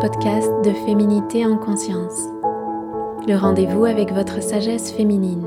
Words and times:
Podcast 0.00 0.48
de 0.64 0.72
Féminité 0.72 1.44
en 1.44 1.58
conscience, 1.58 2.24
le 3.28 3.34
rendez-vous 3.34 3.84
avec 3.84 4.12
votre 4.12 4.42
sagesse 4.42 4.92
féminine, 4.92 5.46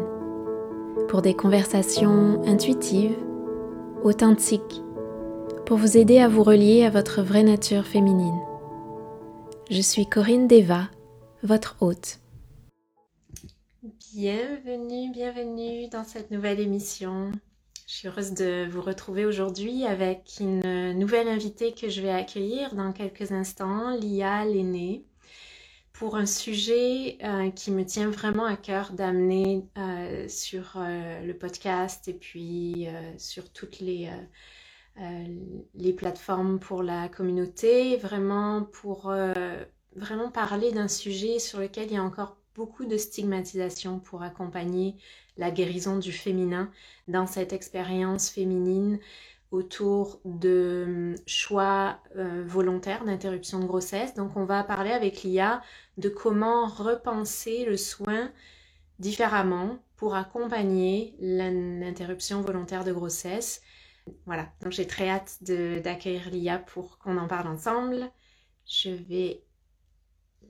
pour 1.10 1.24
des 1.24 1.34
conversations 1.34 2.40
intuitives, 2.46 3.18
authentiques, 4.04 4.84
pour 5.66 5.78
vous 5.78 5.98
aider 5.98 6.20
à 6.20 6.28
vous 6.28 6.44
relier 6.44 6.84
à 6.84 6.92
votre 6.92 7.24
vraie 7.24 7.42
nature 7.42 7.88
féminine. 7.88 8.40
Je 9.72 9.82
suis 9.82 10.06
Corinne 10.06 10.48
Deva, 10.48 10.84
votre 11.42 11.76
hôte. 11.82 12.20
Bienvenue, 14.14 15.12
bienvenue 15.12 15.88
dans 15.88 16.04
cette 16.04 16.30
nouvelle 16.30 16.60
émission. 16.60 17.32
Je 17.86 17.96
suis 17.96 18.08
heureuse 18.08 18.32
de 18.32 18.66
vous 18.70 18.82
retrouver 18.82 19.26
aujourd'hui 19.26 19.86
avec 19.86 20.38
une 20.40 20.94
nouvelle 20.94 21.28
invitée 21.28 21.74
que 21.74 21.90
je 21.90 22.02
vais 22.02 22.12
accueillir 22.12 22.76
dans 22.76 22.94
quelques 22.94 23.34
instants, 23.34 23.96
Lia 23.98 24.46
Lenné, 24.46 25.04
pour 25.92 26.16
un 26.16 26.26
sujet 26.26 27.18
euh, 27.24 27.52
qui 27.52 27.72
me 27.72 27.86
tient 27.86 28.10
vraiment 28.10 28.46
à 28.46 28.56
cœur 28.56 28.94
d'amener 28.94 29.66
euh, 29.78 30.28
sur 30.30 30.76
euh, 30.78 31.22
le 31.26 31.38
podcast 31.38 32.08
et 32.08 32.14
puis 32.14 32.88
sur 33.18 33.52
toutes 33.52 33.80
les, 33.80 34.10
les 35.76 35.94
plateformes 35.94 36.60
pour 36.60 36.84
la 36.84 37.10
communauté, 37.10 37.98
vraiment 37.98 38.64
pour 38.64 39.14
vraiment 39.96 40.32
parler 40.32 40.72
d'un 40.72 40.88
sujet 40.88 41.38
sur 41.38 41.60
lequel 41.60 41.88
il 41.88 41.94
y 41.94 41.98
a 41.98 42.04
encore 42.04 42.38
beaucoup 42.56 42.86
de 42.86 42.98
stigmatisation 42.98 44.00
pour 44.00 44.24
accompagner 44.24 44.96
la 45.38 45.52
guérison 45.52 45.98
du 45.98 46.12
féminin 46.12 46.72
dans 47.08 47.28
cette 47.28 47.54
expérience 47.54 48.30
féminine 48.30 49.00
autour 49.52 50.20
de 50.26 50.84
hum, 50.88 51.16
choix 51.28 52.00
euh, 52.16 52.44
volontaires 52.46 53.06
d'interruption 53.06 53.60
de 53.60 53.66
grossesse. 53.66 54.16
Donc 54.16 54.36
on 54.36 54.46
va 54.46 54.64
parler 54.64 54.92
avec 54.92 55.24
l'IA 55.24 55.62
de 55.98 56.10
comment 56.10 56.66
repenser 56.68 57.66
le 57.66 57.78
soin 57.78 58.32
différemment 59.00 59.78
pour 59.96 60.16
accompagner 60.16 61.16
l'interruption 61.20 62.42
volontaire 62.42 62.84
de 62.84 62.92
grossesse. 62.92 63.62
Voilà, 64.26 64.52
donc 64.62 64.72
j'ai 64.74 64.88
très 64.88 65.08
hâte 65.10 65.38
d'accueillir 65.42 66.30
l'IA 66.30 66.58
pour 66.60 66.98
qu'on 66.98 67.18
en 67.18 67.28
parle 67.28 67.48
ensemble. 67.48 68.12
Je 68.66 68.90
vais 68.90 69.44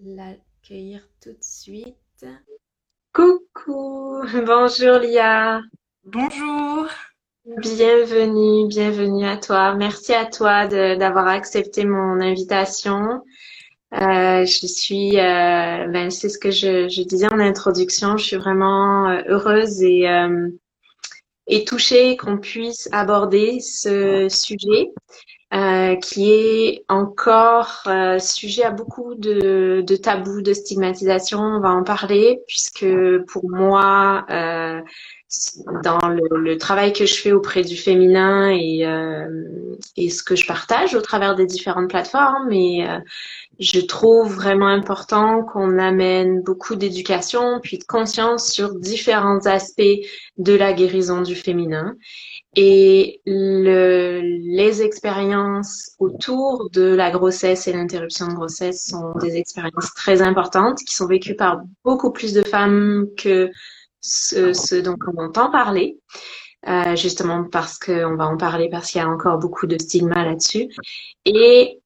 l'accueillir 0.02 1.08
tout 1.22 1.34
de 1.34 1.44
suite. 1.44 2.26
Coucou, 3.14 4.23
bonjour 4.47 4.97
Lia. 4.97 5.61
Bonjour. 6.03 6.88
Bienvenue, 7.45 8.67
bienvenue 8.67 9.28
à 9.28 9.38
toi. 9.38 9.75
Merci 9.75 10.14
à 10.14 10.25
toi 10.25 10.66
d'avoir 10.66 11.28
accepté 11.28 11.86
mon 11.86 12.20
invitation. 12.20 13.22
Euh, 13.94 14.45
je 14.45 14.66
suis, 14.66 15.20
euh, 15.20 15.88
ben, 15.89 16.09
c'est 16.09 16.30
ce 16.30 16.39
que 16.39 16.50
je, 16.50 16.89
je, 16.89 17.03
disais 17.03 17.31
en 17.31 17.39
introduction, 17.39 18.17
je 18.17 18.25
suis 18.25 18.38
vraiment 18.38 19.08
euh, 19.08 19.22
heureuse 19.27 19.83
et, 19.83 20.09
euh, 20.09 20.50
et 21.45 21.66
touchée 21.66 22.17
qu'on 22.17 22.39
puisse 22.39 22.89
aborder 22.92 23.59
ce 23.59 24.27
sujet. 24.27 24.89
Euh, 25.53 25.95
qui 25.97 26.31
est 26.31 26.83
encore 26.89 27.83
euh, 27.86 28.17
sujet 28.17 28.63
à 28.63 28.72
beaucoup 28.72 29.13
de, 29.13 29.86
tabous, 30.02 30.41
de 30.41 30.52
stigmatisation. 30.52 31.39
On 31.39 31.59
va 31.59 31.70
en 31.70 31.83
parler 31.83 32.42
puisque 32.48 32.87
pour 33.27 33.48
moi, 33.48 34.26
euh, 34.31 34.81
dans 35.83 36.08
le, 36.08 36.38
le, 36.38 36.58
travail 36.58 36.94
que 36.94 37.05
je 37.05 37.16
fais 37.16 37.32
auprès 37.32 37.64
du 37.64 37.76
féminin 37.76 38.49
et, 38.49 38.86
euh, 38.86 39.76
et 39.98 40.10
ce 40.10 40.23
que 40.23 40.36
je 40.36 40.45
partage 40.45 40.95
au 40.95 41.02
travers 41.02 41.36
des 41.36 41.45
différentes 41.45 41.89
plateformes, 41.89 42.52
et 42.52 42.86
je 43.60 43.80
trouve 43.80 44.33
vraiment 44.33 44.67
important 44.67 45.43
qu'on 45.43 45.77
amène 45.77 46.42
beaucoup 46.42 46.76
d'éducation 46.76 47.60
puis 47.61 47.77
de 47.77 47.83
conscience 47.83 48.52
sur 48.52 48.76
différents 48.76 49.45
aspects 49.45 49.82
de 50.38 50.54
la 50.54 50.73
guérison 50.73 51.22
du 51.22 51.36
féminin. 51.36 51.95
Et 52.55 53.22
le, 53.26 54.22
les 54.22 54.82
expériences 54.82 55.92
autour 55.99 56.70
de 56.72 56.93
la 56.93 57.10
grossesse 57.10 57.67
et 57.67 57.73
l'interruption 57.73 58.27
de 58.27 58.33
grossesse 58.33 58.86
sont 58.86 59.14
des 59.20 59.38
expériences 59.38 59.93
très 59.95 60.22
importantes 60.22 60.80
qui 60.80 60.93
sont 60.93 61.08
vécues 61.08 61.36
par 61.36 61.61
beaucoup 61.83 62.11
plus 62.11 62.33
de 62.33 62.43
femmes 62.43 63.08
que 63.17 63.52
ce, 64.03 64.53
ce 64.53 64.75
dont 64.75 64.97
on 65.08 65.19
entend 65.19 65.49
parler. 65.49 65.99
Euh, 66.65 66.95
justement 66.95 67.43
parce 67.43 67.77
qu'on 67.77 68.15
va 68.15 68.25
en 68.25 68.37
parler 68.37 68.69
parce 68.69 68.89
qu'il 68.89 69.02
y 69.02 69.03
a 69.03 69.09
encore 69.09 69.37
beaucoup 69.37 69.67
de 69.67 69.77
stigma 69.77 70.23
là-dessus. 70.23 70.69
Et 71.25 71.81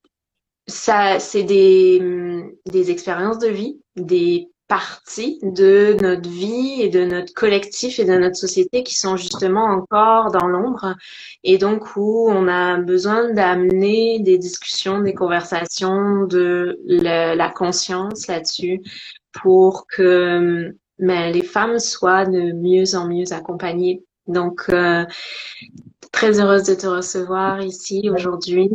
ça, 0.68 1.20
c'est 1.20 1.42
des, 1.42 2.54
des 2.68 2.92
expériences 2.92 3.40
de 3.40 3.48
vie, 3.48 3.82
des 3.96 4.52
partie 4.68 5.40
de 5.44 5.96
notre 6.02 6.30
vie 6.30 6.82
et 6.82 6.90
de 6.90 7.06
notre 7.06 7.34
collectif 7.34 8.00
et 8.00 8.06
de 8.06 8.18
notre 8.18 8.36
société 8.36 8.84
qui 8.84 8.96
sont 8.96 9.16
justement 9.16 9.64
encore 9.64 10.32
dans 10.32 10.48
l'ombre 10.48 10.96
et 11.44 11.58
donc 11.58 11.96
où 11.96 12.30
on 12.30 12.48
a 12.48 12.78
besoin 12.78 13.32
d'amener 13.34 14.20
des 14.20 14.38
discussions, 14.38 15.00
des 15.02 15.14
conversations, 15.14 16.26
de 16.26 16.80
la, 16.86 17.50
conscience 17.50 18.28
là-dessus 18.28 18.82
pour 19.32 19.88
que 19.88 20.76
ben, 21.00 21.32
les 21.32 21.44
femmes 21.44 21.80
soient 21.80 22.26
de 22.26 22.52
mieux 22.54 22.96
en 22.96 23.08
mieux 23.08 23.32
accompagnées. 23.34 24.04
Donc, 24.28 24.66
euh, 24.70 25.06
très 26.12 26.40
heureuse 26.40 26.64
de 26.64 26.76
te 26.76 26.88
recevoir 26.88 27.62
ici 27.62 28.10
aujourd'hui. 28.14 28.70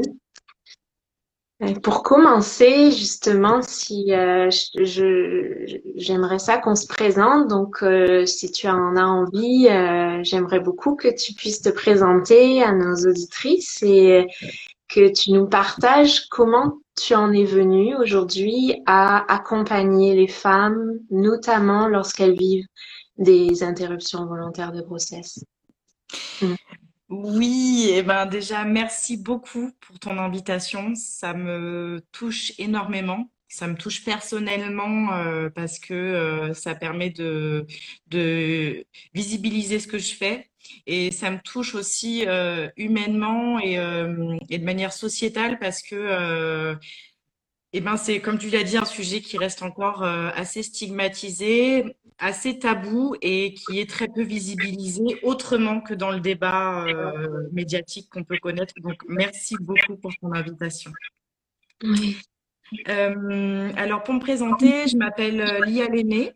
Pour 1.85 2.03
commencer, 2.03 2.91
justement, 2.91 3.63
si 3.63 4.13
euh, 4.13 4.51
je 4.75 5.81
j'aimerais 5.95 6.41
ça 6.41 6.59
qu'on 6.59 6.75
se 6.75 6.89
présente. 6.89 7.47
Donc, 7.49 7.85
euh, 7.85 8.27
si 8.27 8.51
tu 8.51 8.69
en 8.69 8.97
as 8.97 9.05
envie, 9.05 9.69
euh, 9.69 10.25
j'aimerais 10.25 10.59
beaucoup 10.59 10.97
que 10.97 11.09
tu 11.09 11.35
puisses 11.35 11.63
te 11.63 11.69
présenter 11.69 12.65
à 12.65 12.73
nos 12.73 12.97
auditrices 13.09 13.81
et 13.85 14.27
que 14.89 15.13
tu 15.13 15.31
nous 15.31 15.47
partages 15.47 16.27
comment 16.31 16.79
tu 16.97 17.15
en 17.15 17.33
es 17.33 17.45
venue 17.45 17.97
aujourd'hui 17.97 18.83
à 18.87 19.33
accompagner 19.33 20.15
les 20.15 20.29
femmes, 20.29 20.99
notamment 21.11 21.89
lorsqu'elles 21.89 22.37
vivent 22.37 22.67
des 23.19 23.63
interruptions 23.63 24.27
volontaires 24.27 24.73
de 24.73 24.83
grossesse. 24.83 25.45
Mm. 26.41 26.55
Oui, 27.09 27.89
et 27.91 27.99
eh 27.99 28.03
ben 28.03 28.25
déjà 28.25 28.65
merci 28.65 29.19
beaucoup 29.19 29.71
pour 29.81 29.99
ton 29.99 30.19
invitation. 30.19 30.95
Ça 30.95 31.35
me 31.35 32.03
touche 32.11 32.53
énormément. 32.59 33.31
Ça 33.49 33.67
me 33.67 33.77
touche 33.77 34.03
personnellement 34.03 35.13
euh, 35.13 35.51
parce 35.51 35.79
que 35.79 35.93
euh, 35.93 36.55
ça 36.55 36.75
permet 36.75 37.11
de 37.11 37.67
visibiliser 39.13 39.79
ce 39.79 39.87
que 39.87 39.99
je 39.99 40.15
fais 40.15 40.52
et 40.87 41.11
ça 41.11 41.31
me 41.31 41.39
touche 41.39 41.75
aussi 41.75 42.25
euh, 42.27 42.69
humainement 42.77 43.59
et, 43.61 43.75
et, 44.51 44.59
de 44.59 44.65
manière 44.65 44.93
sociétale 44.93 45.59
parce 45.59 45.83
que 45.83 46.77
eh 47.75 47.81
ben 47.81 47.97
c'est 47.97 48.21
comme 48.21 48.39
tu 48.39 48.51
l'as 48.51 48.65
dit 48.65 48.77
un 48.77 48.85
sujet 48.85 49.21
qui 49.21 49.39
reste 49.39 49.63
encore 49.63 50.03
assez 50.03 50.63
stigmatisé 50.63 51.97
assez 52.23 52.59
tabou 52.59 53.17
et 53.21 53.55
qui 53.55 53.81
est 53.81 53.91
très 53.91 54.07
peu 54.07 54.23
visibilisé 54.23 55.19
autrement 55.25 55.81
que 55.81 55.93
dans 55.93 56.13
le 56.13 56.21
débat 56.21 56.85
euh, 56.87 57.49
médiatique 57.53 58.09
qu'on 58.11 58.23
peut 58.23 58.39
connaître. 58.39 58.75
Donc, 58.81 59.03
merci 59.09 59.57
beaucoup 59.61 59.97
pour 59.97 60.13
ton 60.21 60.33
invitation. 60.33 60.93
Euh, 62.89 63.73
alors, 63.77 64.05
pour 64.05 64.15
me 64.15 64.21
présenter, 64.21 64.87
je 64.87 64.97
m'appelle 64.97 65.41
euh, 65.41 65.65
Lia 65.67 65.89
Léné. 65.89 66.33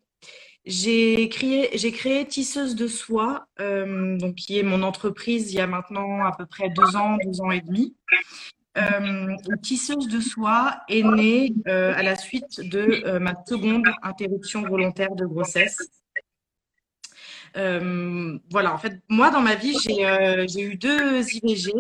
J'ai 0.66 1.28
créé, 1.28 1.70
j'ai 1.78 1.92
créé 1.92 2.26
Tisseuse 2.26 2.74
de 2.74 2.88
Soie, 2.88 3.46
donc 3.58 4.34
qui 4.34 4.58
est 4.58 4.64
mon 4.64 4.82
entreprise 4.82 5.52
il 5.52 5.56
y 5.56 5.60
a 5.60 5.66
maintenant 5.66 6.24
à 6.24 6.32
peu 6.36 6.44
près 6.44 6.68
deux 6.70 6.96
ans, 6.96 7.16
deux 7.24 7.40
ans 7.40 7.50
et 7.52 7.60
demi. 7.60 7.94
Euh, 8.76 9.34
tisseuse 9.62 10.08
de 10.08 10.20
soie 10.20 10.80
est 10.88 11.02
née 11.02 11.54
euh, 11.66 11.94
à 11.96 12.02
la 12.02 12.14
suite 12.14 12.60
de 12.60 13.02
euh, 13.06 13.18
ma 13.18 13.34
seconde 13.46 13.86
interruption 14.02 14.62
volontaire 14.62 15.14
de 15.14 15.24
grossesse. 15.24 15.78
Euh, 17.56 18.38
voilà, 18.50 18.74
en 18.74 18.78
fait, 18.78 19.00
moi, 19.08 19.30
dans 19.30 19.40
ma 19.40 19.54
vie, 19.54 19.74
j'ai 19.82 20.60
eu 20.60 20.76
deux 20.76 21.22
IVG 21.22 21.72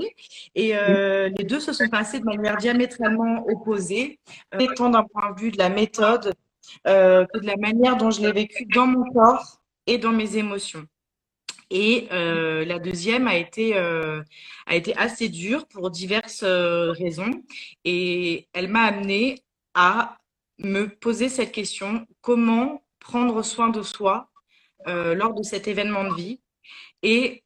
et 0.54 0.72
les 0.72 1.44
deux 1.44 1.60
se 1.60 1.74
sont 1.74 1.88
passés 1.88 2.18
de 2.18 2.24
manière 2.24 2.56
diamétralement 2.56 3.46
opposée, 3.46 4.18
tant 4.76 4.88
d'un 4.88 5.04
point 5.04 5.32
de 5.32 5.40
vue 5.40 5.50
de 5.50 5.58
la 5.58 5.68
méthode 5.68 6.32
que 6.84 7.38
de 7.38 7.46
la 7.46 7.56
manière 7.56 7.96
dont 7.96 8.10
je 8.10 8.20
l'ai 8.20 8.32
vécu 8.32 8.66
dans 8.66 8.86
mon 8.86 9.04
corps 9.12 9.60
et 9.86 9.98
dans 9.98 10.12
mes 10.12 10.36
émotions. 10.36 10.86
Et 11.70 12.08
euh, 12.12 12.64
la 12.64 12.78
deuxième 12.78 13.26
a 13.26 13.36
été, 13.36 13.76
euh, 13.76 14.22
a 14.66 14.76
été 14.76 14.96
assez 14.96 15.28
dure 15.28 15.66
pour 15.66 15.90
diverses 15.90 16.44
euh, 16.44 16.92
raisons. 16.92 17.42
Et 17.84 18.48
elle 18.52 18.68
m'a 18.68 18.84
amenée 18.84 19.42
à 19.74 20.18
me 20.58 20.86
poser 20.88 21.28
cette 21.28 21.52
question, 21.52 22.06
comment 22.20 22.84
prendre 23.00 23.42
soin 23.42 23.68
de 23.68 23.82
soi 23.82 24.30
euh, 24.86 25.14
lors 25.14 25.34
de 25.34 25.42
cet 25.42 25.66
événement 25.68 26.04
de 26.04 26.14
vie? 26.14 26.40
Et 27.02 27.42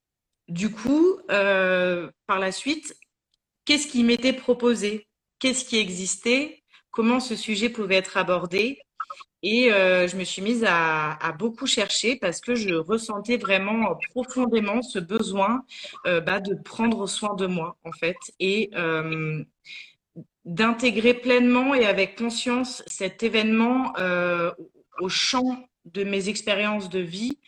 du 0.49 0.71
coup, 0.71 1.19
euh, 1.31 2.11
par 2.27 2.39
la 2.39 2.53
suite, 2.53 2.95
qu'est-ce 3.65 3.89
qui 3.89 4.05
m'était 4.05 4.33
proposé? 4.33 5.07
Qu'est-ce 5.39 5.65
qui 5.65 5.79
existait? 5.79 6.63
Comment 6.91 7.21
ce 7.21 7.37
sujet 7.37 7.71
pouvait 7.71 7.97
être 7.97 8.17
abordé? 8.17 8.81
Et 9.43 9.73
euh, 9.73 10.07
je 10.07 10.17
me 10.17 10.25
suis 10.25 10.43
mise 10.43 10.65
à, 10.69 11.17
beaucoup 11.39 11.67
chercher 11.67 12.17
parce 12.17 12.41
que 12.41 12.55
je 12.55 12.75
ressentais 12.75 13.39
vraiment 13.39 13.97
profondément 14.11 14.83
ce 14.83 14.99
besoin 14.99 15.65
euh, 16.07 16.21
bah, 16.21 16.41
de 16.41 16.55
prendre 16.55 17.07
soin 17.07 17.35
de 17.35 17.47
moi, 17.47 17.77
en 17.85 17.93
fait, 17.93 18.17
et 18.39 18.71
euh, 18.75 19.43
d'intégrer 20.45 21.15
pleinement 21.15 21.75
et 21.75 21.87
avec 21.87 22.17
conscience 22.17 22.83
cet 22.87 23.23
événement 23.23 23.93
au 25.01 25.09
champ 25.09 25.65
de 25.87 26.05
mes 26.05 26.29
expériences 26.29 26.89
de 26.89 27.01
vie 27.01 27.39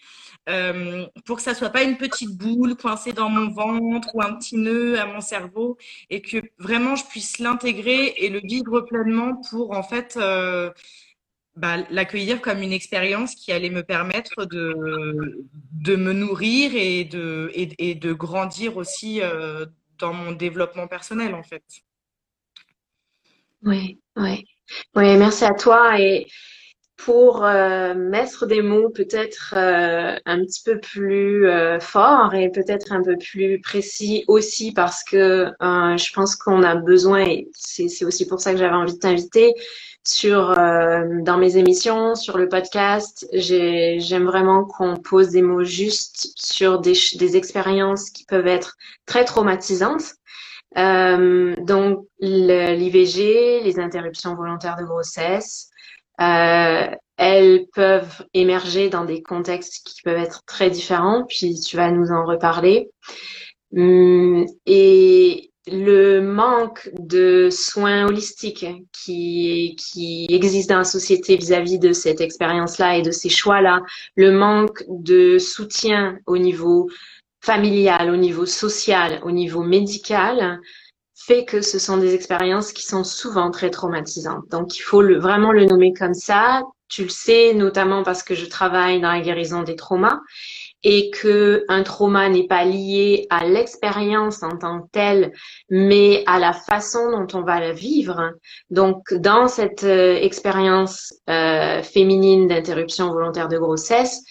pour 1.24 1.36
que 1.36 1.42
ça 1.42 1.54
soit 1.54 1.70
pas 1.70 1.82
une 1.82 1.96
petite 1.96 2.36
boule 2.36 2.76
coincée 2.76 3.12
dans 3.12 3.28
mon 3.28 3.50
ventre 3.50 4.08
ou 4.14 4.22
un 4.22 4.34
petit 4.34 4.56
nœud 4.56 4.98
à 4.98 5.06
mon 5.06 5.20
cerveau 5.20 5.78
et 6.10 6.20
que 6.20 6.38
vraiment 6.58 6.96
je 6.96 7.04
puisse 7.06 7.38
l'intégrer 7.38 8.14
et 8.18 8.28
le 8.28 8.40
vivre 8.40 8.82
pleinement 8.82 9.40
pour 9.50 9.72
en 9.72 9.82
fait 9.82 10.18
bah, 11.56 11.78
l'accueillir 11.90 12.40
comme 12.40 12.62
une 12.62 12.72
expérience 12.72 13.34
qui 13.34 13.52
allait 13.52 13.70
me 13.70 13.82
permettre 13.82 14.46
de, 14.46 15.46
de 15.72 15.96
me 15.96 16.12
nourrir 16.12 16.72
et 16.75 17.04
de, 17.04 17.50
et, 17.54 17.94
de 17.94 18.12
grandir 18.12 18.76
aussi 18.76 19.20
euh, 19.20 19.66
dans 19.99 20.14
mon 20.14 20.32
développement 20.32 20.87
personnel 20.88 21.34
en 21.34 21.43
fait. 21.43 21.64
Oui, 23.62 24.00
oui. 24.16 24.44
Oui, 24.94 25.16
merci 25.16 25.44
à 25.44 25.54
toi. 25.54 25.99
Pour 27.04 27.44
euh, 27.44 27.94
mettre 27.94 28.46
des 28.46 28.62
mots 28.62 28.88
peut-être 28.88 29.54
euh, 29.56 30.14
un 30.25 30.44
petit 30.44 30.62
peu 30.64 30.78
plus 30.78 31.49
euh, 31.49 31.81
forts 31.81 32.34
et 32.34 32.49
peut-être 32.50 32.93
un 32.93 33.02
peu 33.02 33.16
plus 33.16 33.60
précis 33.60 34.25
aussi 34.28 34.72
parce 34.72 35.02
que 35.02 35.46
euh, 35.60 35.96
je 35.96 36.12
pense 36.12 36.37
qu'on 36.37 36.62
a 36.62 36.76
besoin, 36.76 37.25
et 37.25 37.49
c'est 37.54 38.04
aussi 38.04 38.26
pour 38.26 38.40
ça 38.40 38.52
que 38.52 38.58
j'avais 38.58 38.75
envie 38.75 38.94
de 38.94 38.99
t'inviter, 38.99 39.54
sur 40.04 40.50
euh, 40.50 41.04
dans 41.22 41.38
mes 41.38 41.56
émissions, 41.56 42.14
sur 42.14 42.38
le 42.38 42.49
podcast, 42.49 43.26
j'aime 43.32 44.25
vraiment 44.25 44.64
qu'on 44.64 44.96
pose 44.96 45.31
des 45.31 45.43
mots 45.43 45.64
justes 45.64 46.28
sur 46.37 46.81
des, 46.81 46.94
des 47.19 47.37
expériences 47.37 48.10
qui 48.10 48.25
peuvent 48.25 48.46
être 48.46 48.76
très 49.06 49.25
traumatisantes. 49.25 50.14
Euh, 50.78 51.55
donc 51.60 52.06
l'IVG, 52.20 53.60
les 53.62 53.78
interruptions 53.78 54.34
volontaires 54.34 54.76
de 54.76 54.84
grossesse, 54.84 55.71
euh, 56.20 56.86
elles 57.16 57.66
peuvent 57.74 58.24
émerger 58.34 58.88
dans 58.88 59.04
des 59.04 59.22
contextes 59.22 59.86
qui 59.86 60.02
peuvent 60.02 60.18
être 60.18 60.44
très 60.44 60.70
différents, 60.70 61.24
puis 61.28 61.60
tu 61.60 61.76
vas 61.76 61.90
nous 61.90 62.10
en 62.10 62.24
reparler. 62.24 62.90
Hum, 63.74 64.44
et 64.66 65.52
le 65.66 66.20
manque 66.20 66.90
de 66.98 67.48
soins 67.50 68.06
holistiques 68.06 68.66
qui, 68.92 69.76
qui 69.78 70.26
existe 70.28 70.68
dans 70.68 70.78
la 70.78 70.84
société 70.84 71.36
vis-à-vis 71.36 71.78
de 71.78 71.92
cette 71.92 72.20
expérience-là 72.20 72.98
et 72.98 73.02
de 73.02 73.12
ces 73.12 73.28
choix-là, 73.28 73.80
le 74.16 74.32
manque 74.32 74.82
de 74.88 75.38
soutien 75.38 76.18
au 76.26 76.36
niveau 76.36 76.88
familial, 77.40 78.10
au 78.10 78.16
niveau 78.16 78.46
social, 78.46 79.20
au 79.24 79.30
niveau 79.30 79.62
médical, 79.62 80.60
fait 81.26 81.44
que 81.44 81.60
ce 81.60 81.78
sont 81.78 81.98
des 81.98 82.14
expériences 82.14 82.72
qui 82.72 82.82
sont 82.82 83.04
souvent 83.04 83.50
très 83.50 83.70
traumatisantes. 83.70 84.48
Donc, 84.50 84.76
il 84.76 84.82
faut 84.82 85.02
vraiment 85.19 85.52
le 85.52 85.64
nommer 85.64 85.92
comme 85.92 86.14
ça. 86.14 86.62
Tu 86.88 87.04
le 87.04 87.08
sais, 87.08 87.54
notamment 87.54 88.02
parce 88.02 88.22
que 88.22 88.34
je 88.34 88.46
travaille 88.46 89.00
dans 89.00 89.12
la 89.12 89.20
guérison 89.20 89.62
des 89.62 89.76
traumas 89.76 90.20
et 90.84 91.10
que 91.10 91.64
un 91.69 91.84
trauma 91.84 92.28
n'est 92.28 92.46
pas 92.46 92.64
lié 92.64 93.26
à 93.30 93.46
l'expérience 93.46 94.42
en 94.42 94.56
tant 94.58 94.82
que 94.82 94.88
telle, 94.90 95.32
mais 95.70 96.24
à 96.26 96.38
la 96.38 96.52
façon 96.52 97.10
dont 97.10 97.38
on 97.38 97.42
va 97.42 97.60
la 97.60 97.72
vivre. 97.72 98.32
Donc, 98.70 99.14
dans 99.14 99.46
cette 99.46 99.84
euh, 99.84 100.16
expérience 100.16 101.14
euh, 101.30 101.82
féminine 101.82 102.48
d'interruption 102.48 103.12
volontaire 103.12 103.48
de 103.48 103.58
grossesse, 103.58 104.22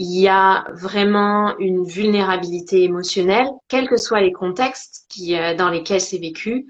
il 0.00 0.18
y 0.18 0.28
a 0.28 0.64
vraiment 0.72 1.58
une 1.58 1.84
vulnérabilité 1.84 2.84
émotionnelle, 2.84 3.46
quels 3.68 3.86
que 3.86 3.98
soient 3.98 4.22
les 4.22 4.32
contextes 4.32 5.06
euh, 5.28 5.54
dans 5.54 5.68
lesquels 5.68 6.00
c'est 6.00 6.16
vécu. 6.16 6.66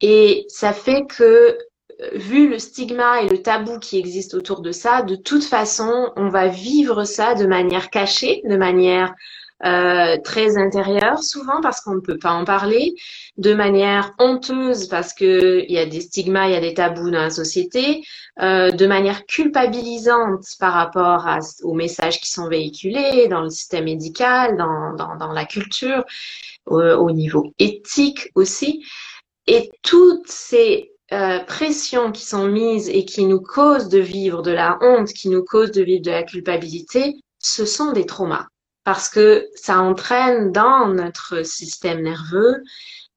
Et 0.00 0.44
ça 0.46 0.72
fait 0.72 1.04
que, 1.04 1.24
euh, 1.24 1.56
vu 2.14 2.48
le 2.48 2.60
stigma 2.60 3.22
et 3.22 3.28
le 3.28 3.42
tabou 3.42 3.80
qui 3.80 3.98
existe 3.98 4.34
autour 4.34 4.60
de 4.60 4.70
ça, 4.70 5.02
de 5.02 5.16
toute 5.16 5.42
façon, 5.42 6.12
on 6.14 6.28
va 6.28 6.46
vivre 6.46 7.02
ça 7.02 7.34
de 7.34 7.44
manière 7.44 7.90
cachée, 7.90 8.40
de 8.48 8.56
manière 8.56 9.12
euh, 9.64 10.16
très 10.24 10.56
intérieure 10.56 11.22
souvent 11.22 11.60
parce 11.60 11.82
qu'on 11.82 11.94
ne 11.94 12.00
peut 12.00 12.18
pas 12.18 12.32
en 12.32 12.44
parler, 12.44 12.94
de 13.36 13.52
manière 13.52 14.14
honteuse 14.18 14.86
parce 14.88 15.12
que 15.12 15.64
il 15.68 15.72
y 15.72 15.78
a 15.78 15.84
des 15.84 16.00
stigmas, 16.00 16.48
il 16.48 16.52
y 16.52 16.56
a 16.56 16.60
des 16.60 16.72
tabous 16.72 17.10
dans 17.10 17.20
la 17.20 17.30
société, 17.30 18.02
euh, 18.40 18.70
de 18.70 18.86
manière 18.86 19.26
culpabilisante 19.26 20.44
par 20.58 20.72
rapport 20.72 21.26
à, 21.26 21.40
aux 21.62 21.74
messages 21.74 22.20
qui 22.20 22.30
sont 22.30 22.48
véhiculés 22.48 23.28
dans 23.28 23.42
le 23.42 23.50
système 23.50 23.84
médical, 23.84 24.56
dans, 24.56 24.94
dans, 24.94 25.16
dans 25.16 25.32
la 25.32 25.44
culture, 25.44 26.04
au, 26.66 26.80
au, 26.80 27.10
niveau 27.10 27.52
éthique 27.58 28.30
aussi. 28.34 28.84
Et 29.46 29.70
toutes 29.82 30.28
ces 30.28 30.92
euh, 31.12 31.40
pressions 31.40 32.12
qui 32.12 32.24
sont 32.24 32.46
mises 32.46 32.88
et 32.88 33.04
qui 33.04 33.26
nous 33.26 33.40
causent 33.40 33.88
de 33.88 33.98
vivre 33.98 34.42
de 34.42 34.52
la 34.52 34.78
honte, 34.80 35.08
qui 35.08 35.28
nous 35.28 35.44
causent 35.44 35.72
de 35.72 35.82
vivre 35.82 36.02
de 36.02 36.10
la 36.12 36.22
culpabilité, 36.22 37.16
ce 37.38 37.66
sont 37.66 37.92
des 37.92 38.06
traumas 38.06 38.46
parce 38.84 39.08
que 39.08 39.48
ça 39.54 39.80
entraîne 39.80 40.52
dans 40.52 40.88
notre 40.88 41.44
système 41.44 42.02
nerveux 42.02 42.62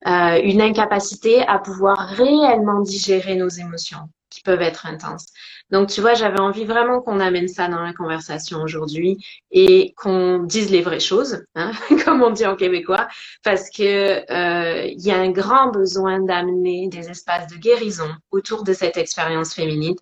euh, 0.06 0.40
une 0.44 0.62
incapacité 0.62 1.48
à 1.48 1.60
pouvoir 1.60 1.98
réellement 2.10 2.82
digérer 2.82 3.36
nos 3.36 3.48
émotions 3.48 4.10
qui 4.30 4.42
peuvent 4.42 4.62
être 4.62 4.86
intenses. 4.86 5.28
Donc, 5.70 5.90
tu 5.90 6.02
vois, 6.02 6.14
j'avais 6.14 6.40
envie 6.40 6.66
vraiment 6.66 7.02
qu'on 7.02 7.20
amène 7.20 7.48
ça 7.48 7.68
dans 7.68 7.82
la 7.82 7.94
conversation 7.94 8.62
aujourd'hui 8.62 9.18
et 9.52 9.94
qu'on 9.96 10.40
dise 10.40 10.72
les 10.72 10.82
vraies 10.82 11.00
choses, 11.00 11.44
hein, 11.56 11.72
comme 12.06 12.22
on 12.22 12.32
dit 12.32 12.46
en 12.46 12.56
québécois, 12.56 13.08
parce 13.44 13.70
que 13.70 14.30
euh, 14.32 14.86
il 14.86 15.02
y 15.02 15.12
a 15.12 15.18
un 15.18 15.32
grand 15.32 15.70
besoin 15.72 16.20
d'amener 16.20 16.90
des 16.90 17.10
espaces 17.10 17.48
de 17.48 17.56
guérison 17.56 18.10
autour 18.32 18.64
de 18.64 18.74
cette 18.74 18.98
expérience 18.98 19.54
féminine 19.54 19.96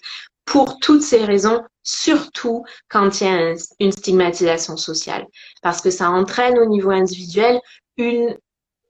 pour 0.46 0.80
toutes 0.80 1.04
ces 1.04 1.24
raisons, 1.24 1.64
surtout 1.84 2.64
quand 2.90 3.22
il 3.22 3.28
y 3.28 3.30
a 3.30 3.56
une 3.80 3.92
stigmatisation 3.92 4.78
sociale, 4.78 5.26
parce 5.62 5.82
que 5.82 5.90
ça 5.90 6.10
entraîne 6.10 6.58
au 6.60 6.66
niveau 6.66 6.92
individuel 6.92 7.60
une 7.98 8.38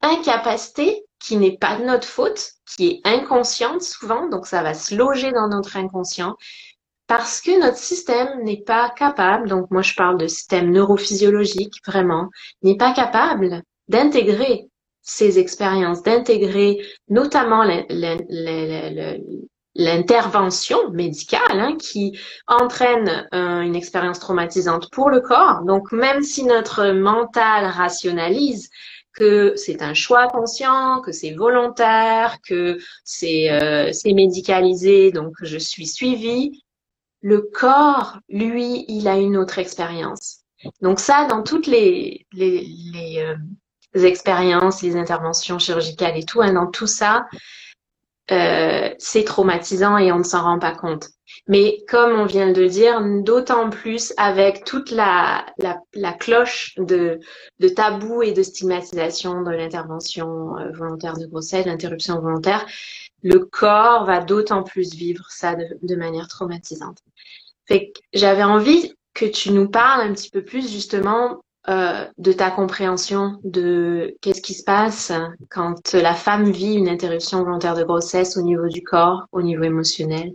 incapacité 0.01 1.03
qui 1.19 1.37
n'est 1.37 1.57
pas 1.57 1.77
de 1.77 1.85
notre 1.85 2.07
faute, 2.07 2.53
qui 2.65 2.87
est 2.87 3.07
inconsciente 3.07 3.83
souvent, 3.83 4.27
donc 4.27 4.47
ça 4.47 4.63
va 4.63 4.73
se 4.73 4.95
loger 4.95 5.31
dans 5.31 5.47
notre 5.49 5.77
inconscient, 5.77 6.35
parce 7.07 7.41
que 7.41 7.59
notre 7.59 7.77
système 7.77 8.43
n'est 8.43 8.63
pas 8.63 8.89
capable, 8.89 9.49
donc 9.49 9.69
moi 9.69 9.81
je 9.81 9.93
parle 9.93 10.17
de 10.17 10.27
système 10.27 10.71
neurophysiologique 10.71 11.73
vraiment, 11.85 12.29
n'est 12.63 12.77
pas 12.77 12.93
capable 12.93 13.61
d'intégrer 13.87 14.69
ces 15.01 15.39
expériences, 15.39 16.03
d'intégrer 16.03 16.79
notamment 17.09 17.63
l'intervention 19.75 20.91
médicale 20.91 21.41
hein, 21.59 21.77
qui 21.77 22.19
entraîne 22.47 23.27
euh, 23.33 23.61
une 23.61 23.75
expérience 23.75 24.19
traumatisante 24.19 24.91
pour 24.91 25.09
le 25.09 25.21
corps. 25.21 25.61
Donc 25.63 25.91
même 25.91 26.21
si 26.21 26.43
notre 26.43 26.91
mental 26.91 27.65
rationalise 27.65 28.69
que 29.13 29.53
c'est 29.55 29.81
un 29.81 29.93
choix 29.93 30.27
conscient, 30.27 31.01
que 31.01 31.11
c'est 31.11 31.33
volontaire, 31.33 32.37
que 32.47 32.79
c'est 33.03 33.51
euh, 33.51 33.91
médicalisé, 34.05 35.11
donc 35.11 35.33
je 35.41 35.57
suis 35.57 35.87
suivie, 35.87 36.63
le 37.21 37.41
corps, 37.53 38.19
lui, 38.29 38.85
il 38.87 39.07
a 39.07 39.17
une 39.17 39.37
autre 39.37 39.59
expérience. 39.59 40.39
Donc 40.81 40.99
ça, 40.99 41.25
dans 41.25 41.43
toutes 41.43 41.67
les, 41.67 42.25
les, 42.33 43.17
euh, 43.17 43.35
expériences, 44.05 44.81
les 44.81 44.95
interventions 44.95 45.59
chirurgicales 45.59 46.17
et 46.17 46.23
tout, 46.23 46.41
hein, 46.41 46.53
dans 46.53 46.67
tout 46.67 46.87
ça, 46.87 47.27
euh, 48.31 48.89
c'est 48.97 49.23
traumatisant 49.23 49.97
et 49.97 50.11
on 50.11 50.19
ne 50.19 50.23
s'en 50.23 50.43
rend 50.43 50.59
pas 50.59 50.73
compte. 50.73 51.09
Mais 51.47 51.83
comme 51.87 52.19
on 52.19 52.25
vient 52.25 52.51
de 52.51 52.61
le 52.61 52.67
dire, 52.69 53.01
d'autant 53.23 53.69
plus 53.69 54.13
avec 54.17 54.63
toute 54.63 54.91
la, 54.91 55.45
la, 55.57 55.81
la 55.93 56.13
cloche 56.13 56.75
de, 56.77 57.19
de, 57.59 57.67
tabou 57.69 58.21
et 58.21 58.31
de 58.31 58.43
stigmatisation 58.43 59.41
de 59.41 59.51
l'intervention 59.51 60.57
euh, 60.57 60.71
volontaire 60.71 61.17
de 61.17 61.25
grossesse, 61.25 61.65
l'interruption 61.65 62.19
volontaire, 62.19 62.65
le 63.23 63.39
corps 63.39 64.05
va 64.05 64.19
d'autant 64.19 64.63
plus 64.63 64.93
vivre 64.93 65.25
ça 65.29 65.55
de, 65.55 65.65
de 65.81 65.95
manière 65.95 66.27
traumatisante. 66.27 66.99
J'avais 68.13 68.43
envie 68.43 68.93
que 69.13 69.25
tu 69.25 69.51
nous 69.51 69.69
parles 69.69 70.01
un 70.01 70.13
petit 70.13 70.29
peu 70.29 70.43
plus 70.43 70.69
justement 70.71 71.41
euh, 71.69 72.07
de 72.17 72.33
ta 72.33 72.49
compréhension 72.49 73.39
de 73.43 74.15
qu'est-ce 74.21 74.41
qui 74.41 74.55
se 74.55 74.63
passe 74.63 75.11
quand 75.51 75.93
la 75.93 76.15
femme 76.15 76.49
vit 76.49 76.73
une 76.73 76.89
interruption 76.89 77.43
volontaire 77.43 77.75
de 77.75 77.83
grossesse 77.83 78.35
au 78.35 78.41
niveau 78.41 78.67
du 78.67 78.81
corps, 78.81 79.27
au 79.31 79.43
niveau 79.43 79.63
émotionnel, 79.63 80.31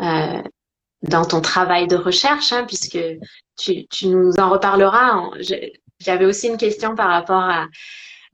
euh, 0.00 0.42
dans 1.02 1.26
ton 1.26 1.42
travail 1.42 1.86
de 1.86 1.96
recherche, 1.96 2.52
hein, 2.52 2.64
puisque 2.66 2.98
tu, 3.58 4.08
nous 4.08 4.32
en 4.38 4.48
reparleras. 4.48 5.30
J'avais 6.00 6.24
aussi 6.24 6.48
une 6.48 6.56
question 6.56 6.94
par 6.94 7.10
rapport 7.10 7.42
à, 7.42 7.66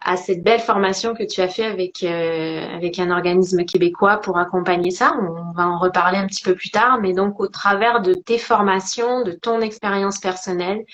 à 0.03 0.17
cette 0.17 0.43
belle 0.43 0.61
formation 0.61 1.15
que 1.15 1.25
tu 1.25 1.41
as 1.41 1.49
fait 1.49 1.65
avec 1.65 2.03
euh, 2.03 2.75
avec 2.75 2.99
un 2.99 3.11
organisme 3.11 3.65
québécois 3.65 4.19
pour 4.19 4.39
accompagner 4.39 4.91
ça. 4.91 5.15
On 5.21 5.53
va 5.53 5.69
en 5.69 5.79
reparler 5.79 6.19
un 6.19 6.27
petit 6.27 6.43
peu 6.43 6.55
plus 6.55 6.71
tard, 6.71 7.01
mais 7.01 7.13
donc 7.13 7.39
au 7.41 7.49
travers 7.49 8.01
de 8.01 8.15
tes 8.15 8.39
formations, 8.39 9.23
de 9.23 9.33
ton 9.33 9.61
expérience 9.61 10.19
personnelle, 10.19 10.85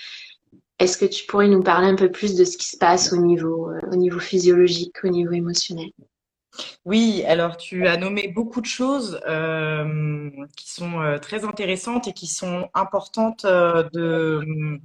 est-ce 0.79 0.97
que 0.97 1.05
tu 1.05 1.25
pourrais 1.25 1.47
nous 1.47 1.63
parler 1.63 1.87
un 1.87 1.95
peu 1.95 2.11
plus 2.11 2.35
de 2.35 2.45
ce 2.45 2.57
qui 2.57 2.67
se 2.67 2.77
passe 2.77 3.11
au 3.11 3.17
niveau 3.17 3.69
euh, 3.71 3.79
au 3.91 3.95
niveau 3.95 4.19
physiologique, 4.19 5.03
au 5.03 5.09
niveau 5.09 5.31
émotionnel? 5.31 5.89
Oui, 6.85 7.23
alors 7.27 7.57
tu 7.57 7.87
as 7.87 7.97
nommé 7.97 8.29
beaucoup 8.29 8.61
de 8.61 8.65
choses 8.67 9.19
euh, 9.27 10.29
qui 10.55 10.71
sont 10.71 11.01
euh, 11.01 11.17
très 11.19 11.45
intéressantes 11.45 12.07
et 12.07 12.13
qui 12.13 12.27
sont 12.27 12.69
importantes 12.73 13.45
de 13.45 14.79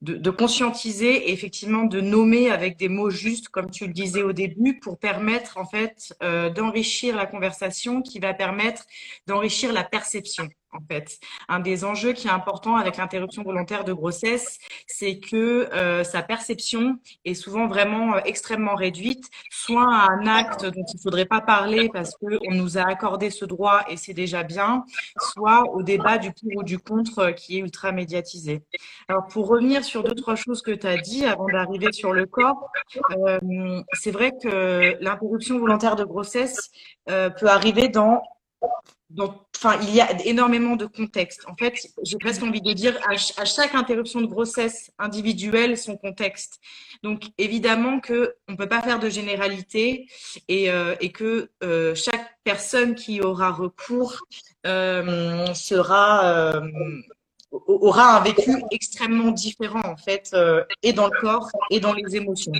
de, 0.00 0.30
conscientiser 0.30 1.28
et 1.28 1.32
effectivement 1.32 1.84
de 1.84 2.00
nommer 2.00 2.50
avec 2.50 2.76
des 2.76 2.88
mots 2.88 3.10
justes, 3.10 3.48
comme 3.50 3.70
tu 3.70 3.86
le 3.86 3.92
disais 3.92 4.24
au 4.24 4.32
début, 4.32 4.80
pour 4.80 4.98
permettre 4.98 5.58
en 5.58 5.64
fait 5.64 6.12
d'enrichir 6.56 7.14
la 7.14 7.26
conversation, 7.26 8.02
qui 8.02 8.18
va 8.18 8.34
permettre 8.34 8.84
d'enrichir 9.28 9.72
la 9.72 9.84
perception 9.84 10.48
en 10.72 10.80
fait. 10.88 11.18
Un 11.48 11.60
des 11.60 11.84
enjeux 11.84 12.12
qui 12.12 12.28
est 12.28 12.30
important 12.30 12.76
avec 12.76 12.96
l'interruption 12.96 13.42
volontaire 13.42 13.84
de 13.84 13.92
grossesse, 13.92 14.58
c'est 14.86 15.18
que 15.18 15.68
euh, 15.72 16.02
sa 16.04 16.22
perception 16.22 16.98
est 17.24 17.34
souvent 17.34 17.66
vraiment 17.66 18.14
euh, 18.14 18.20
extrêmement 18.24 18.74
réduite, 18.74 19.28
soit 19.50 19.82
à 19.82 20.08
un 20.10 20.26
acte 20.26 20.64
dont 20.64 20.84
il 20.94 21.00
faudrait 21.00 21.26
pas 21.26 21.40
parler 21.40 21.90
parce 21.92 22.12
que 22.16 22.38
on 22.48 22.54
nous 22.54 22.78
a 22.78 22.82
accordé 22.82 23.30
ce 23.30 23.44
droit 23.44 23.84
et 23.88 23.96
c'est 23.96 24.14
déjà 24.14 24.42
bien, 24.42 24.84
soit 25.18 25.64
au 25.74 25.82
débat 25.82 26.18
du 26.18 26.32
pour 26.32 26.56
ou 26.56 26.62
du 26.62 26.78
contre 26.78 27.18
euh, 27.18 27.32
qui 27.32 27.58
est 27.58 27.60
ultra 27.60 27.92
médiatisé. 27.92 28.62
Alors 29.08 29.26
pour 29.26 29.48
revenir 29.48 29.84
sur 29.84 30.02
deux 30.02 30.14
trois 30.14 30.36
choses 30.36 30.62
que 30.62 30.70
tu 30.70 30.86
as 30.86 30.96
dit 30.96 31.24
avant 31.24 31.46
d'arriver 31.46 31.92
sur 31.92 32.12
le 32.12 32.26
corps, 32.26 32.70
c'est 33.92 34.10
vrai 34.10 34.32
que 34.42 34.96
l'interruption 35.00 35.58
volontaire 35.58 35.96
de 35.96 36.04
grossesse 36.04 36.70
peut 37.06 37.48
arriver 37.48 37.88
dans 37.88 38.22
enfin, 39.18 39.78
il 39.82 39.94
y 39.94 40.00
a 40.00 40.10
énormément 40.24 40.76
de 40.76 40.86
contextes. 40.86 41.42
En 41.48 41.54
fait, 41.54 41.74
j'ai 42.02 42.16
presque 42.18 42.42
envie 42.42 42.60
de 42.60 42.72
dire 42.72 42.98
à, 43.08 43.44
chaque 43.44 43.74
interruption 43.74 44.20
de 44.20 44.26
grossesse 44.26 44.90
individuelle 44.98 45.76
son 45.76 45.96
contexte. 45.96 46.60
Donc, 47.02 47.24
évidemment 47.38 48.00
que 48.00 48.36
on 48.48 48.56
peut 48.56 48.68
pas 48.68 48.82
faire 48.82 48.98
de 48.98 49.08
généralité 49.08 50.06
et, 50.48 50.70
euh, 50.70 50.94
que 51.12 51.50
euh, 51.62 51.94
chaque 51.94 52.38
personne 52.42 52.94
qui 52.94 53.20
aura 53.20 53.50
recours 53.50 54.16
euh, 54.66 55.46
aura 57.50 58.16
un 58.16 58.20
vécu 58.22 58.50
extrêmement 58.70 59.30
différent 59.30 59.82
en 59.84 59.96
fait, 59.96 60.34
et 60.82 60.94
dans 60.94 61.06
le 61.06 61.20
corps 61.20 61.50
et 61.70 61.80
dans 61.80 61.92
les 61.92 62.16
émotions. 62.16 62.52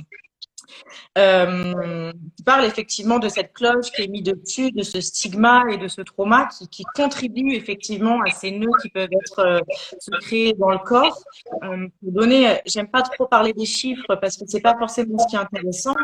Euh, 1.19 2.13
tu 2.37 2.45
parles 2.45 2.65
effectivement 2.65 3.19
de 3.19 3.29
cette 3.29 3.53
cloche 3.53 3.91
qui 3.93 4.03
est 4.03 4.09
mise 4.09 4.23
dessus, 4.23 4.73
de 4.73 4.83
ce 4.83 5.01
stigma 5.01 5.65
et 5.71 5.77
de 5.77 5.89
ce 5.89 6.01
trauma 6.03 6.47
qui, 6.47 6.69
qui 6.69 6.85
contribue 6.95 7.55
effectivement 7.55 8.21
à 8.23 8.31
ces 8.31 8.51
nœuds 8.51 8.71
qui 8.81 8.89
peuvent 8.89 9.09
être 9.13 9.39
euh, 9.41 9.61
se 9.99 10.11
créer 10.21 10.55
dans 10.55 10.71
le 10.71 10.79
corps. 10.79 11.23
Euh, 11.63 11.89
pour 12.01 12.13
donner, 12.13 12.61
j'aime 12.67 12.89
pas 12.89 13.03
trop 13.03 13.27
parler 13.27 13.53
des 13.53 13.67
chiffres 13.67 14.17
parce 14.17 14.37
que 14.37 14.45
c'est 14.47 14.61
pas 14.61 14.77
forcément 14.79 15.19
ce 15.19 15.27
qui 15.27 15.37
est 15.37 15.39
intéressant, 15.39 15.95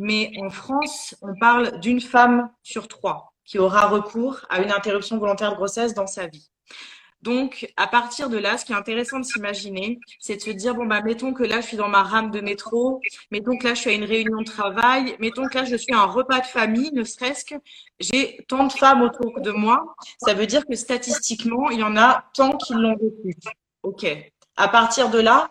mais 0.00 0.32
en 0.40 0.50
France, 0.50 1.14
on 1.22 1.34
parle 1.38 1.80
d'une 1.80 2.00
femme 2.00 2.50
sur 2.62 2.88
trois 2.88 3.32
qui 3.44 3.58
aura 3.58 3.86
recours 3.86 4.44
à 4.50 4.60
une 4.60 4.70
interruption 4.70 5.16
volontaire 5.18 5.52
de 5.52 5.56
grossesse 5.56 5.94
dans 5.94 6.06
sa 6.06 6.26
vie. 6.26 6.50
Donc, 7.22 7.72
à 7.76 7.88
partir 7.88 8.30
de 8.30 8.38
là, 8.38 8.56
ce 8.58 8.64
qui 8.64 8.72
est 8.72 8.76
intéressant 8.76 9.18
de 9.18 9.24
s'imaginer, 9.24 9.98
c'est 10.20 10.36
de 10.36 10.40
se 10.40 10.50
dire, 10.50 10.74
bon, 10.74 10.86
bah, 10.86 11.00
mettons 11.02 11.32
que 11.32 11.42
là, 11.42 11.60
je 11.60 11.66
suis 11.66 11.76
dans 11.76 11.88
ma 11.88 12.04
rame 12.04 12.30
de 12.30 12.40
métro, 12.40 13.00
mettons 13.32 13.58
que 13.58 13.66
là, 13.66 13.74
je 13.74 13.80
suis 13.80 13.90
à 13.90 13.94
une 13.94 14.04
réunion 14.04 14.38
de 14.38 14.44
travail, 14.44 15.16
mettons 15.18 15.46
que 15.48 15.58
là, 15.58 15.64
je 15.64 15.74
suis 15.74 15.92
à 15.92 15.98
un 15.98 16.06
repas 16.06 16.40
de 16.40 16.46
famille, 16.46 16.92
ne 16.92 17.02
serait-ce 17.02 17.44
que 17.44 17.56
j'ai 17.98 18.44
tant 18.46 18.68
de 18.68 18.72
femmes 18.72 19.02
autour 19.02 19.40
de 19.40 19.50
moi. 19.50 19.96
Ça 20.24 20.34
veut 20.34 20.46
dire 20.46 20.64
que 20.64 20.76
statistiquement, 20.76 21.70
il 21.70 21.80
y 21.80 21.82
en 21.82 21.96
a 21.96 22.24
tant 22.34 22.56
qui 22.56 22.74
l'ont 22.74 22.96
vécu. 22.96 23.36
OK. 23.82 24.06
À 24.56 24.68
partir 24.68 25.10
de 25.10 25.18
là, 25.18 25.50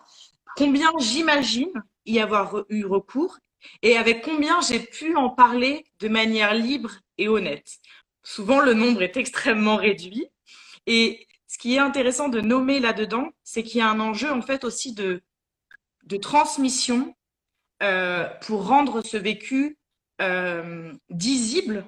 combien 0.55 0.89
j'imagine 0.99 1.71
y 2.05 2.19
avoir 2.19 2.63
eu 2.69 2.85
recours 2.85 3.37
et 3.81 3.97
avec 3.97 4.21
combien 4.23 4.61
j'ai 4.61 4.79
pu 4.79 5.15
en 5.15 5.29
parler 5.29 5.85
de 5.99 6.07
manière 6.07 6.53
libre 6.53 6.91
et 7.17 7.27
honnête. 7.27 7.77
Souvent, 8.23 8.59
le 8.59 8.73
nombre 8.73 9.01
est 9.01 9.17
extrêmement 9.17 9.75
réduit. 9.75 10.27
Et 10.85 11.27
ce 11.57 11.61
qui 11.63 11.73
est 11.73 11.79
intéressant 11.79 12.29
de 12.29 12.39
nommer 12.39 12.79
là-dedans, 12.79 13.29
c'est 13.43 13.63
qu'il 13.63 13.79
y 13.79 13.81
a 13.81 13.89
un 13.89 13.99
enjeu 13.99 14.31
en 14.31 14.43
fait 14.43 14.63
aussi 14.63 14.93
de, 14.93 15.23
de 16.03 16.17
transmission 16.17 17.15
euh, 17.81 18.29
pour 18.41 18.67
rendre 18.67 19.03
ce 19.03 19.17
vécu 19.17 19.79
euh, 20.21 20.93
disible 21.09 21.83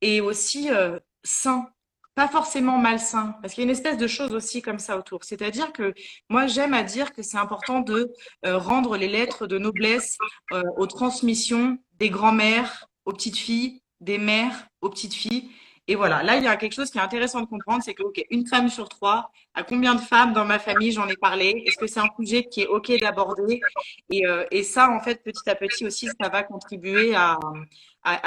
et 0.00 0.22
aussi 0.22 0.70
euh, 0.70 0.98
sain, 1.24 1.68
pas 2.14 2.26
forcément 2.26 2.78
malsain, 2.78 3.36
parce 3.42 3.52
qu'il 3.52 3.62
y 3.62 3.66
a 3.66 3.68
une 3.68 3.76
espèce 3.76 3.98
de 3.98 4.06
chose 4.06 4.32
aussi 4.32 4.62
comme 4.62 4.78
ça 4.78 4.96
autour. 4.96 5.24
C'est-à-dire 5.24 5.74
que 5.74 5.92
moi 6.30 6.46
j'aime 6.46 6.72
à 6.72 6.82
dire 6.82 7.12
que 7.12 7.22
c'est 7.22 7.36
important 7.36 7.80
de 7.80 8.14
euh, 8.46 8.56
rendre 8.56 8.96
les 8.96 9.08
lettres 9.08 9.46
de 9.46 9.58
noblesse 9.58 10.16
euh, 10.52 10.62
aux 10.78 10.86
transmissions 10.86 11.76
des 11.98 12.08
grands-mères 12.08 12.86
aux 13.04 13.12
petites 13.12 13.36
filles, 13.36 13.82
des 14.00 14.16
mères 14.16 14.68
aux 14.80 14.88
petites 14.88 15.14
filles, 15.14 15.50
et 15.88 15.96
voilà, 15.96 16.22
là, 16.22 16.36
il 16.36 16.44
y 16.44 16.46
a 16.46 16.56
quelque 16.56 16.74
chose 16.74 16.90
qui 16.90 16.98
est 16.98 17.00
intéressant 17.00 17.40
de 17.40 17.46
comprendre, 17.46 17.82
c'est 17.84 17.94
que, 17.94 18.04
OK, 18.04 18.24
une 18.30 18.46
femme 18.46 18.68
sur 18.68 18.88
trois, 18.88 19.32
à 19.52 19.64
combien 19.64 19.96
de 19.96 20.00
femmes 20.00 20.32
dans 20.32 20.44
ma 20.44 20.60
famille 20.60 20.92
j'en 20.92 21.08
ai 21.08 21.16
parlé? 21.16 21.64
Est-ce 21.66 21.76
que 21.76 21.88
c'est 21.88 21.98
un 21.98 22.08
sujet 22.16 22.44
qui 22.44 22.62
est 22.62 22.66
OK 22.68 22.92
d'aborder? 23.00 23.60
Et, 24.08 24.24
euh, 24.24 24.46
ça, 24.62 24.90
en 24.90 25.00
fait, 25.00 25.24
petit 25.24 25.48
à 25.50 25.56
petit 25.56 25.84
aussi, 25.84 26.08
ça 26.20 26.28
va 26.28 26.44
contribuer 26.44 27.14
à, 27.16 27.38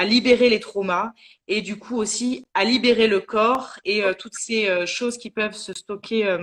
libérer 0.04 0.50
les 0.50 0.60
traumas 0.60 1.12
et 1.50 1.62
du 1.62 1.78
coup 1.78 1.98
aussi 1.98 2.46
à 2.54 2.64
libérer 2.64 3.08
le 3.08 3.20
corps 3.20 3.78
et 3.84 4.04
euh, 4.04 4.14
toutes 4.14 4.34
ces 4.34 4.70
euh, 4.70 4.86
choses 4.86 5.18
qui 5.18 5.30
peuvent 5.30 5.56
se 5.56 5.74
stocker 5.74 6.38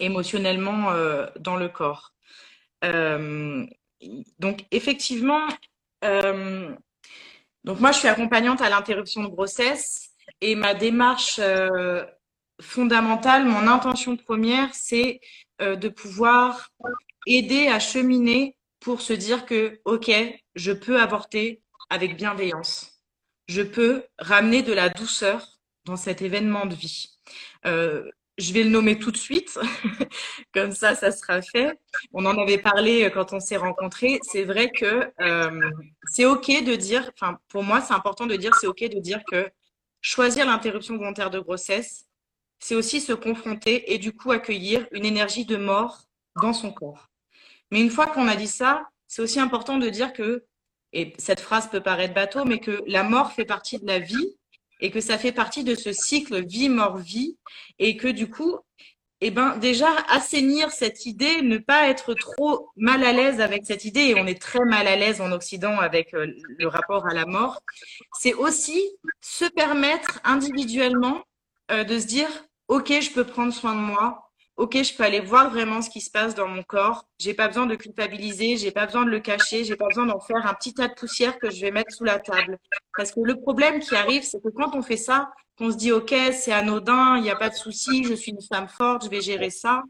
émotionnellement 0.00 0.92
dans 1.40 1.56
le 1.56 1.68
corps. 1.68 2.14
donc, 4.38 4.64
effectivement, 4.70 5.46
donc 7.64 7.80
moi, 7.80 7.92
je 7.92 7.98
suis 7.98 8.08
accompagnante 8.08 8.62
à 8.62 8.70
l'interruption 8.70 9.22
de 9.22 9.28
grossesse 9.28 10.11
et 10.42 10.56
ma 10.56 10.74
démarche 10.74 11.38
euh, 11.38 12.04
fondamentale, 12.60 13.46
mon 13.46 13.68
intention 13.68 14.16
première, 14.16 14.74
c'est 14.74 15.20
euh, 15.62 15.76
de 15.76 15.88
pouvoir 15.88 16.68
aider 17.26 17.68
à 17.68 17.78
cheminer 17.78 18.56
pour 18.80 19.00
se 19.00 19.12
dire 19.12 19.46
que, 19.46 19.80
OK, 19.84 20.10
je 20.56 20.72
peux 20.72 21.00
avorter 21.00 21.62
avec 21.90 22.16
bienveillance. 22.16 23.00
Je 23.46 23.62
peux 23.62 24.02
ramener 24.18 24.62
de 24.62 24.72
la 24.72 24.88
douceur 24.88 25.46
dans 25.84 25.96
cet 25.96 26.22
événement 26.22 26.66
de 26.66 26.74
vie. 26.74 27.06
Euh, 27.64 28.10
je 28.36 28.52
vais 28.52 28.64
le 28.64 28.70
nommer 28.70 28.98
tout 28.98 29.12
de 29.12 29.16
suite, 29.16 29.56
comme 30.54 30.72
ça, 30.72 30.96
ça 30.96 31.12
sera 31.12 31.40
fait. 31.40 31.78
On 32.12 32.26
en 32.26 32.36
avait 32.36 32.58
parlé 32.58 33.08
quand 33.14 33.32
on 33.32 33.38
s'est 33.38 33.58
rencontrés. 33.58 34.18
C'est 34.22 34.44
vrai 34.44 34.70
que 34.70 35.12
c'est 36.10 36.24
OK 36.24 36.48
de 36.48 36.74
dire, 36.74 37.08
enfin, 37.14 37.38
pour 37.48 37.62
moi, 37.62 37.80
c'est 37.80 37.94
important 37.94 38.26
de 38.26 38.34
dire, 38.34 38.54
c'est 38.56 38.66
OK 38.66 38.80
de 38.80 38.98
dire 38.98 39.20
que 39.30 39.48
Choisir 40.02 40.46
l'interruption 40.46 40.96
volontaire 40.96 41.30
de 41.30 41.38
grossesse, 41.38 42.06
c'est 42.58 42.74
aussi 42.74 43.00
se 43.00 43.12
confronter 43.12 43.92
et 43.94 43.98
du 43.98 44.12
coup 44.12 44.32
accueillir 44.32 44.86
une 44.90 45.06
énergie 45.06 45.46
de 45.46 45.56
mort 45.56 46.02
dans 46.40 46.52
son 46.52 46.72
corps. 46.72 47.08
Mais 47.70 47.80
une 47.80 47.90
fois 47.90 48.08
qu'on 48.08 48.26
a 48.26 48.34
dit 48.34 48.48
ça, 48.48 48.88
c'est 49.06 49.22
aussi 49.22 49.38
important 49.38 49.78
de 49.78 49.88
dire 49.88 50.12
que, 50.12 50.44
et 50.92 51.14
cette 51.18 51.40
phrase 51.40 51.70
peut 51.70 51.80
paraître 51.80 52.14
bateau, 52.14 52.44
mais 52.44 52.58
que 52.58 52.82
la 52.86 53.04
mort 53.04 53.32
fait 53.32 53.44
partie 53.44 53.78
de 53.78 53.86
la 53.86 54.00
vie 54.00 54.36
et 54.80 54.90
que 54.90 55.00
ça 55.00 55.18
fait 55.18 55.32
partie 55.32 55.62
de 55.62 55.76
ce 55.76 55.92
cycle 55.92 56.44
vie-mort-vie 56.44 57.38
et 57.78 57.96
que 57.96 58.08
du 58.08 58.28
coup, 58.28 58.58
eh 59.24 59.30
ben 59.30 59.56
déjà 59.58 59.86
assainir 60.08 60.72
cette 60.72 61.06
idée, 61.06 61.42
ne 61.42 61.56
pas 61.58 61.88
être 61.88 62.12
trop 62.12 62.70
mal 62.74 63.04
à 63.04 63.12
l'aise 63.12 63.40
avec 63.40 63.64
cette 63.64 63.84
idée, 63.84 64.00
et 64.00 64.20
on 64.20 64.26
est 64.26 64.42
très 64.42 64.64
mal 64.64 64.88
à 64.88 64.96
l'aise 64.96 65.20
en 65.20 65.30
Occident 65.30 65.78
avec 65.78 66.12
euh, 66.12 66.26
le 66.58 66.66
rapport 66.66 67.06
à 67.06 67.14
la 67.14 67.24
mort, 67.24 67.62
c'est 68.18 68.34
aussi 68.34 68.82
se 69.20 69.44
permettre 69.44 70.20
individuellement 70.24 71.22
euh, 71.70 71.84
de 71.84 72.00
se 72.00 72.06
dire, 72.06 72.28
ok, 72.66 72.92
je 73.00 73.12
peux 73.12 73.22
prendre 73.22 73.52
soin 73.52 73.76
de 73.76 73.80
moi, 73.80 74.28
ok, 74.56 74.82
je 74.82 74.92
peux 74.96 75.04
aller 75.04 75.20
voir 75.20 75.50
vraiment 75.50 75.82
ce 75.82 75.90
qui 75.90 76.00
se 76.00 76.10
passe 76.10 76.34
dans 76.34 76.48
mon 76.48 76.64
corps, 76.64 77.06
j'ai 77.20 77.32
pas 77.32 77.46
besoin 77.46 77.66
de 77.66 77.76
culpabiliser, 77.76 78.56
j'ai 78.56 78.72
pas 78.72 78.86
besoin 78.86 79.04
de 79.04 79.10
le 79.10 79.20
cacher, 79.20 79.62
j'ai 79.62 79.76
pas 79.76 79.86
besoin 79.86 80.06
d'en 80.06 80.18
faire 80.18 80.44
un 80.44 80.54
petit 80.54 80.74
tas 80.74 80.88
de 80.88 80.94
poussière 80.94 81.38
que 81.38 81.48
je 81.48 81.60
vais 81.60 81.70
mettre 81.70 81.92
sous 81.92 82.04
la 82.04 82.18
table. 82.18 82.58
Parce 82.96 83.12
que 83.12 83.20
le 83.20 83.40
problème 83.40 83.78
qui 83.78 83.94
arrive, 83.94 84.24
c'est 84.24 84.42
que 84.42 84.48
quand 84.48 84.74
on 84.74 84.82
fait 84.82 84.96
ça, 84.96 85.30
on 85.62 85.70
se 85.70 85.76
dit, 85.76 85.92
OK, 85.92 86.14
c'est 86.32 86.52
anodin, 86.52 87.16
il 87.16 87.22
n'y 87.22 87.30
a 87.30 87.36
pas 87.36 87.48
de 87.48 87.54
souci, 87.54 88.04
je 88.04 88.14
suis 88.14 88.32
une 88.32 88.42
femme 88.42 88.68
forte, 88.68 89.04
je 89.04 89.10
vais 89.10 89.20
gérer 89.20 89.50
ça. 89.50 89.82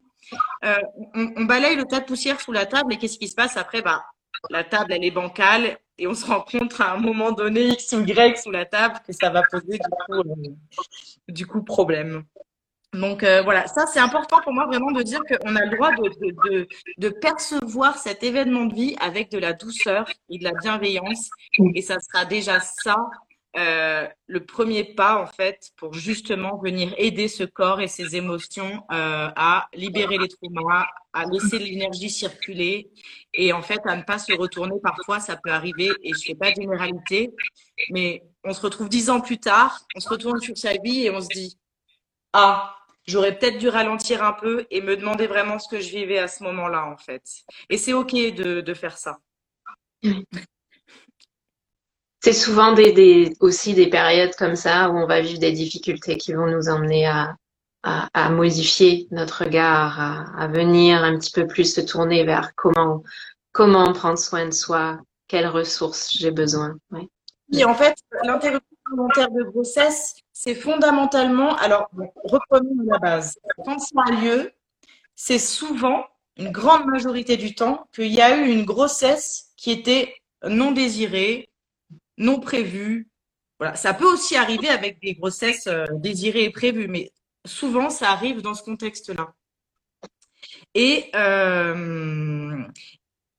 Euh, 0.64 0.76
on, 1.14 1.45
balaye 1.45 1.76
le 1.76 1.85
tas 1.85 2.00
de 2.00 2.05
poussière 2.05 2.41
sous 2.41 2.52
la 2.52 2.67
table 2.67 2.93
et 2.93 2.99
qu'est-ce 2.99 3.19
qui 3.19 3.29
se 3.29 3.35
passe 3.35 3.57
après? 3.57 3.83
Bah, 3.83 4.05
La 4.50 4.64
table, 4.64 4.93
elle 4.93 5.05
est 5.05 5.11
bancale 5.11 5.79
et 5.99 6.07
on 6.07 6.14
se 6.14 6.26
rencontre 6.26 6.81
à 6.81 6.93
un 6.93 6.99
moment 6.99 7.33
donné 7.33 7.69
X 7.69 7.93
ou 7.93 8.05
Y 8.05 8.38
sous 8.38 8.50
la 8.50 8.64
table 8.64 8.97
que 9.07 9.12
ça 9.12 9.31
va 9.31 9.43
poser 9.50 9.79
du 11.29 11.47
coup, 11.47 11.59
euh, 11.59 11.64
problème. 11.64 12.25
Donc 12.93 13.23
euh, 13.23 13.41
voilà, 13.41 13.67
ça 13.69 13.87
c'est 13.87 14.00
important 14.00 14.43
pour 14.43 14.52
moi 14.52 14.67
vraiment 14.67 14.91
de 14.91 15.02
dire 15.02 15.21
qu'on 15.21 15.57
a 15.57 15.64
le 15.64 15.76
droit 15.76 15.91
de, 16.99 17.09
percevoir 17.09 17.97
cet 17.97 18.23
événement 18.23 18.67
de 18.67 18.75
vie 18.75 18.97
avec 19.00 19.31
de 19.31 19.38
la 19.38 19.55
douceur 19.55 20.07
et 20.29 20.38
de 20.38 20.45
la 20.45 20.52
bienveillance. 20.52 21.31
Et 21.75 21.81
ça 21.81 21.99
sera 22.00 22.26
déjà 22.26 22.61
ça, 22.61 22.97
euh, 23.56 24.09
le 24.26 24.44
premier 24.44 24.82
pas 24.94 25.23
en 25.23 25.26
fait 25.26 25.71
pour 25.76 25.94
justement 25.94 26.59
venir 26.59 26.94
aider 26.97 27.28
ce 27.28 27.44
corps 27.44 27.80
et 27.80 27.88
ses 27.88 28.16
émotions 28.16 28.85
euh, 28.90 29.28
à 29.37 29.68
libérer 29.75 30.18
les 30.18 30.28
traumas, 30.28 30.87
à 31.12 31.26
laisser 31.26 31.59
l'énergie 31.59 32.09
circuler 32.09 32.90
et 33.35 33.52
en 33.52 33.62
fait 33.62 33.80
à 33.85 33.97
ne 33.97 34.02
pas 34.02 34.18
se 34.18 34.32
retourner. 34.32 34.76
Parfois 34.82 35.21
ça 35.21 35.37
peut 35.37 35.50
arriver 35.50 35.90
et 36.02 36.12
je 36.12 36.25
fais 36.25 36.35
pas 36.35 36.50
de 36.50 36.62
généralité, 36.62 37.35
mais 37.90 38.23
on 38.44 38.52
se 38.52 38.61
retrouve 38.61 38.88
dix 38.88 39.11
ans 39.11 39.21
plus 39.21 39.38
tard, 39.38 39.80
on 39.94 40.00
se 40.00 40.09
retourne 40.09 40.40
sur 40.40 40.56
sa 40.56 40.73
vie 40.78 41.04
et 41.04 41.11
on 41.11 41.21
se 41.21 41.28
dit 41.28 41.59
ah 42.32 42.76
j'aurais 43.06 43.38
peut-être 43.38 43.59
dû 43.59 43.68
ralentir 43.68 44.23
un 44.23 44.32
peu 44.32 44.66
et 44.71 44.80
me 44.80 44.97
demander 44.97 45.26
vraiment 45.26 45.59
ce 45.59 45.68
que 45.68 45.80
je 45.80 45.90
vivais 45.90 46.18
à 46.18 46.28
ce 46.28 46.42
moment-là, 46.44 46.87
en 46.87 46.97
fait. 46.97 47.23
Et 47.68 47.78
c'est 47.78 47.92
OK 47.92 48.12
de, 48.12 48.61
de, 48.61 48.75
faire 48.75 48.97
ça. 48.97 49.18
C'est 52.25 52.33
souvent 52.33 52.73
aussi 53.41 53.75
des 53.75 53.91
périodes 53.91 54.37
comme 54.37 54.55
ça 54.55 54.91
où 54.91 54.97
on 54.97 55.07
va 55.07 55.21
vivre 55.21 55.41
des 55.41 55.50
difficultés 55.50 56.17
qui 56.17 56.33
vont 56.33 56.47
nous 56.47 56.69
emmener 56.69 57.05
à, 57.05 58.31
modifier 58.31 59.09
notre 59.11 59.43
regard, 59.43 59.99
à, 60.38 60.47
venir 60.47 61.02
un 61.02 61.19
petit 61.19 61.33
peu 61.33 61.49
plus 61.49 61.75
se 61.75 61.81
tourner 61.81 62.23
vers 62.23 62.55
comment, 62.55 63.02
comment 63.50 63.93
prendre 63.93 64.19
soin 64.19 64.47
de 64.47 64.52
soi, 64.52 65.00
quelles 65.26 65.49
ressources 65.49 66.12
j'ai 66.12 66.31
besoin. 66.31 66.76
Et 67.52 67.64
en 67.64 67.75
fait, 67.75 67.97
l'interruption 68.23 68.76
volontaire 68.88 69.31
de 69.33 69.43
grossesse, 69.43 70.14
c'est 70.33 70.55
fondamentalement, 70.55 71.57
alors 71.57 71.91
reprenons 72.23 72.85
la 72.85 72.99
base. 72.99 73.37
Quand 73.64 73.81
ça 73.81 73.97
a 74.07 74.12
lieu, 74.12 74.52
c'est 75.17 75.41
souvent, 75.41 76.05
une 76.37 76.52
grande 76.52 76.87
majorité 76.87 77.37
du 77.37 77.57
temps, 77.57 77.88
qu'il 77.93 78.14
y 78.14 78.21
a 78.21 78.37
eu 78.37 78.49
une 78.49 78.64
grossesse 78.64 79.50
qui 79.57 79.73
était 79.73 80.14
non 80.45 80.71
désirée, 80.71 81.49
non 82.19 82.40
prévue. 82.40 83.09
Voilà. 83.59 83.76
Ça 83.76 83.95
peut 83.95 84.11
aussi 84.11 84.37
arriver 84.37 84.69
avec 84.69 85.00
des 85.00 85.14
grossesses 85.14 85.66
euh, 85.66 85.87
désirées 85.92 86.45
et 86.45 86.50
prévues, 86.50 86.88
mais 86.88 87.12
souvent 87.47 87.90
ça 87.90 88.11
arrive 88.11 88.42
dans 88.42 88.54
ce 88.54 88.62
contexte-là. 88.62 89.35
Et, 90.75 91.11
euh, 91.14 92.62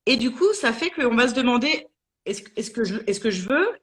et 0.06 0.18
du 0.18 0.32
coup, 0.32 0.54
ça 0.54 0.72
fait 0.74 0.92
qu'on 0.92 1.16
va 1.16 1.28
se 1.28 1.34
demander 1.34 1.88
est-ce 2.26 2.42
est 2.56 2.74
que, 2.74 2.84
je, 2.84 2.94
veux 2.96 3.04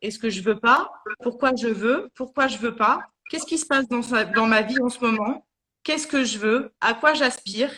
Est-ce 0.00 0.18
que 0.18 0.30
je 0.30 0.40
veux 0.42 0.59
pas 0.59 0.90
Pourquoi 1.23 1.52
je 1.54 1.68
veux 1.68 2.09
Pourquoi 2.14 2.47
je 2.49 2.56
veux 2.56 2.75
pas 2.75 3.00
Qu'est-ce 3.30 3.44
qui 3.44 3.59
se 3.59 3.66
passe 3.66 3.87
dans 3.88 4.47
ma 4.47 4.62
vie 4.62 4.80
en 4.80 4.88
ce 4.88 5.00
moment 5.00 5.47
Qu'est-ce 5.82 6.06
que 6.06 6.25
je 6.25 6.38
veux 6.38 6.73
À 6.80 6.94
quoi 6.94 7.14
j'aspire 7.14 7.70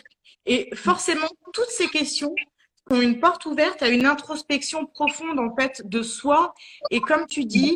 Et 0.45 0.73
forcément, 0.75 1.27
toutes 1.53 1.69
ces 1.69 1.87
questions 1.87 2.33
ont 2.89 3.01
une 3.01 3.19
porte 3.19 3.45
ouverte 3.45 3.81
à 3.81 3.89
une 3.89 4.05
introspection 4.05 4.85
profonde 4.85 5.39
en 5.39 5.55
fait 5.55 5.81
de 5.85 6.01
soi. 6.01 6.53
Et 6.91 6.99
comme 6.99 7.25
tu 7.27 7.45
dis, 7.45 7.75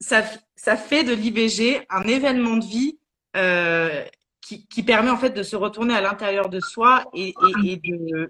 ça, 0.00 0.24
ça 0.56 0.76
fait 0.76 1.04
de 1.04 1.14
l'IVG 1.14 1.86
un 1.90 2.02
événement 2.02 2.56
de 2.56 2.64
vie 2.64 2.98
euh, 3.36 4.04
qui, 4.40 4.66
qui, 4.66 4.82
permet 4.82 5.10
en 5.10 5.16
fait 5.16 5.30
de 5.30 5.42
se 5.42 5.56
retourner 5.56 5.94
à 5.94 6.00
l'intérieur 6.00 6.48
de 6.48 6.60
soi 6.60 7.04
et, 7.14 7.34
et, 7.64 7.72
et 7.72 7.76
de, 7.76 8.28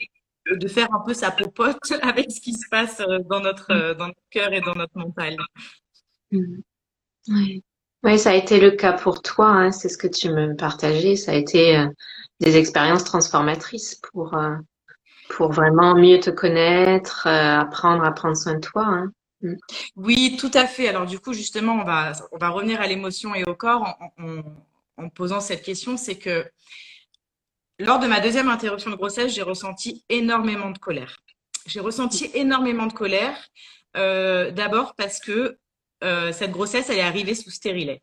de 0.54 0.68
faire 0.68 0.92
un 0.94 1.00
peu 1.00 1.14
sa 1.14 1.30
popote 1.30 1.78
avec 2.02 2.30
ce 2.30 2.40
qui 2.40 2.52
se 2.52 2.68
passe 2.70 3.00
euh, 3.00 3.18
dans 3.28 3.40
notre, 3.40 3.70
euh, 3.72 3.94
dans 3.94 4.06
notre 4.06 4.20
cœur 4.30 4.52
et 4.52 4.60
dans 4.60 4.74
notre 4.74 4.96
mental. 4.96 5.36
Mm. 6.30 6.60
Oui. 7.28 7.64
oui, 8.04 8.18
ça 8.18 8.30
a 8.30 8.34
été 8.34 8.60
le 8.60 8.70
cas 8.70 8.92
pour 8.92 9.20
toi, 9.20 9.48
hein, 9.48 9.72
c'est 9.72 9.88
ce 9.88 9.98
que 9.98 10.06
tu 10.06 10.30
me 10.30 10.54
partageais, 10.54 11.16
ça 11.16 11.32
a 11.32 11.34
été 11.34 11.76
euh, 11.76 11.88
des 12.40 12.56
expériences 12.56 13.02
transformatrices 13.02 13.96
pour, 13.96 14.34
euh, 14.34 14.54
pour 15.28 15.52
vraiment 15.52 15.94
mieux 15.94 16.20
te 16.20 16.30
connaître, 16.30 17.26
euh, 17.26 17.60
apprendre 17.60 18.04
à 18.04 18.12
prendre 18.12 18.36
soin 18.36 18.54
de 18.54 18.60
toi. 18.60 18.84
Hein. 18.84 19.12
Mm. 19.42 19.54
Oui, 19.96 20.36
tout 20.38 20.50
à 20.54 20.66
fait. 20.66 20.88
Alors 20.88 21.06
du 21.06 21.18
coup, 21.18 21.32
justement, 21.32 21.74
on 21.74 21.84
va, 21.84 22.12
on 22.32 22.38
va 22.38 22.48
revenir 22.48 22.80
à 22.80 22.86
l'émotion 22.86 23.34
et 23.34 23.44
au 23.44 23.54
corps 23.54 23.96
en, 24.96 25.08
posant 25.10 25.40
cette 25.40 25.62
question, 25.62 25.96
c'est 25.96 26.16
que 26.16 26.46
lors 27.78 27.98
de 27.98 28.06
ma 28.06 28.20
deuxième 28.20 28.48
interruption 28.48 28.90
de 28.90 28.96
grossesse, 28.96 29.34
j'ai 29.34 29.42
ressenti 29.42 30.04
énormément 30.08 30.70
de 30.70 30.78
colère. 30.78 31.18
J'ai 31.66 31.80
ressenti 31.80 32.30
énormément 32.34 32.86
de 32.86 32.92
colère, 32.92 33.36
euh, 33.96 34.50
d'abord 34.50 34.94
parce 34.94 35.20
que 35.20 35.58
euh, 36.04 36.32
cette 36.32 36.52
grossesse, 36.52 36.88
elle 36.88 36.98
est 36.98 37.02
arrivée 37.02 37.34
sous 37.34 37.50
stérilet. 37.50 38.02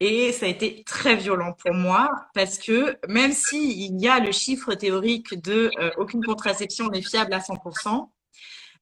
Et 0.00 0.32
ça 0.32 0.46
a 0.46 0.48
été 0.48 0.82
très 0.84 1.16
violent 1.16 1.52
pour 1.52 1.72
moi 1.72 2.10
parce 2.34 2.58
que 2.58 2.98
même 3.08 3.32
s'il 3.32 4.00
y 4.00 4.08
a 4.08 4.18
le 4.18 4.32
chiffre 4.32 4.74
théorique 4.74 5.40
de 5.42 5.70
euh, 5.78 5.90
aucune 5.96 6.22
contraception 6.24 6.88
n'est 6.88 7.02
fiable 7.02 7.32
à 7.32 7.38
100%, 7.38 8.10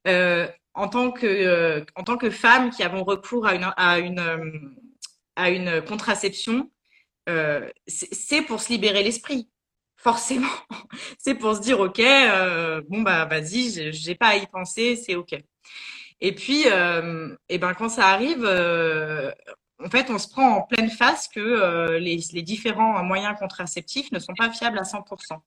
euh, 0.07 0.47
en, 0.73 0.87
tant 0.87 1.11
que, 1.11 1.25
euh, 1.25 1.85
en 1.95 2.03
tant 2.03 2.17
que 2.17 2.29
femme 2.29 2.71
qui 2.71 2.83
avons 2.83 3.03
recours 3.03 3.45
à 3.45 3.55
une, 3.55 3.71
à 3.77 3.99
une, 3.99 4.19
euh, 4.19 4.51
à 5.35 5.49
une 5.49 5.81
contraception, 5.83 6.69
c'est 7.87 8.41
pour 8.41 8.61
se 8.61 8.69
libérer 8.69 9.01
l'esprit 9.01 9.49
forcément, 10.03 10.47
c'est 11.17 11.35
pour 11.35 11.55
se 11.55 11.61
dire, 11.61 11.79
OK, 11.79 11.99
euh, 11.99 12.81
bon, 12.89 13.01
bah, 13.01 13.25
vas-y, 13.25 13.93
j'ai 13.93 14.15
pas 14.15 14.27
à 14.27 14.35
y 14.35 14.45
penser, 14.47 14.95
c'est 14.97 15.15
OK. 15.15 15.33
Et 16.21 16.35
puis, 16.35 16.65
euh, 16.67 17.35
et 17.49 17.57
ben, 17.57 17.73
quand 17.73 17.89
ça 17.89 18.07
arrive, 18.09 18.45
euh, 18.45 19.31
en 19.79 19.89
fait, 19.89 20.09
on 20.09 20.17
se 20.17 20.27
prend 20.27 20.57
en 20.57 20.61
pleine 20.61 20.89
face 20.89 21.27
que 21.27 21.39
euh, 21.39 21.99
les, 21.99 22.19
les, 22.31 22.41
différents 22.41 23.03
moyens 23.03 23.37
contraceptifs 23.37 24.11
ne 24.11 24.19
sont 24.19 24.33
pas 24.33 24.51
fiables 24.51 24.77
à 24.77 24.83
100%. 24.83 25.39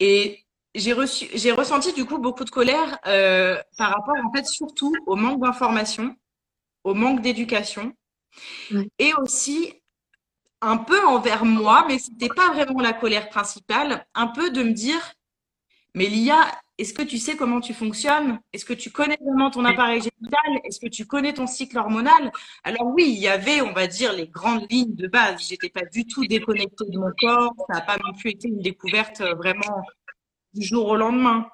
Et 0.00 0.44
j'ai 0.74 0.92
ressenti 0.92 1.92
du 1.92 2.04
coup 2.04 2.18
beaucoup 2.18 2.44
de 2.44 2.50
colère 2.50 2.98
euh, 3.06 3.60
par 3.76 3.90
rapport, 3.90 4.16
en 4.24 4.32
fait, 4.32 4.46
surtout 4.46 4.94
au 5.06 5.16
manque 5.16 5.40
d'information, 5.40 6.16
au 6.84 6.94
manque 6.94 7.20
d'éducation, 7.20 7.92
oui. 8.70 8.90
et 8.98 9.12
aussi 9.14 9.74
un 10.60 10.76
peu 10.76 11.04
envers 11.06 11.44
moi, 11.44 11.84
mais 11.88 11.98
c'était 11.98 12.28
pas 12.28 12.52
vraiment 12.52 12.80
la 12.80 12.92
colère 12.92 13.28
principale, 13.28 14.06
un 14.14 14.28
peu 14.28 14.50
de 14.50 14.62
me 14.62 14.72
dire, 14.72 15.12
mais 15.94 16.06
Lia, 16.06 16.40
est-ce 16.78 16.94
que 16.94 17.02
tu 17.02 17.18
sais 17.18 17.36
comment 17.36 17.60
tu 17.60 17.74
fonctionnes? 17.74 18.40
Est-ce 18.52 18.64
que 18.64 18.72
tu 18.72 18.90
connais 18.90 19.18
vraiment 19.24 19.50
ton 19.50 19.64
appareil 19.64 20.00
génital? 20.00 20.60
Est-ce 20.64 20.80
que 20.80 20.88
tu 20.88 21.06
connais 21.06 21.34
ton 21.34 21.46
cycle 21.46 21.78
hormonal? 21.78 22.32
Alors 22.64 22.86
oui, 22.86 23.04
il 23.08 23.18
y 23.18 23.28
avait, 23.28 23.60
on 23.60 23.72
va 23.72 23.86
dire, 23.86 24.12
les 24.12 24.26
grandes 24.26 24.66
lignes 24.70 24.94
de 24.94 25.06
base. 25.06 25.46
J'étais 25.48 25.68
pas 25.68 25.84
du 25.84 26.06
tout 26.06 26.26
déconnectée 26.26 26.86
de 26.88 26.98
mon 26.98 27.12
corps. 27.18 27.54
Ça 27.68 27.74
n'a 27.74 27.80
pas 27.82 27.98
non 27.98 28.12
plus 28.14 28.30
été 28.30 28.48
une 28.48 28.60
découverte 28.60 29.20
vraiment 29.20 29.82
du 30.54 30.66
jour 30.66 30.88
au 30.88 30.96
lendemain. 30.96 31.48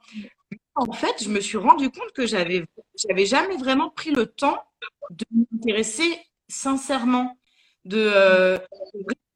En 0.74 0.92
fait, 0.92 1.22
je 1.22 1.28
me 1.28 1.40
suis 1.40 1.58
rendu 1.58 1.90
compte 1.90 2.12
que 2.12 2.26
j'avais, 2.26 2.64
j'avais 2.96 3.26
jamais 3.26 3.56
vraiment 3.56 3.90
pris 3.90 4.12
le 4.12 4.26
temps 4.26 4.62
de 5.10 5.24
m'intéresser 5.32 6.18
sincèrement 6.48 7.36
de 7.84 7.98
euh, 7.98 8.58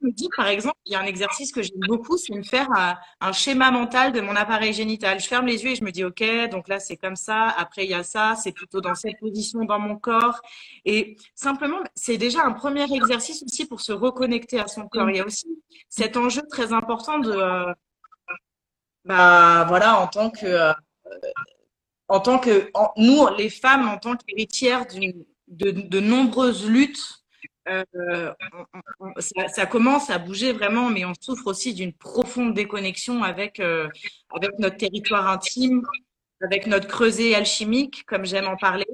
me 0.02 0.12
dire, 0.12 0.28
par 0.36 0.48
exemple, 0.48 0.76
il 0.86 0.92
y 0.92 0.94
a 0.94 1.00
un 1.00 1.04
exercice 1.06 1.52
que 1.52 1.62
j'aime 1.62 1.80
beaucoup, 1.86 2.16
c'est 2.16 2.34
me 2.34 2.42
faire 2.42 2.68
un, 2.72 2.96
un, 3.20 3.32
schéma 3.32 3.70
mental 3.70 4.12
de 4.12 4.20
mon 4.20 4.36
appareil 4.36 4.72
génital. 4.72 5.20
Je 5.20 5.26
ferme 5.26 5.46
les 5.46 5.62
yeux 5.64 5.70
et 5.70 5.74
je 5.74 5.84
me 5.84 5.90
dis, 5.90 6.04
OK, 6.04 6.22
donc 6.50 6.68
là, 6.68 6.78
c'est 6.78 6.96
comme 6.96 7.16
ça. 7.16 7.48
Après, 7.48 7.84
il 7.84 7.90
y 7.90 7.94
a 7.94 8.02
ça. 8.02 8.34
C'est 8.36 8.52
plutôt 8.52 8.80
dans 8.80 8.94
cette 8.94 9.18
position 9.20 9.64
dans 9.64 9.78
mon 9.78 9.96
corps. 9.96 10.40
Et 10.84 11.16
simplement, 11.34 11.78
c'est 11.94 12.18
déjà 12.18 12.44
un 12.44 12.52
premier 12.52 12.84
exercice 12.92 13.42
aussi 13.42 13.66
pour 13.66 13.80
se 13.80 13.92
reconnecter 13.92 14.58
à 14.60 14.66
son 14.66 14.88
corps. 14.88 15.10
Il 15.10 15.16
y 15.16 15.20
a 15.20 15.26
aussi 15.26 15.46
cet 15.88 16.16
enjeu 16.16 16.42
très 16.50 16.72
important 16.72 17.18
de, 17.18 17.32
euh, 17.32 17.72
bah, 19.04 19.64
voilà, 19.68 19.98
en 20.00 20.06
tant 20.06 20.30
que, 20.30 20.46
euh, 20.46 20.72
en 22.08 22.20
tant 22.20 22.38
que, 22.38 22.70
en, 22.74 22.92
nous, 22.96 23.26
les 23.38 23.50
femmes, 23.50 23.88
en 23.88 23.98
tant 23.98 24.16
qu'héritières 24.16 24.86
de, 25.48 25.70
de 25.70 26.00
nombreuses 26.00 26.68
luttes 26.68 27.21
euh, 27.68 28.32
ça, 29.18 29.48
ça, 29.48 29.66
commence 29.66 30.10
à 30.10 30.18
bouger 30.18 30.52
vraiment, 30.52 30.90
mais 30.90 31.04
on 31.04 31.12
souffre 31.20 31.46
aussi 31.46 31.74
d'une 31.74 31.92
profonde 31.92 32.54
déconnexion 32.54 33.22
avec, 33.22 33.60
euh, 33.60 33.88
avec 34.34 34.58
notre 34.58 34.76
territoire 34.76 35.28
intime, 35.28 35.82
avec 36.40 36.66
notre 36.66 36.88
creuset 36.88 37.34
alchimique, 37.34 38.04
comme 38.06 38.24
j'aime 38.24 38.46
en 38.46 38.56
parler, 38.56 38.86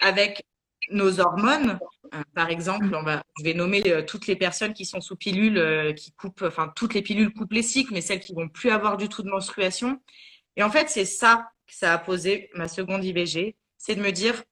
avec 0.00 0.44
nos 0.90 1.20
hormones. 1.20 1.78
Euh, 2.14 2.22
par 2.34 2.50
exemple, 2.50 2.94
on 2.94 3.02
va, 3.02 3.22
je 3.38 3.44
vais 3.44 3.54
nommer 3.54 3.82
euh, 3.88 4.02
toutes 4.02 4.26
les 4.26 4.36
personnes 4.36 4.74
qui 4.74 4.84
sont 4.84 5.00
sous 5.00 5.16
pilule, 5.16 5.94
qui 5.96 6.12
coupent, 6.12 6.44
enfin 6.46 6.72
toutes 6.76 6.94
les 6.94 7.02
pilules 7.02 7.32
coupent 7.32 7.52
les 7.52 7.62
cycles, 7.62 7.92
mais 7.92 8.02
celles 8.02 8.20
qui 8.20 8.34
vont 8.34 8.48
plus 8.48 8.70
avoir 8.70 8.96
du 8.96 9.08
tout 9.08 9.22
de 9.22 9.30
menstruation. 9.30 10.00
Et 10.56 10.62
en 10.62 10.70
fait, 10.70 10.88
c'est 10.88 11.04
ça 11.04 11.50
que 11.66 11.74
ça 11.74 11.92
a 11.92 11.98
posé 11.98 12.50
ma 12.54 12.68
seconde 12.68 13.04
IVG, 13.04 13.56
c'est 13.78 13.96
de 13.96 14.02
me 14.02 14.12
dire 14.12 14.44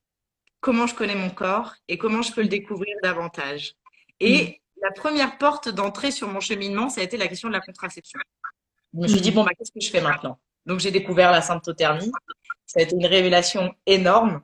comment 0.60 0.86
je 0.86 0.94
connais 0.94 1.14
mon 1.14 1.30
corps 1.30 1.74
et 1.88 1.98
comment 1.98 2.22
je 2.22 2.32
peux 2.32 2.42
le 2.42 2.48
découvrir 2.48 2.94
davantage. 3.02 3.74
Et 4.20 4.44
mmh. 4.44 4.82
la 4.82 4.90
première 4.92 5.38
porte 5.38 5.68
d'entrée 5.68 6.10
sur 6.10 6.28
mon 6.28 6.40
cheminement, 6.40 6.88
ça 6.88 7.00
a 7.00 7.04
été 7.04 7.16
la 7.16 7.28
question 7.28 7.48
de 7.48 7.54
la 7.54 7.60
contraception. 7.60 8.20
Je 8.94 8.98
me 9.00 9.08
suis 9.08 9.20
dit, 9.20 9.30
bon, 9.30 9.44
bah, 9.44 9.52
qu'est-ce 9.56 9.72
que 9.72 9.80
je 9.80 9.90
fais 9.90 10.00
maintenant? 10.00 10.38
Donc, 10.66 10.80
j'ai 10.80 10.90
découvert 10.90 11.30
la 11.30 11.40
symptothermie. 11.40 12.10
Ça 12.66 12.80
a 12.80 12.82
été 12.82 12.94
une 12.94 13.06
révélation 13.06 13.74
énorme. 13.86 14.42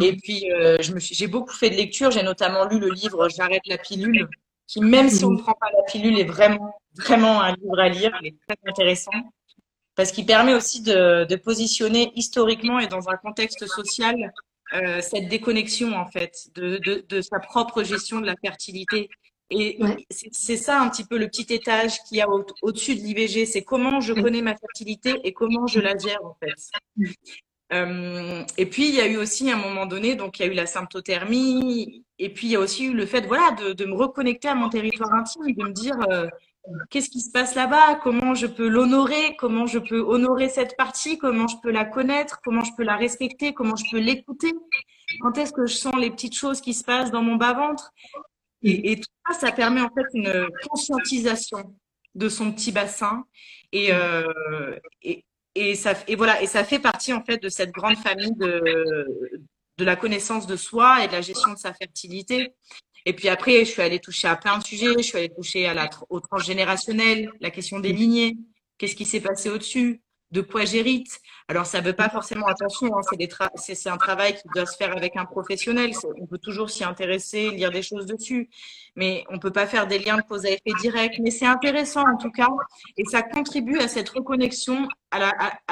Et 0.00 0.16
puis, 0.16 0.50
euh, 0.52 0.76
j'ai 0.80 1.26
beaucoup 1.26 1.54
fait 1.54 1.70
de 1.70 1.76
lecture. 1.76 2.10
J'ai 2.10 2.22
notamment 2.22 2.66
lu 2.66 2.78
le 2.78 2.90
livre 2.90 3.28
J'arrête 3.28 3.62
la 3.66 3.78
pilule 3.78 4.28
qui, 4.66 4.80
même 4.80 5.10
si 5.10 5.24
on 5.24 5.30
ne 5.30 5.38
prend 5.38 5.54
pas 5.54 5.70
la 5.76 5.82
pilule, 5.84 6.18
est 6.18 6.24
vraiment, 6.24 6.74
vraiment 6.96 7.40
un 7.40 7.54
livre 7.54 7.78
à 7.78 7.88
lire. 7.88 8.16
Il 8.22 8.28
est 8.28 8.36
très 8.46 8.56
intéressant 8.70 9.12
parce 9.96 10.12
qu'il 10.12 10.26
permet 10.26 10.54
aussi 10.54 10.82
de, 10.82 11.24
de, 11.24 11.36
positionner 11.36 12.12
historiquement 12.16 12.80
et 12.80 12.88
dans 12.88 13.08
un 13.08 13.16
contexte 13.16 13.66
social 13.66 14.32
euh, 14.74 15.00
cette 15.00 15.28
déconnexion 15.28 15.96
en 15.96 16.06
fait 16.06 16.48
de, 16.54 16.78
de, 16.78 17.04
de, 17.08 17.20
sa 17.20 17.38
propre 17.38 17.82
gestion 17.82 18.20
de 18.20 18.26
la 18.26 18.34
fertilité. 18.36 19.08
Et 19.50 19.78
c'est 20.10 20.56
ça 20.56 20.80
un 20.80 20.88
petit 20.88 21.04
peu 21.04 21.18
le 21.18 21.28
petit 21.28 21.52
étage 21.52 22.02
qu'il 22.04 22.16
y 22.16 22.22
a 22.22 22.26
au-dessus 22.62 22.96
de 22.96 23.00
l'IVG, 23.00 23.46
c'est 23.46 23.62
comment 23.62 24.00
je 24.00 24.14
connais 24.14 24.42
ma 24.42 24.56
fertilité 24.56 25.20
et 25.22 25.32
comment 25.32 25.66
je 25.66 25.80
la 25.80 25.96
gère 25.96 26.24
en 26.24 26.34
fait. 26.40 26.54
Euh, 27.72 28.42
et 28.56 28.66
puis 28.66 28.88
il 28.88 28.94
y 28.94 29.00
a 29.00 29.06
eu 29.06 29.16
aussi 29.16 29.50
à 29.50 29.54
un 29.54 29.58
moment 29.58 29.86
donné, 29.86 30.16
donc 30.16 30.38
il 30.38 30.46
y 30.46 30.48
a 30.48 30.52
eu 30.52 30.54
la 30.54 30.66
symptothermie, 30.66 32.04
et 32.18 32.32
puis 32.32 32.48
il 32.48 32.50
y 32.52 32.56
a 32.56 32.60
aussi 32.60 32.86
eu 32.86 32.94
le 32.94 33.06
fait 33.06 33.26
voilà 33.26 33.52
de, 33.52 33.72
de 33.72 33.84
me 33.84 33.94
reconnecter 33.94 34.48
à 34.48 34.54
mon 34.54 34.68
territoire 34.68 35.12
intime, 35.12 35.52
de 35.52 35.62
me 35.62 35.72
dire 35.72 35.96
euh, 36.10 36.28
qu'est-ce 36.90 37.10
qui 37.10 37.20
se 37.20 37.30
passe 37.30 37.54
là-bas, 37.54 37.96
comment 38.02 38.34
je 38.34 38.46
peux 38.46 38.68
l'honorer, 38.68 39.36
comment 39.36 39.66
je 39.66 39.78
peux 39.78 40.00
honorer 40.00 40.48
cette 40.48 40.76
partie, 40.76 41.18
comment 41.18 41.46
je 41.46 41.56
peux 41.62 41.70
la 41.70 41.84
connaître, 41.84 42.40
comment 42.42 42.64
je 42.64 42.72
peux 42.76 42.84
la 42.84 42.96
respecter, 42.96 43.52
comment 43.52 43.76
je 43.76 43.90
peux 43.90 43.98
l'écouter, 43.98 44.52
quand 45.20 45.36
est-ce 45.38 45.52
que 45.52 45.66
je 45.66 45.74
sens 45.74 45.94
les 45.98 46.10
petites 46.10 46.34
choses 46.34 46.60
qui 46.60 46.74
se 46.74 46.84
passent 46.84 47.10
dans 47.10 47.22
mon 47.22 47.36
bas-ventre? 47.36 47.92
Et, 48.62 48.96
tout 48.96 49.10
ça, 49.28 49.38
ça 49.38 49.52
permet 49.52 49.82
en 49.82 49.90
fait 49.90 50.06
une 50.14 50.48
conscientisation 50.66 51.76
de 52.14 52.28
son 52.30 52.50
petit 52.50 52.72
bassin. 52.72 53.24
Et, 53.72 53.92
euh, 53.92 54.78
et, 55.02 55.22
et, 55.54 55.74
ça, 55.74 55.92
et 56.08 56.16
voilà, 56.16 56.40
et 56.40 56.46
ça 56.46 56.64
fait 56.64 56.78
partie 56.78 57.12
en 57.12 57.22
fait 57.22 57.36
de 57.42 57.50
cette 57.50 57.72
grande 57.72 57.98
famille 57.98 58.32
de, 58.36 59.06
de 59.76 59.84
la 59.84 59.96
connaissance 59.96 60.46
de 60.46 60.56
soi 60.56 61.04
et 61.04 61.08
de 61.08 61.12
la 61.12 61.20
gestion 61.20 61.52
de 61.52 61.58
sa 61.58 61.74
fertilité. 61.74 62.54
Et 63.06 63.12
puis 63.12 63.28
après, 63.28 63.64
je 63.64 63.70
suis 63.70 63.82
allée 63.82 64.00
toucher 64.00 64.28
à 64.28 64.36
plein 64.36 64.58
de 64.58 64.64
sujets. 64.64 64.94
Je 64.96 65.02
suis 65.02 65.18
allée 65.18 65.32
toucher 65.34 65.66
à 65.66 65.74
la, 65.74 65.90
au 66.08 66.20
transgénérationnel, 66.20 67.30
la 67.40 67.50
question 67.50 67.80
des 67.80 67.92
lignées. 67.92 68.36
Qu'est-ce 68.78 68.96
qui 68.96 69.04
s'est 69.04 69.20
passé 69.20 69.50
au-dessus? 69.50 70.00
De 70.30 70.40
quoi 70.40 70.64
j'hérite? 70.64 71.20
Alors, 71.46 71.64
ça 71.66 71.80
ne 71.80 71.86
veut 71.86 71.92
pas 71.92 72.08
forcément, 72.08 72.46
attention, 72.46 72.88
hein, 72.96 73.02
c'est 73.56 73.88
un 73.88 73.98
travail 73.98 74.34
qui 74.34 74.48
doit 74.52 74.66
se 74.66 74.76
faire 74.76 74.96
avec 74.96 75.16
un 75.16 75.26
professionnel. 75.26 75.92
On 76.20 76.26
peut 76.26 76.38
toujours 76.38 76.70
s'y 76.70 76.82
intéresser, 76.82 77.50
lire 77.50 77.70
des 77.70 77.82
choses 77.82 78.06
dessus. 78.06 78.48
Mais 78.96 79.24
on 79.28 79.34
ne 79.34 79.38
peut 79.38 79.52
pas 79.52 79.66
faire 79.66 79.86
des 79.86 79.98
liens 79.98 80.16
de 80.16 80.22
cause 80.22 80.44
à 80.46 80.50
effet 80.50 80.72
direct. 80.80 81.20
Mais 81.22 81.30
c'est 81.30 81.46
intéressant 81.46 82.02
en 82.02 82.16
tout 82.16 82.32
cas. 82.32 82.48
Et 82.96 83.04
ça 83.04 83.22
contribue 83.22 83.78
à 83.78 83.86
cette 83.86 84.08
reconnexion 84.08 84.88
à 85.12 85.20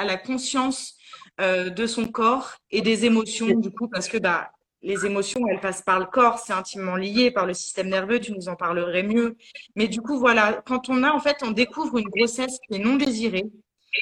la, 0.05 0.17
conscience 0.17 0.95
euh, 1.41 1.69
de 1.69 1.85
son 1.85 2.07
corps 2.07 2.53
et 2.71 2.81
des 2.81 3.03
émotions, 3.03 3.59
du 3.59 3.71
coup, 3.71 3.89
parce 3.89 4.07
que 4.07 4.17
bah, 4.17 4.51
les 4.83 5.05
émotions, 5.05 5.39
elles 5.49 5.61
passent 5.61 5.81
par 5.81 5.99
le 5.99 6.05
corps, 6.05 6.39
c'est 6.39 6.53
intimement 6.53 6.97
lié 6.97 7.31
par 7.31 7.45
le 7.45 7.53
système 7.53 7.89
nerveux, 7.89 8.19
tu 8.19 8.33
nous 8.33 8.49
en 8.49 8.55
parlerais 8.55 9.03
mieux. 9.03 9.37
Mais 9.75 9.87
du 9.87 10.01
coup, 10.01 10.19
voilà, 10.19 10.61
quand 10.65 10.89
on 10.89 11.03
a, 11.03 11.11
en 11.11 11.19
fait, 11.19 11.37
on 11.41 11.51
découvre 11.51 11.97
une 11.97 12.09
grossesse 12.09 12.59
qui 12.67 12.75
est 12.75 12.83
non 12.83 12.97
désirée, 12.97 13.45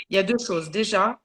il 0.10 0.15
y 0.15 0.20
a 0.20 0.24
deux 0.24 0.38
choses. 0.44 0.72
Déjà, 0.72 1.20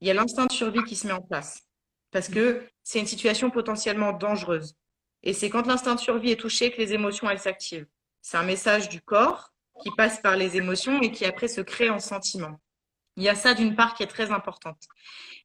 il 0.00 0.08
y 0.08 0.10
a 0.10 0.14
l'instinct 0.14 0.46
de 0.46 0.52
survie 0.52 0.82
qui 0.84 0.96
se 0.96 1.06
met 1.06 1.12
en 1.12 1.20
place 1.20 1.62
parce 2.10 2.28
que 2.28 2.62
c'est 2.82 2.98
une 2.98 3.06
situation 3.06 3.50
potentiellement 3.50 4.12
dangereuse. 4.12 4.74
Et 5.22 5.32
c'est 5.32 5.50
quand 5.50 5.66
l'instinct 5.66 5.96
de 5.96 6.00
survie 6.00 6.30
est 6.30 6.40
touché 6.40 6.70
que 6.70 6.78
les 6.78 6.94
émotions, 6.94 7.28
elles 7.28 7.40
s'activent. 7.40 7.86
C'est 8.22 8.38
un 8.38 8.42
message 8.44 8.88
du 8.88 9.02
corps 9.02 9.52
qui 9.82 9.90
passe 9.96 10.20
par 10.20 10.36
les 10.36 10.56
émotions 10.56 11.02
et 11.02 11.12
qui 11.12 11.24
après 11.24 11.48
se 11.48 11.60
crée 11.60 11.90
en 11.90 11.98
sentiment. 11.98 12.58
Il 13.16 13.22
y 13.22 13.28
a 13.28 13.34
ça 13.34 13.54
d'une 13.54 13.74
part 13.74 13.94
qui 13.94 14.02
est 14.02 14.06
très 14.06 14.30
importante. 14.30 14.82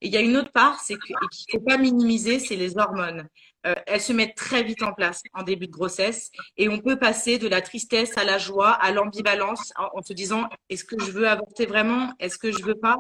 Et 0.02 0.08
il 0.08 0.14
y 0.14 0.18
a 0.18 0.22
une 0.22 0.36
autre 0.36 0.52
part, 0.52 0.80
c'est 0.80 0.98
qu'il 0.98 1.16
ne 1.16 1.60
faut 1.60 1.66
pas 1.66 1.78
minimiser, 1.78 2.40
c'est 2.40 2.56
les 2.56 2.78
hormones. 2.78 3.28
Euh, 3.68 3.76
elles 3.86 4.02
se 4.02 4.14
mettent 4.14 4.36
très 4.36 4.64
vite 4.64 4.82
en 4.82 4.92
place 4.94 5.22
en 5.34 5.44
début 5.44 5.68
de 5.68 5.72
grossesse 5.72 6.32
et 6.58 6.68
on 6.68 6.80
peut 6.80 6.98
passer 6.98 7.38
de 7.38 7.48
la 7.48 7.62
tristesse 7.62 8.18
à 8.18 8.24
la 8.24 8.40
joie, 8.40 8.72
à 8.72 8.92
l'ambivalence 8.92 9.72
en, 9.78 10.02
se 10.02 10.14
disant 10.14 10.50
est-ce 10.70 10.84
que 10.84 11.00
je 11.00 11.12
veux 11.12 11.28
avorter 11.28 11.68
vraiment, 11.68 12.12
est-ce 12.20 12.40
que 12.40 12.52
je 12.52 12.64
veux 12.64 12.76
pas? 12.76 12.98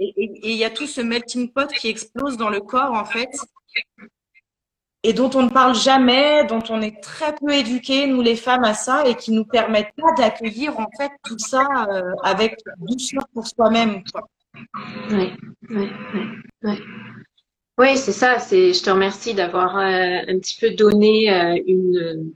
Et, 0.00 0.12
il 0.16 0.56
y 0.56 0.64
a 0.64 0.70
tout 0.70 0.88
ce 0.88 1.00
melting 1.00 1.52
pot 1.52 1.70
qui 1.72 1.88
explose 1.88 2.36
dans 2.36 2.50
le 2.50 2.60
corps 2.60 2.92
en 2.92 3.04
fait 3.04 3.30
et 5.04 5.12
dont 5.12 5.30
on 5.34 5.42
ne 5.42 5.50
parle 5.50 5.76
jamais, 5.76 6.44
dont 6.46 6.62
on 6.70 6.80
est 6.80 7.00
très 7.00 7.32
peu 7.36 7.52
éduqués 7.52 8.08
nous 8.08 8.22
les 8.22 8.36
femmes 8.36 8.64
à 8.64 8.74
ça 8.74 9.06
et 9.06 9.14
qui 9.14 9.30
nous 9.30 9.44
permettent 9.44 9.94
pas 9.96 10.12
d'accueillir 10.16 10.76
en 10.80 10.88
fait 10.98 11.12
tout 11.22 11.38
ça 11.38 11.68
euh, 11.88 12.02
avec 12.24 12.58
douceur 12.78 13.22
pour 13.32 13.46
soi-même. 13.46 14.02
Oui, 15.10 15.32
oui, 15.70 15.90
oui. 16.62 16.82
Oui, 17.76 17.96
c'est 17.98 18.12
ça. 18.12 18.38
C'est, 18.38 18.72
je 18.72 18.82
te 18.82 18.90
remercie 18.90 19.34
d'avoir 19.34 19.76
euh, 19.76 20.20
un 20.28 20.38
petit 20.38 20.56
peu 20.60 20.70
donné 20.70 21.32
euh, 21.32 21.60
une, 21.66 22.32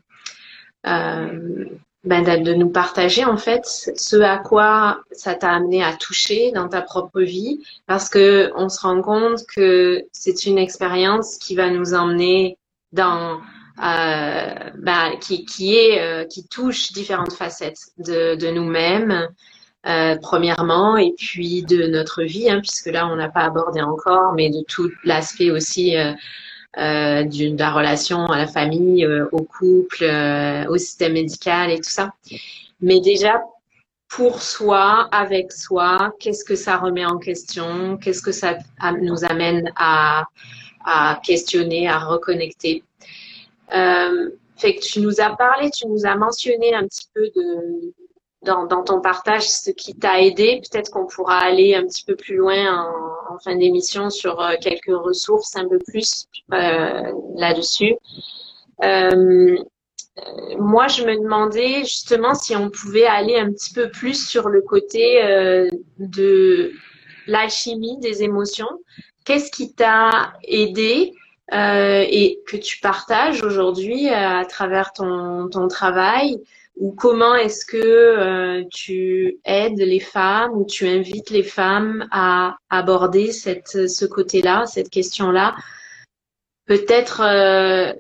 euh, 0.87 1.65
ben, 2.03 2.23
de, 2.25 2.43
de, 2.43 2.55
nous 2.55 2.71
partager 2.71 3.25
en 3.25 3.37
fait 3.37 3.65
ce 3.65 4.17
à 4.17 4.39
quoi 4.39 5.01
ça 5.13 5.35
t'a 5.35 5.53
amené 5.53 5.83
à 5.85 5.93
toucher 5.95 6.51
dans 6.53 6.69
ta 6.69 6.83
propre 6.83 7.21
vie, 7.21 7.63
parce 7.87 8.09
que 8.09 8.51
on 8.57 8.69
se 8.69 8.81
rend 8.81 9.01
compte 9.01 9.47
que 9.55 10.05
c'est 10.13 10.47
une 10.47 10.59
expérience 10.59 11.37
qui 11.39 11.55
va 11.55 11.71
nous 11.71 11.95
emmener 11.95 12.59
dans 12.93 13.41
ben, 13.77 15.17
qui, 15.21 15.45
qui 15.45 15.77
est 15.77 16.27
qui 16.29 16.49
touche 16.49 16.91
différentes 16.93 17.35
facettes 17.35 17.93
de, 17.99 18.35
de 18.35 18.51
nous-mêmes, 18.51 19.29
euh, 19.87 20.17
premièrement, 20.21 20.97
et 20.97 21.15
puis 21.17 21.63
de 21.63 21.87
notre 21.87 22.23
vie, 22.23 22.51
hein, 22.51 22.61
puisque 22.61 22.87
là, 22.87 23.07
on 23.07 23.17
n'a 23.17 23.29
pas 23.29 23.43
abordé 23.43 23.81
encore, 23.81 24.33
mais 24.35 24.51
de 24.51 24.63
tout 24.67 24.91
l'aspect 25.05 25.51
aussi 25.51 25.97
euh, 25.97 26.13
euh, 26.79 27.23
de 27.25 27.57
la 27.59 27.71
relation 27.71 28.27
à 28.27 28.39
la 28.39 28.47
famille, 28.47 29.05
euh, 29.05 29.27
au 29.33 29.43
couple, 29.45 30.03
euh, 30.03 30.65
au 30.69 30.77
système 30.77 31.15
médical 31.15 31.71
et 31.71 31.77
tout 31.77 31.91
ça. 31.91 32.11
Mais 32.81 33.01
déjà, 33.01 33.41
pour 34.09 34.43
soi, 34.43 35.09
avec 35.13 35.53
soi, 35.53 36.13
qu'est-ce 36.19 36.45
que 36.45 36.57
ça 36.57 36.77
remet 36.77 37.07
en 37.07 37.19
question? 37.19 37.97
Qu'est-ce 37.99 38.23
que 38.23 38.33
ça 38.33 38.59
nous 39.01 39.25
amène 39.25 39.71
à, 39.77 40.25
à 40.85 41.21
questionner, 41.25 41.89
à 41.89 41.99
reconnecter? 41.99 42.85
Fait 44.59 44.75
que 44.75 44.81
tu 44.81 45.01
nous 45.01 45.21
as 45.21 45.37
parlé, 45.37 45.71
tu 45.71 45.87
nous 45.87 46.05
as 46.05 46.17
mentionné 46.17 46.75
un 46.75 46.85
petit 46.85 47.07
peu 47.15 47.29
de, 47.37 47.95
dans, 48.43 48.83
ton 48.85 49.01
partage 49.01 49.49
ce 49.49 49.71
qui 49.71 49.95
t'a 49.95 50.21
aidé. 50.21 50.61
Peut-être 50.71 50.91
qu'on 50.91 51.07
pourra 51.07 51.39
aller 51.39 51.75
un 51.75 51.85
petit 51.85 52.05
peu 52.05 52.17
plus 52.17 52.37
loin 52.37 52.89
en, 53.31 53.39
fin 53.41 53.57
d'émission 53.57 54.11
sur 54.11 54.41
euh, 54.41 54.55
quelques 54.61 54.87
ressources 54.97 55.55
un 55.55 55.69
peu 55.69 55.79
plus 55.79 56.27
euh, 56.53 57.13
là-dessus. 57.37 57.95
Euh, 58.83 59.57
moi, 60.59 60.89
je 60.89 61.05
me 61.05 61.23
demandais 61.23 61.81
justement 61.81 62.35
si 62.35 62.57
on 62.57 62.71
pouvait 62.71 63.07
aller 63.07 63.37
un 63.37 63.53
petit 63.53 63.73
peu 63.73 63.91
plus 63.91 64.29
sur 64.29 64.49
le 64.49 64.63
côté 64.63 65.23
de 66.01 66.73
l'alchimie 67.29 67.99
des 67.99 68.25
émotions. 68.25 68.69
Qu'est-ce 69.25 69.53
qui 69.53 69.75
t'a 69.75 70.33
aidé 70.43 71.13
et 71.53 72.41
que 72.49 72.57
tu 72.57 72.81
partages 72.81 73.45
aujourd'hui 73.45 74.09
à 74.09 74.45
travers 74.45 74.93
ton 74.93 75.69
travail 75.69 76.41
ou 76.79 76.93
comment 76.93 77.35
est-ce 77.35 77.67
que 77.67 77.77
euh, 77.77 78.65
tu 78.73 79.39
aides 79.45 79.79
les 79.79 80.01
femmes 80.01 80.53
ou 80.53 80.65
tu 80.65 80.87
invites 80.87 81.31
les 81.31 81.43
femmes 81.43 82.07
à 82.13 82.57
aborder 82.71 83.33
cette, 83.33 83.89
ce 83.89 84.05
côté-là, 84.05 84.65
cette 84.67 84.89
question-là? 84.89 85.57
Peut-être 86.67 87.21
euh, 87.23 87.93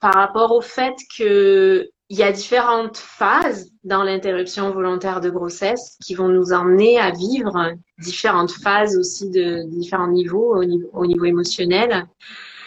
par 0.00 0.14
rapport 0.14 0.52
au 0.52 0.62
fait 0.62 0.94
qu'il 1.14 1.88
y 2.08 2.22
a 2.22 2.32
différentes 2.32 2.96
phases 2.96 3.72
dans 3.84 4.02
l'interruption 4.02 4.70
volontaire 4.70 5.20
de 5.20 5.28
grossesse 5.28 5.98
qui 6.02 6.14
vont 6.14 6.28
nous 6.28 6.52
emmener 6.52 6.98
à 6.98 7.10
vivre 7.10 7.72
différentes 7.98 8.52
phases 8.52 8.96
aussi 8.96 9.28
de, 9.30 9.68
différents 9.68 10.08
niveaux 10.08 10.56
au, 10.56 10.64
niveau 10.64 10.88
au 10.94 11.06
niveau 11.06 11.24
émotionnel. 11.26 12.06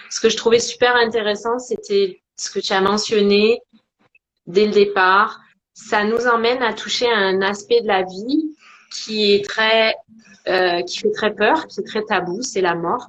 Ce 0.09 0.19
que 0.19 0.29
je 0.29 0.37
trouvais 0.37 0.59
super 0.59 0.95
intéressant, 0.97 1.57
c'était 1.57 2.21
ce 2.35 2.51
que 2.51 2.59
tu 2.59 2.73
as 2.73 2.81
mentionné, 2.81 3.61
dès 4.47 4.65
le 4.65 4.71
départ, 4.71 5.39
ça 5.73 6.03
nous 6.03 6.27
emmène 6.27 6.61
à 6.61 6.73
toucher 6.73 7.11
un 7.11 7.41
aspect 7.41 7.81
de 7.81 7.87
la 7.87 8.03
vie 8.03 8.55
qui 8.91 9.33
est 9.33 9.45
très, 9.45 9.95
euh, 10.47 10.81
qui 10.83 10.99
fait 10.99 11.11
très 11.11 11.33
peur, 11.33 11.67
qui 11.67 11.79
est 11.79 11.83
très 11.83 12.03
tabou, 12.03 12.41
c'est 12.41 12.61
la 12.61 12.75
mort. 12.75 13.07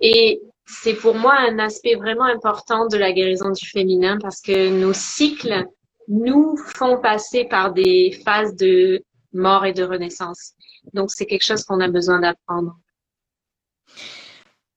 Et 0.00 0.42
c'est 0.66 0.94
pour 0.94 1.14
moi 1.14 1.34
un 1.34 1.58
aspect 1.58 1.94
vraiment 1.94 2.24
important 2.24 2.86
de 2.86 2.96
la 2.96 3.12
guérison 3.12 3.50
du 3.50 3.66
féminin 3.66 4.18
parce 4.20 4.40
que 4.40 4.68
nos 4.68 4.92
cycles 4.92 5.64
nous 6.08 6.56
font 6.56 7.00
passer 7.00 7.44
par 7.44 7.72
des 7.72 8.20
phases 8.24 8.54
de 8.56 9.02
mort 9.32 9.64
et 9.64 9.72
de 9.72 9.84
renaissance. 9.84 10.52
Donc 10.92 11.10
c'est 11.10 11.26
quelque 11.26 11.44
chose 11.44 11.64
qu'on 11.64 11.80
a 11.80 11.88
besoin 11.88 12.20
d'apprendre. 12.20 12.76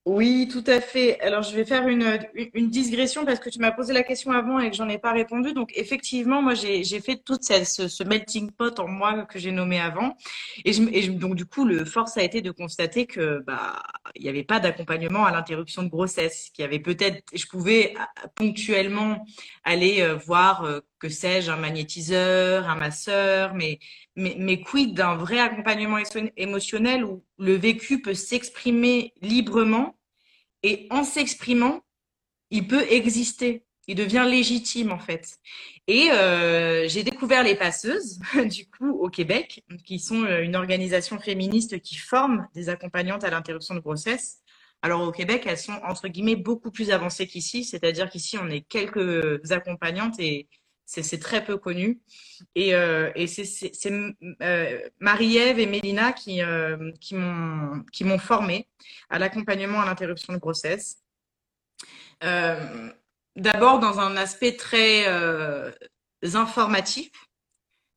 Oui, 0.05 0.47
tout 0.51 0.63
à 0.65 0.81
fait. 0.81 1.19
Alors, 1.19 1.43
je 1.43 1.55
vais 1.55 1.65
faire 1.65 1.87
une, 1.87 2.19
une, 2.53 2.69
digression 2.69 3.25
parce 3.25 3.39
que 3.39 3.49
tu 3.49 3.59
m'as 3.59 3.71
posé 3.71 3.93
la 3.93 4.01
question 4.01 4.31
avant 4.31 4.57
et 4.57 4.71
que 4.71 4.75
j'en 4.75 4.89
ai 4.89 4.97
pas 4.97 5.11
répondu. 5.11 5.53
Donc, 5.53 5.71
effectivement, 5.75 6.41
moi, 6.41 6.55
j'ai 6.55 6.83
fait 7.01 7.17
tout 7.17 7.37
ce, 7.41 7.87
ce, 7.87 8.03
melting 8.03 8.49
pot 8.49 8.79
en 8.79 8.87
moi 8.87 9.25
que 9.25 9.37
j'ai 9.37 9.51
nommé 9.51 9.79
avant. 9.79 10.15
Et, 10.65 10.73
je, 10.73 10.83
et 10.91 11.09
donc, 11.09 11.35
du 11.35 11.45
coup, 11.45 11.65
le 11.65 11.85
force 11.85 12.17
a 12.17 12.23
été 12.23 12.41
de 12.41 12.49
constater 12.49 13.05
que 13.05 13.43
bah 13.45 13.83
il 14.15 14.23
n'y 14.23 14.29
avait 14.29 14.43
pas 14.43 14.59
d'accompagnement 14.59 15.25
à 15.25 15.31
l'interruption 15.31 15.83
de 15.83 15.89
grossesse. 15.89 16.49
Qu'il 16.53 16.63
y 16.63 16.65
avait 16.65 16.79
peut-être, 16.79 17.21
je 17.33 17.45
pouvais 17.45 17.93
ponctuellement 18.35 19.25
aller 19.63 20.01
euh, 20.01 20.15
voir 20.15 20.63
euh, 20.63 20.79
que 20.99 21.09
sais-je, 21.09 21.51
un 21.51 21.57
magnétiseur, 21.57 22.67
un 22.69 22.75
masseur, 22.75 23.53
mais, 23.53 23.79
mais, 24.15 24.35
mais 24.37 24.61
quid 24.61 24.93
d'un 24.93 25.15
vrai 25.15 25.39
accompagnement 25.39 25.97
émotionnel 26.37 27.03
où 27.03 27.23
le 27.37 27.55
vécu 27.55 28.01
peut 28.01 28.13
s'exprimer 28.13 29.13
librement 29.21 29.97
et 30.63 30.87
en 30.89 31.03
s'exprimant, 31.03 31.81
il 32.51 32.67
peut 32.67 32.85
exister. 32.91 33.63
Il 33.87 33.95
devient 33.95 34.25
légitime 34.29 34.91
en 34.91 34.99
fait. 34.99 35.37
Et 35.87 36.11
euh, 36.11 36.87
j'ai 36.87 37.03
découvert 37.03 37.43
les 37.43 37.55
passeuses, 37.55 38.19
du 38.45 38.69
coup, 38.69 38.91
au 38.91 39.09
Québec, 39.09 39.63
qui 39.85 39.99
sont 39.99 40.23
euh, 40.23 40.43
une 40.43 40.55
organisation 40.55 41.19
féministe 41.19 41.81
qui 41.81 41.95
forme 41.95 42.47
des 42.53 42.69
accompagnantes 42.69 43.23
à 43.23 43.31
l'interruption 43.31 43.73
de 43.73 43.79
grossesse. 43.79 44.41
Alors 44.81 45.01
au 45.01 45.11
Québec, 45.11 45.43
elles 45.45 45.57
sont 45.57 45.79
entre 45.83 46.07
guillemets 46.07 46.35
beaucoup 46.35 46.71
plus 46.71 46.91
avancées 46.91 47.27
qu'ici, 47.27 47.63
c'est-à-dire 47.63 48.09
qu'ici 48.09 48.37
on 48.37 48.49
est 48.49 48.61
quelques 48.61 49.51
accompagnantes 49.51 50.19
et 50.19 50.47
c'est 50.89 51.19
très 51.19 51.43
peu 51.43 51.57
connu. 51.57 52.01
Et, 52.55 52.73
euh, 52.73 53.11
c'est 53.27 53.91
euh, 54.41 54.89
Marie-Ève 54.99 55.59
et 55.59 55.67
Mélina 55.67 56.13
qui, 56.13 56.41
euh, 56.41 56.91
m'ont 57.11 58.19
formée 58.19 58.67
à 59.09 59.19
l'accompagnement 59.19 59.81
à 59.81 59.85
l'interruption 59.85 60.33
de 60.33 60.39
grossesse. 60.39 61.03
D'abord 62.21 63.79
dans 63.79 63.99
un 63.99 64.17
aspect 64.17 64.55
très 64.55 65.05
informatif, 66.33 67.11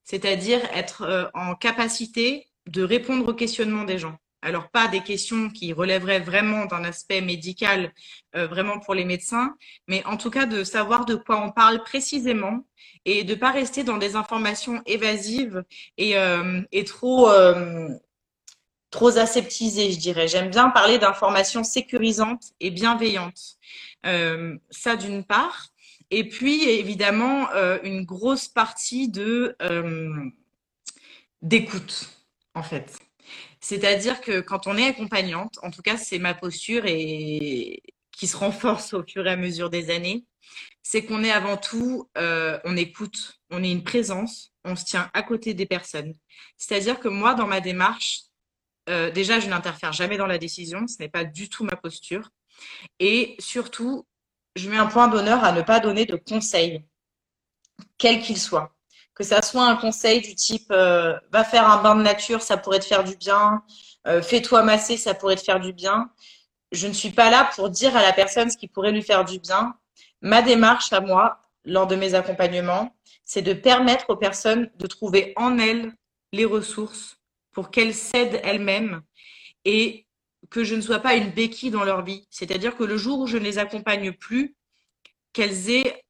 c'est-à-dire 0.05 0.61
être 0.75 1.31
en 1.35 1.55
capacité 1.55 2.47
de 2.67 2.83
répondre 2.83 3.27
aux 3.27 3.35
questionnements 3.35 3.85
des 3.85 3.99
gens. 3.99 4.19
Alors 4.45 4.71
pas 4.71 4.89
des 4.89 5.03
questions 5.03 5.51
qui 5.51 5.73
relèveraient 5.73 6.19
vraiment 6.19 6.67
d'un 6.67 6.83
aspect 6.83 7.21
médical, 7.21 7.93
euh, 8.35 8.49
vraiment 8.49 8.81
pour 8.81 8.93
les 8.93 9.05
médecins, 9.05 9.55
mais 9.87 10.05
en 10.05 10.17
tout 10.17 10.31
cas 10.31 10.47
de 10.47 10.65
savoir 10.65 11.05
de 11.05 11.15
quoi 11.15 11.41
on 11.41 11.53
parle 11.53 11.85
précisément 11.85 12.67
et 13.05 13.23
de 13.23 13.37
pas 13.37 13.53
rester 13.53 13.85
dans 13.85 13.99
des 13.99 14.17
informations 14.17 14.83
évasives 14.85 15.63
et, 15.97 16.17
euh, 16.19 16.61
et 16.73 16.83
trop 16.83 17.31
euh, 17.31 17.89
trop 18.91 19.17
aseptisées, 19.17 19.93
je 19.93 19.99
dirais. 19.99 20.27
J'aime 20.27 20.51
bien 20.51 20.71
parler 20.71 20.99
d'informations 20.99 21.63
sécurisantes 21.63 22.53
et 22.61 22.71
bienveillantes. 22.71 23.57
Ça 24.05 24.97
d'une 24.97 25.25
part, 25.25 25.69
et 26.11 26.29
puis 26.29 26.69
évidemment 26.69 27.49
une 27.85 28.05
grosse 28.05 28.49
partie 28.49 29.09
de 29.09 29.57
d'écoute 31.41 32.11
en 32.55 32.63
fait. 32.63 32.99
C'est-à-dire 33.63 34.21
que 34.21 34.41
quand 34.41 34.67
on 34.67 34.77
est 34.77 34.87
accompagnante, 34.87 35.59
en 35.63 35.71
tout 35.71 35.83
cas, 35.83 35.97
c'est 35.97 36.19
ma 36.19 36.35
posture 36.35 36.85
et 36.85 37.83
qui 38.11 38.27
se 38.27 38.37
renforce 38.37 38.93
au 38.93 39.05
fur 39.05 39.27
et 39.27 39.31
à 39.31 39.37
mesure 39.37 39.71
des 39.71 39.91
années, 39.91 40.27
c'est 40.83 41.05
qu'on 41.05 41.23
est 41.23 41.31
avant 41.31 41.57
tout, 41.57 42.11
euh, 42.19 42.59
on 42.65 42.77
écoute, 42.77 43.41
on 43.51 43.63
est 43.63 43.71
une 43.71 43.85
présence, 43.85 44.53
on 44.65 44.75
se 44.75 44.85
tient 44.85 45.11
à 45.15 45.23
côté 45.23 45.55
des 45.55 45.65
personnes. 45.65 46.13
C'est-à-dire 46.57 46.99
que 46.99 47.09
moi, 47.09 47.35
dans 47.35 47.47
ma 47.47 47.61
démarche, 47.61 48.23
euh, 48.89 49.13
déjà, 49.13 49.39
je 49.39 49.49
n'interfère 49.49 49.93
jamais 49.93 50.17
dans 50.17 50.27
la 50.27 50.39
décision, 50.39 50.89
ce 50.89 50.97
n'est 50.99 51.09
pas 51.09 51.25
du 51.25 51.49
tout 51.49 51.63
ma 51.65 51.77
posture. 51.77 52.31
Et 52.99 53.37
surtout, 53.39 54.07
je 54.57 54.69
mets 54.69 54.77
un 54.77 54.87
point 54.87 55.07
d'honneur 55.07 55.45
à 55.45 55.53
ne 55.53 55.63
pas 55.63 55.79
donner 55.79 56.05
de 56.05 56.17
conseils, 56.17 56.85
quels 57.97 58.21
qu'ils 58.21 58.41
soient 58.41 58.75
que 59.15 59.25
ça 59.25 59.43
soit 59.43 59.67
un 59.67 59.77
conseil 59.77 60.21
du 60.21 60.35
type 60.35 60.71
euh, 60.71 61.19
va 61.31 61.45
faire 61.45 61.69
un 61.69 61.83
bain 61.83 61.95
de 61.95 62.03
nature, 62.03 62.43
ça 62.43 62.57
pourrait 62.57 62.81
te 62.81 62.85
faire 62.85 63.05
du 63.05 63.17
bien, 63.17 63.63
euh, 64.07 64.23
fais-toi 64.23 64.63
masser, 64.63 64.97
ça 64.97 65.15
pourrait 65.15 65.37
te 65.37 65.43
faire 65.43 65.61
du 65.61 65.73
bien. 65.73 66.11
Je 66.73 66.87
ne 66.87 66.93
suis 66.93 67.11
pas 67.11 67.31
là 67.31 67.51
pour 67.55 67.69
dire 67.69 67.95
à 67.97 68.03
la 68.03 68.13
personne 68.13 68.51
ce 68.51 68.57
qui 68.57 68.69
pourrait 68.69 68.93
lui 68.93 69.03
faire 69.03 69.25
du 69.25 69.39
bien. 69.39 69.75
Ma 70.23 70.41
démarche 70.41 70.93
à 70.93 71.01
moi, 71.01 71.43
lors 71.65 71.87
de 71.87 71.97
mes 71.97 72.15
accompagnements, 72.15 72.97
c'est 73.25 73.43
de 73.43 73.53
permettre 73.53 74.11
aux 74.11 74.17
personnes 74.17 74.71
de 74.79 74.87
trouver 74.87 75.33
en 75.37 75.59
elles 75.59 75.93
les 76.33 76.45
ressources 76.45 77.19
pour 77.53 77.71
qu'elles 77.71 77.95
s'aident 77.95 78.41
elles-mêmes 78.43 79.03
et 79.65 80.07
que 80.51 80.65
je 80.65 80.75
ne 80.75 80.81
sois 80.81 80.99
pas 80.99 81.15
une 81.15 81.31
béquille 81.31 81.71
dans 81.71 81.85
leur 81.85 82.03
vie. 82.03 82.27
C'est-à-dire 82.31 82.77
que 82.77 82.85
le 82.85 82.97
jour 82.97 83.21
où 83.21 83.27
je 83.27 83.37
ne 83.37 83.45
les 83.45 83.59
accompagne 83.59 84.13
plus, 84.13 84.57
qu'elles 85.33 85.71
aient 85.71 86.05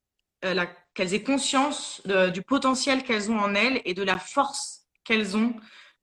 euh, 0.45 0.55
la 0.55 0.67
qu'elles 0.95 1.15
aient 1.15 1.23
conscience 1.23 2.03
du 2.33 2.43
potentiel 2.43 3.03
qu'elles 3.03 3.31
ont 3.31 3.39
en 3.39 3.55
elles 3.55 3.81
et 3.85 3.95
de 3.95 4.03
la 4.03 4.19
force 4.19 4.83
qu'elles 5.05 5.37
ont 5.37 5.55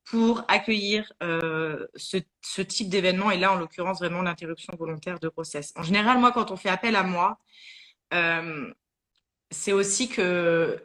pour 0.10 0.44
accueillir 0.48 1.12
euh, 1.22 1.86
ce, 1.96 2.62
type 2.62 2.90
d'événement, 2.90 3.30
et 3.30 3.38
là, 3.38 3.54
en 3.54 3.58
l'occurrence, 3.58 4.00
vraiment 4.00 4.24
l'interruption 4.24 4.74
volontaire 4.76 5.20
de 5.20 5.28
grossesse. 5.28 5.72
En 5.76 5.84
général, 5.84 6.18
moi, 6.18 6.32
quand 6.32 6.50
on 6.50 6.58
fait 6.58 6.70
appel 6.70 6.96
à 6.96 7.04
moi, 7.04 7.38
euh, 8.16 8.74
c'est 9.52 9.72
aussi 9.72 10.10
que 10.10 10.84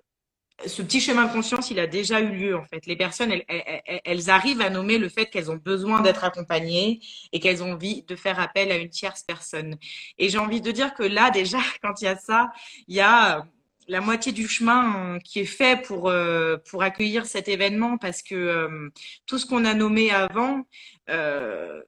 ce 0.67 0.83
petit 0.83 1.01
chemin 1.01 1.25
de 1.25 1.33
conscience, 1.33 1.71
il 1.71 1.81
a 1.81 1.87
déjà 1.87 2.21
eu 2.21 2.29
lieu, 2.37 2.57
en 2.57 2.65
fait. 2.65 2.85
Les 2.85 2.97
personnes, 2.97 3.33
elles 3.49 4.31
arrivent 4.31 4.61
à 4.61 4.69
nommer 4.69 4.99
le 4.99 5.09
fait 5.09 5.27
qu'elles 5.27 5.51
ont 5.51 5.57
besoin 5.57 6.01
d'être 6.03 6.23
accompagnées 6.23 7.01
et 7.33 7.41
qu'elles 7.41 7.63
ont 7.63 7.73
envie 7.73 8.03
de 8.03 8.17
faire 8.17 8.39
appel 8.39 8.71
à 8.71 8.77
une 8.77 8.91
tierce 8.91 9.23
personne. 9.23 9.77
Et 10.19 10.29
j'ai 10.29 10.39
envie 10.39 10.61
de 10.61 10.71
dire 10.71 10.93
que 10.95 11.03
là, 11.03 11.31
déjà, 11.31 11.59
quand 11.83 12.03
il 12.03 12.05
y 12.05 12.09
a 12.09 12.17
ça, 12.17 12.53
il 12.89 12.95
y 12.95 13.01
a 13.01 13.47
la 13.89 14.01
moitié 14.01 14.33
du 14.33 14.49
chemin 14.49 15.17
euh, 15.17 15.19
qui 15.19 15.41
est 15.41 15.45
fait 15.45 15.83
pour 15.83 16.09
euh, 16.09 16.57
pour 16.71 16.83
accueillir 16.83 17.27
cet 17.27 17.49
événement 17.49 17.99
parce 17.99 18.23
que 18.23 18.35
euh, 18.35 18.91
tout 19.27 19.39
ce 19.39 19.47
qu'on 19.47 19.65
a 19.65 19.75
nommé 19.75 20.11
avant 20.11 20.63
euh, 21.11 21.83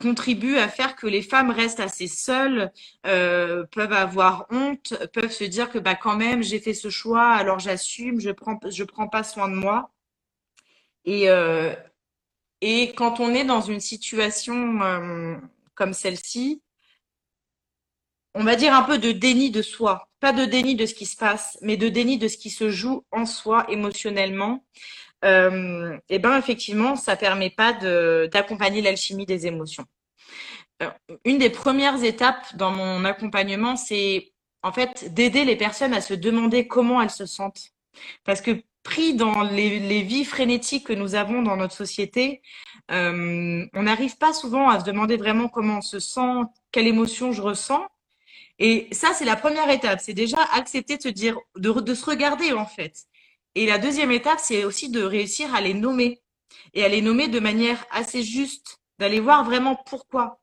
contribue 0.00 0.56
à 0.58 0.68
faire 0.68 0.96
que 0.96 1.06
les 1.06 1.22
femmes 1.22 1.50
restent 1.50 1.80
assez 1.80 2.06
seules, 2.06 2.70
euh, 3.06 3.64
peuvent 3.72 3.92
avoir 3.92 4.46
honte, 4.50 4.94
peuvent 5.12 5.32
se 5.32 5.44
dire 5.44 5.70
que 5.70 5.78
bah 5.78 5.94
quand 5.94 6.16
même 6.16 6.42
j'ai 6.42 6.60
fait 6.60 6.74
ce 6.74 6.90
choix, 6.90 7.30
alors 7.30 7.58
j'assume, 7.58 8.20
je 8.20 8.30
prends 8.30 8.58
je 8.68 8.84
prends 8.84 9.08
pas 9.08 9.24
soin 9.24 9.48
de 9.48 9.54
moi. 9.54 9.90
Et 11.04 11.30
euh, 11.30 11.74
et 12.60 12.92
quand 12.94 13.20
on 13.20 13.34
est 13.34 13.44
dans 13.44 13.60
une 13.60 13.80
situation 13.80 14.80
comme 15.74 15.92
celle-ci, 15.92 16.62
on 18.36 18.44
va 18.44 18.54
dire 18.54 18.74
un 18.74 18.82
peu 18.82 18.98
de 18.98 19.12
déni 19.12 19.50
de 19.50 19.62
soi. 19.62 20.08
Pas 20.20 20.32
de 20.32 20.44
déni 20.44 20.74
de 20.76 20.84
ce 20.84 20.94
qui 20.94 21.06
se 21.06 21.16
passe, 21.16 21.58
mais 21.62 21.76
de 21.76 21.88
déni 21.88 22.18
de 22.18 22.28
ce 22.28 22.36
qui 22.36 22.50
se 22.50 22.70
joue 22.70 23.04
en 23.10 23.24
soi 23.24 23.64
émotionnellement. 23.70 24.62
Euh, 25.24 25.96
et 26.10 26.18
ben 26.18 26.36
effectivement, 26.36 26.96
ça 26.96 27.16
permet 27.16 27.50
pas 27.50 27.72
d'accompagner 28.28 28.82
l'alchimie 28.82 29.24
des 29.24 29.46
émotions. 29.46 29.86
Euh, 30.82 30.90
une 31.24 31.38
des 31.38 31.48
premières 31.48 32.04
étapes 32.04 32.54
dans 32.56 32.70
mon 32.70 33.06
accompagnement, 33.06 33.76
c'est 33.76 34.32
en 34.62 34.72
fait 34.72 35.14
d'aider 35.14 35.44
les 35.44 35.56
personnes 35.56 35.94
à 35.94 36.02
se 36.02 36.12
demander 36.12 36.66
comment 36.66 37.00
elles 37.00 37.10
se 37.10 37.24
sentent. 37.24 37.70
Parce 38.24 38.42
que 38.42 38.62
pris 38.82 39.14
dans 39.14 39.42
les, 39.42 40.02
vies 40.02 40.26
frénétiques 40.26 40.86
que 40.86 40.92
nous 40.92 41.14
avons 41.14 41.42
dans 41.42 41.56
notre 41.56 41.74
société, 41.74 42.42
euh, 42.90 43.64
on 43.72 43.82
n'arrive 43.82 44.18
pas 44.18 44.34
souvent 44.34 44.68
à 44.68 44.78
se 44.78 44.84
demander 44.84 45.16
vraiment 45.16 45.48
comment 45.48 45.78
on 45.78 45.80
se 45.80 45.98
sent, 45.98 46.42
quelle 46.70 46.86
émotion 46.86 47.32
je 47.32 47.40
ressens. 47.40 47.86
Et 48.58 48.88
ça, 48.92 49.12
c'est 49.14 49.24
la 49.24 49.36
première 49.36 49.68
étape. 49.70 50.00
C'est 50.00 50.14
déjà 50.14 50.38
accepter 50.52 50.96
de 50.96 51.02
se 51.02 51.08
dire, 51.08 51.36
de, 51.56 51.70
de, 51.72 51.94
se 51.94 52.04
regarder 52.06 52.52
en 52.52 52.66
fait. 52.66 53.04
Et 53.54 53.66
la 53.66 53.78
deuxième 53.78 54.12
étape, 54.12 54.38
c'est 54.40 54.64
aussi 54.64 54.90
de 54.90 55.02
réussir 55.02 55.54
à 55.54 55.60
les 55.60 55.74
nommer. 55.74 56.22
Et 56.74 56.84
à 56.84 56.88
les 56.88 57.02
nommer 57.02 57.28
de 57.28 57.40
manière 57.40 57.84
assez 57.90 58.22
juste. 58.22 58.78
D'aller 58.98 59.20
voir 59.20 59.44
vraiment 59.44 59.76
pourquoi. 59.86 60.40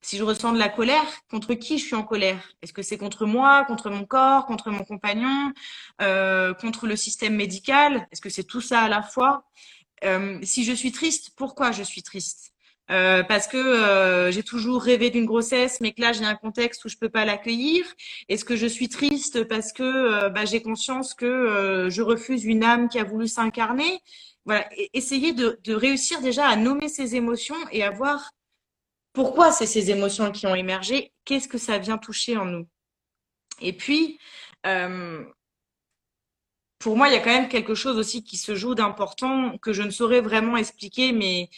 Si 0.00 0.16
je 0.16 0.22
ressens 0.22 0.52
de 0.52 0.58
la 0.58 0.68
colère, 0.68 1.04
contre 1.28 1.54
qui 1.54 1.78
je 1.78 1.84
suis 1.84 1.96
en 1.96 2.04
colère? 2.04 2.40
Est-ce 2.62 2.72
que 2.72 2.82
c'est 2.82 2.98
contre 2.98 3.26
moi, 3.26 3.64
contre 3.64 3.90
mon 3.90 4.04
corps, 4.06 4.46
contre 4.46 4.70
mon 4.70 4.84
compagnon, 4.84 5.52
euh, 6.00 6.54
contre 6.54 6.86
le 6.86 6.94
système 6.94 7.34
médical? 7.34 8.06
Est-ce 8.12 8.20
que 8.20 8.30
c'est 8.30 8.44
tout 8.44 8.60
ça 8.60 8.82
à 8.82 8.88
la 8.88 9.02
fois? 9.02 9.44
Euh, 10.04 10.38
Si 10.44 10.64
je 10.64 10.72
suis 10.72 10.92
triste, 10.92 11.32
pourquoi 11.36 11.72
je 11.72 11.82
suis 11.82 12.02
triste? 12.02 12.52
Euh, 12.90 13.22
parce 13.22 13.46
que 13.46 13.56
euh, 13.56 14.30
j'ai 14.30 14.42
toujours 14.42 14.82
rêvé 14.82 15.10
d'une 15.10 15.26
grossesse, 15.26 15.80
mais 15.80 15.92
que 15.92 16.00
là 16.00 16.12
j'ai 16.12 16.24
un 16.24 16.34
contexte 16.34 16.84
où 16.84 16.88
je 16.88 16.96
peux 16.96 17.08
pas 17.08 17.24
l'accueillir. 17.24 17.84
Est-ce 18.28 18.44
que 18.44 18.56
je 18.56 18.66
suis 18.66 18.88
triste 18.88 19.44
parce 19.44 19.72
que 19.72 19.82
euh, 19.82 20.28
bah, 20.30 20.44
j'ai 20.44 20.62
conscience 20.62 21.14
que 21.14 21.26
euh, 21.26 21.90
je 21.90 22.02
refuse 22.02 22.44
une 22.44 22.64
âme 22.64 22.88
qui 22.88 22.98
a 22.98 23.04
voulu 23.04 23.28
s'incarner? 23.28 24.00
Voilà, 24.44 24.66
essayer 24.94 25.32
de, 25.32 25.58
de, 25.64 25.74
réussir 25.74 26.22
déjà 26.22 26.46
à 26.48 26.56
nommer 26.56 26.88
ces 26.88 27.16
émotions 27.16 27.56
et 27.70 27.82
à 27.82 27.90
voir 27.90 28.32
pourquoi 29.12 29.52
c'est 29.52 29.66
ces 29.66 29.90
émotions 29.90 30.32
qui 30.32 30.46
ont 30.46 30.54
émergé, 30.54 31.12
qu'est-ce 31.24 31.48
que 31.48 31.58
ça 31.58 31.78
vient 31.78 31.98
toucher 31.98 32.36
en 32.38 32.46
nous? 32.46 32.66
Et 33.60 33.72
puis 33.74 34.18
pour 36.78 36.96
moi, 36.96 37.08
il 37.08 37.12
y 37.14 37.16
a 37.16 37.20
quand 37.20 37.30
même 37.30 37.48
quelque 37.48 37.74
chose 37.74 37.98
aussi 37.98 38.22
qui 38.22 38.36
se 38.36 38.54
joue 38.54 38.74
d'important 38.74 39.58
que 39.58 39.72
je 39.72 39.82
ne 39.82 39.90
saurais 39.90 40.20
vraiment 40.20 40.56
expliquer, 40.56 41.12
mais 41.12 41.50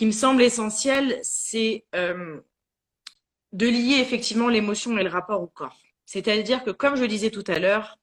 qui 0.00 0.06
me 0.06 0.12
semble 0.12 0.40
essentiel, 0.40 1.20
c'est 1.22 1.84
euh, 1.94 2.40
de 3.52 3.66
lier 3.66 3.98
effectivement 4.00 4.48
l'émotion 4.48 4.96
et 4.96 5.02
le 5.02 5.10
rapport 5.10 5.42
au 5.42 5.46
corps. 5.46 5.76
C'est-à-dire 6.06 6.64
que, 6.64 6.70
comme 6.70 6.96
je 6.96 7.04
disais 7.04 7.28
tout 7.28 7.44
à 7.48 7.58
l'heure, 7.58 7.98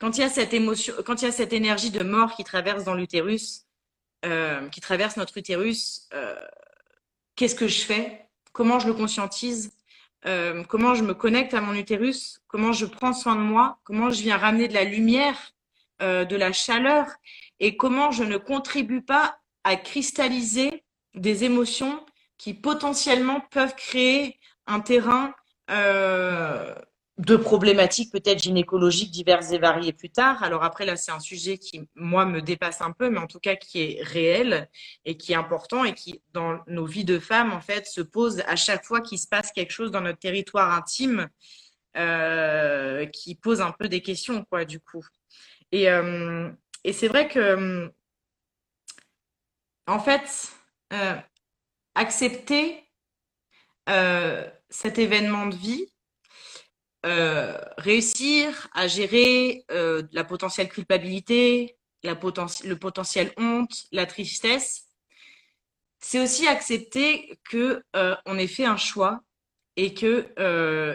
quand 0.00 0.18
il 0.18 0.22
y 0.22 0.24
a 0.24 0.28
cette 0.28 0.52
émotion, 0.54 0.92
quand 1.06 1.22
il 1.22 1.26
y 1.26 1.28
a 1.28 1.30
cette 1.30 1.52
énergie 1.52 1.92
de 1.92 2.02
mort 2.02 2.34
qui 2.34 2.42
traverse 2.42 2.82
dans 2.82 2.94
l'utérus, 2.94 3.62
euh, 4.24 4.68
qui 4.70 4.80
traverse 4.80 5.16
notre 5.16 5.38
utérus, 5.38 6.08
euh, 6.14 6.34
qu'est-ce 7.36 7.54
que 7.54 7.68
je 7.68 7.82
fais? 7.82 8.26
Comment 8.50 8.80
je 8.80 8.88
le 8.88 8.94
conscientise? 8.94 9.70
Comment 10.68 10.96
je 10.96 11.04
me 11.04 11.14
connecte 11.14 11.54
à 11.54 11.60
mon 11.60 11.74
utérus, 11.74 12.40
comment 12.48 12.72
je 12.72 12.86
prends 12.86 13.12
soin 13.12 13.36
de 13.36 13.40
moi, 13.40 13.78
comment 13.84 14.10
je 14.10 14.20
viens 14.20 14.38
ramener 14.38 14.66
de 14.66 14.74
la 14.74 14.82
lumière, 14.82 15.52
de 16.00 16.34
la 16.34 16.50
chaleur? 16.50 17.06
Et 17.60 17.76
comment 17.76 18.10
je 18.10 18.24
ne 18.24 18.38
contribue 18.38 19.02
pas 19.02 19.38
à 19.64 19.76
cristalliser 19.76 20.83
des 21.14 21.44
émotions 21.44 22.04
qui 22.38 22.54
potentiellement 22.54 23.40
peuvent 23.50 23.74
créer 23.74 24.38
un 24.66 24.80
terrain 24.80 25.34
euh, 25.70 26.74
de 27.18 27.36
problématiques 27.36 28.10
peut-être 28.10 28.42
gynécologiques 28.42 29.12
diverses 29.12 29.52
et 29.52 29.58
variées 29.58 29.92
plus 29.92 30.10
tard. 30.10 30.42
Alors 30.42 30.64
après, 30.64 30.84
là, 30.84 30.96
c'est 30.96 31.12
un 31.12 31.20
sujet 31.20 31.58
qui, 31.58 31.88
moi, 31.94 32.26
me 32.26 32.42
dépasse 32.42 32.80
un 32.80 32.90
peu, 32.90 33.08
mais 33.08 33.18
en 33.20 33.28
tout 33.28 33.38
cas 33.38 33.54
qui 33.54 33.82
est 33.82 34.02
réel 34.02 34.68
et 35.04 35.16
qui 35.16 35.32
est 35.32 35.36
important 35.36 35.84
et 35.84 35.94
qui, 35.94 36.22
dans 36.32 36.58
nos 36.66 36.86
vies 36.86 37.04
de 37.04 37.20
femmes, 37.20 37.52
en 37.52 37.60
fait, 37.60 37.86
se 37.86 38.00
pose 38.00 38.42
à 38.46 38.56
chaque 38.56 38.84
fois 38.84 39.00
qu'il 39.00 39.18
se 39.18 39.28
passe 39.28 39.52
quelque 39.52 39.70
chose 39.70 39.92
dans 39.92 40.00
notre 40.00 40.18
territoire 40.18 40.72
intime, 40.72 41.28
euh, 41.96 43.06
qui 43.06 43.36
pose 43.36 43.60
un 43.60 43.70
peu 43.70 43.88
des 43.88 44.00
questions, 44.00 44.44
quoi, 44.44 44.64
du 44.64 44.80
coup. 44.80 45.06
Et, 45.70 45.88
euh, 45.88 46.50
et 46.82 46.92
c'est 46.92 47.08
vrai 47.08 47.28
que, 47.28 47.92
en 49.86 50.00
fait, 50.00 50.50
euh, 50.92 51.16
accepter 51.94 52.88
euh, 53.88 54.48
cet 54.70 54.98
événement 54.98 55.46
de 55.46 55.56
vie, 55.56 55.86
euh, 57.06 57.58
réussir 57.76 58.68
à 58.72 58.88
gérer 58.88 59.64
la 59.68 60.24
potentielle 60.24 60.68
culpabilité, 60.68 61.76
la 62.02 62.14
poten- 62.14 62.66
le 62.66 62.78
potentiel 62.78 63.32
honte, 63.36 63.86
la 63.92 64.06
tristesse, 64.06 64.88
c'est 66.00 66.20
aussi 66.20 66.46
accepter 66.46 67.38
que 67.50 67.82
on 68.26 68.38
ait 68.38 68.46
fait 68.46 68.64
un 68.66 68.76
choix 68.76 69.20
et 69.76 69.94
que 69.94 70.32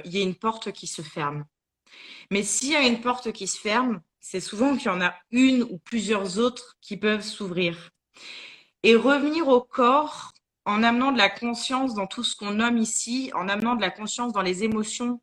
il 0.06 0.12
y 0.12 0.20
ait 0.20 0.24
une 0.24 0.36
porte 0.36 0.72
qui 0.72 0.88
se 0.88 1.02
ferme. 1.02 1.46
Mais 2.32 2.44
s'il 2.44 2.72
y 2.72 2.76
a 2.76 2.88
une 2.88 3.02
porte 3.02 3.32
qui 3.32 3.48
se 3.48 3.60
ferme, 3.60 4.02
c'est 4.20 4.40
souvent 4.40 4.76
qu'il 4.76 4.88
y 4.88 4.90
en 4.90 5.02
a 5.02 5.16
une 5.32 5.64
ou 5.64 5.80
plusieurs 5.80 6.38
autres 6.40 6.78
qui 6.82 6.98
peuvent 6.98 7.24
s'ouvrir. 7.24 7.90
Et 8.84 8.96
revenir 8.96 9.48
au 9.48 9.62
corps 9.62 10.34
en 10.66 10.84
amenant 10.84 11.12
de 11.12 11.18
la 11.18 11.30
conscience 11.30 11.96
dans 11.96 12.08
tout 12.08 12.24
ce 12.24 12.36
qu'on 12.36 12.52
nomme 12.52 12.78
ici, 12.78 13.32
en 13.34 13.50
amenant 13.50 13.76
de 13.76 13.82
la 13.82 13.90
conscience 13.90 14.34
dans 14.34 14.42
les 14.42 14.64
émotions 14.64 15.22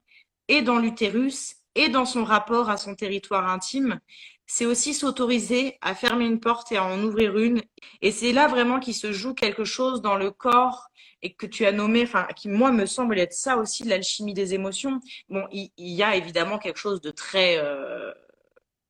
et 0.48 0.62
dans 0.62 0.78
l'utérus 0.78 1.56
et 1.74 1.88
dans 1.88 2.04
son 2.04 2.24
rapport 2.24 2.70
à 2.70 2.76
son 2.76 2.94
territoire 2.94 3.48
intime, 3.48 4.00
c'est 4.46 4.66
aussi 4.66 4.94
s'autoriser 4.94 5.76
à 5.80 5.94
fermer 5.94 6.24
une 6.24 6.40
porte 6.40 6.70
et 6.72 6.76
à 6.76 6.84
en 6.84 7.02
ouvrir 7.02 7.36
une. 7.36 7.62
Et 8.00 8.12
c'est 8.12 8.32
là 8.32 8.46
vraiment 8.48 8.78
qu'il 8.80 8.94
se 8.94 9.12
joue 9.12 9.34
quelque 9.34 9.64
chose 9.64 10.02
dans 10.02 10.16
le 10.16 10.30
corps 10.30 10.86
et 11.22 11.34
que 11.34 11.46
tu 11.46 11.66
as 11.66 11.72
nommé, 11.72 12.02
enfin, 12.02 12.26
qui 12.36 12.48
moi 12.48 12.70
me 12.70 12.86
semble 12.86 13.18
être 13.18 13.32
ça 13.32 13.56
aussi 13.56 13.84
l'alchimie 13.84 14.34
des 14.34 14.54
émotions. 14.54 15.00
Bon, 15.28 15.46
il, 15.50 15.70
il 15.76 15.92
y 15.92 16.02
a 16.02 16.14
évidemment 16.16 16.58
quelque 16.58 16.78
chose 16.78 17.00
de 17.00 17.10
très, 17.10 17.58
euh, 17.58 18.12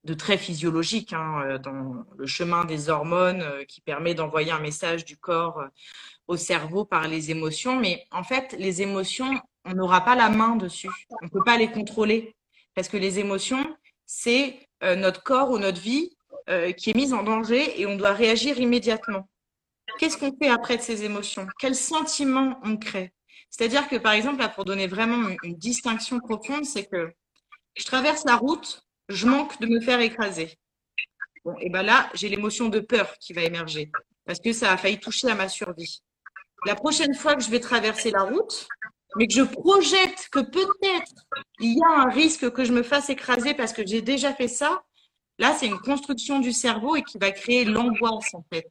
de 0.06 0.14
très 0.14 0.38
physiologique 0.38 1.12
hein, 1.12 1.42
euh, 1.44 1.58
dans 1.58 2.04
le 2.16 2.26
chemin 2.26 2.64
des 2.64 2.88
hormones 2.88 3.42
euh, 3.42 3.64
qui 3.64 3.80
permet 3.80 4.14
d'envoyer 4.14 4.52
un 4.52 4.60
message 4.60 5.04
du 5.04 5.16
corps 5.16 5.58
euh, 5.58 5.66
au 6.28 6.36
cerveau 6.36 6.84
par 6.84 7.08
les 7.08 7.30
émotions. 7.30 7.78
Mais 7.78 8.06
en 8.12 8.22
fait, 8.22 8.54
les 8.58 8.80
émotions, 8.82 9.38
on 9.64 9.74
n'aura 9.74 10.02
pas 10.02 10.14
la 10.14 10.30
main 10.30 10.56
dessus. 10.56 10.88
On 11.20 11.26
ne 11.26 11.30
peut 11.30 11.44
pas 11.44 11.58
les 11.58 11.70
contrôler. 11.70 12.34
Parce 12.74 12.88
que 12.88 12.96
les 12.96 13.18
émotions, 13.18 13.64
c'est 14.04 14.58
notre 14.82 15.22
corps 15.22 15.50
ou 15.50 15.58
notre 15.58 15.80
vie 15.80 16.10
qui 16.76 16.90
est 16.90 16.94
mise 16.94 17.14
en 17.14 17.22
danger 17.22 17.80
et 17.80 17.86
on 17.86 17.96
doit 17.96 18.12
réagir 18.12 18.58
immédiatement. 18.58 19.30
Qu'est-ce 19.98 20.18
qu'on 20.18 20.36
fait 20.36 20.50
après 20.50 20.76
de 20.76 20.82
ces 20.82 21.04
émotions? 21.04 21.46
Quels 21.58 21.74
sentiments 21.74 22.60
on 22.64 22.76
crée? 22.76 23.14
C'est-à-dire 23.48 23.88
que, 23.88 23.96
par 23.96 24.12
exemple, 24.12 24.40
là, 24.40 24.50
pour 24.50 24.66
donner 24.66 24.88
vraiment 24.88 25.30
une 25.42 25.56
distinction 25.56 26.20
profonde, 26.20 26.66
c'est 26.66 26.84
que 26.84 27.10
je 27.76 27.84
traverse 27.84 28.24
la 28.26 28.36
route, 28.36 28.85
je 29.08 29.26
manque 29.26 29.60
de 29.60 29.66
me 29.66 29.80
faire 29.80 30.00
écraser. 30.00 30.58
Bon, 31.44 31.54
et 31.60 31.70
ben 31.70 31.82
là, 31.82 32.10
j'ai 32.14 32.28
l'émotion 32.28 32.68
de 32.68 32.80
peur 32.80 33.16
qui 33.18 33.32
va 33.32 33.42
émerger 33.42 33.90
parce 34.24 34.40
que 34.40 34.52
ça 34.52 34.72
a 34.72 34.76
failli 34.76 34.98
toucher 34.98 35.30
à 35.30 35.34
ma 35.34 35.48
survie. 35.48 36.02
La 36.66 36.74
prochaine 36.74 37.14
fois 37.14 37.36
que 37.36 37.42
je 37.42 37.50
vais 37.50 37.60
traverser 37.60 38.10
la 38.10 38.24
route, 38.24 38.66
mais 39.16 39.26
que 39.26 39.34
je 39.34 39.42
projette 39.42 40.28
que 40.30 40.40
peut-être 40.40 41.26
il 41.60 41.78
y 41.78 41.82
a 41.84 42.02
un 42.02 42.10
risque 42.10 42.50
que 42.50 42.64
je 42.64 42.72
me 42.72 42.82
fasse 42.82 43.08
écraser 43.08 43.54
parce 43.54 43.72
que 43.72 43.86
j'ai 43.86 44.02
déjà 44.02 44.34
fait 44.34 44.48
ça, 44.48 44.82
là, 45.38 45.54
c'est 45.54 45.66
une 45.66 45.78
construction 45.78 46.40
du 46.40 46.52
cerveau 46.52 46.96
et 46.96 47.02
qui 47.02 47.18
va 47.18 47.30
créer 47.30 47.64
l'angoisse, 47.64 48.34
en 48.34 48.44
fait. 48.52 48.66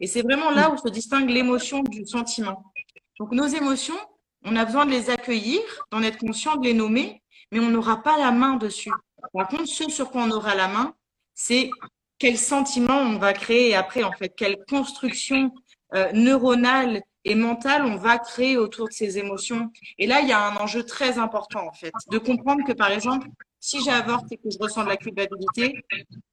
Et 0.00 0.06
c'est 0.06 0.22
vraiment 0.22 0.50
là 0.50 0.70
où 0.70 0.76
se 0.76 0.88
distingue 0.88 1.30
l'émotion 1.30 1.82
du 1.82 2.04
sentiment. 2.06 2.72
Donc, 3.18 3.32
nos 3.32 3.46
émotions, 3.46 3.98
on 4.44 4.56
a 4.56 4.64
besoin 4.64 4.84
de 4.84 4.90
les 4.90 5.08
accueillir, 5.10 5.60
d'en 5.90 6.02
être 6.02 6.18
conscient, 6.18 6.56
de 6.56 6.64
les 6.66 6.74
nommer, 6.74 7.22
mais 7.52 7.60
on 7.60 7.70
n'aura 7.70 8.02
pas 8.02 8.18
la 8.18 8.32
main 8.32 8.56
dessus. 8.56 8.92
Par 9.36 9.48
contre, 9.48 9.66
ce 9.66 9.90
sur 9.90 10.10
quoi 10.10 10.22
on 10.22 10.30
aura 10.30 10.54
la 10.54 10.68
main, 10.68 10.94
c'est 11.34 11.70
quel 12.18 12.38
sentiment 12.38 12.96
on 12.96 13.18
va 13.18 13.32
créer 13.32 13.74
après, 13.74 14.02
en 14.02 14.12
fait, 14.12 14.30
quelle 14.34 14.56
construction 14.68 15.52
euh, 15.94 16.10
neuronale 16.12 17.02
et 17.24 17.34
mentale 17.34 17.84
on 17.84 17.96
va 17.96 18.18
créer 18.18 18.56
autour 18.56 18.88
de 18.88 18.92
ces 18.92 19.18
émotions. 19.18 19.70
Et 19.98 20.06
là, 20.06 20.20
il 20.20 20.28
y 20.28 20.32
a 20.32 20.46
un 20.46 20.56
enjeu 20.56 20.84
très 20.84 21.18
important, 21.18 21.66
en 21.66 21.72
fait, 21.72 21.92
de 22.10 22.18
comprendre 22.18 22.64
que, 22.64 22.72
par 22.72 22.90
exemple, 22.90 23.28
si 23.60 23.82
j'avorte 23.82 24.30
et 24.30 24.36
que 24.36 24.48
je 24.50 24.58
ressens 24.58 24.84
de 24.84 24.88
la 24.88 24.96
culpabilité, 24.96 25.74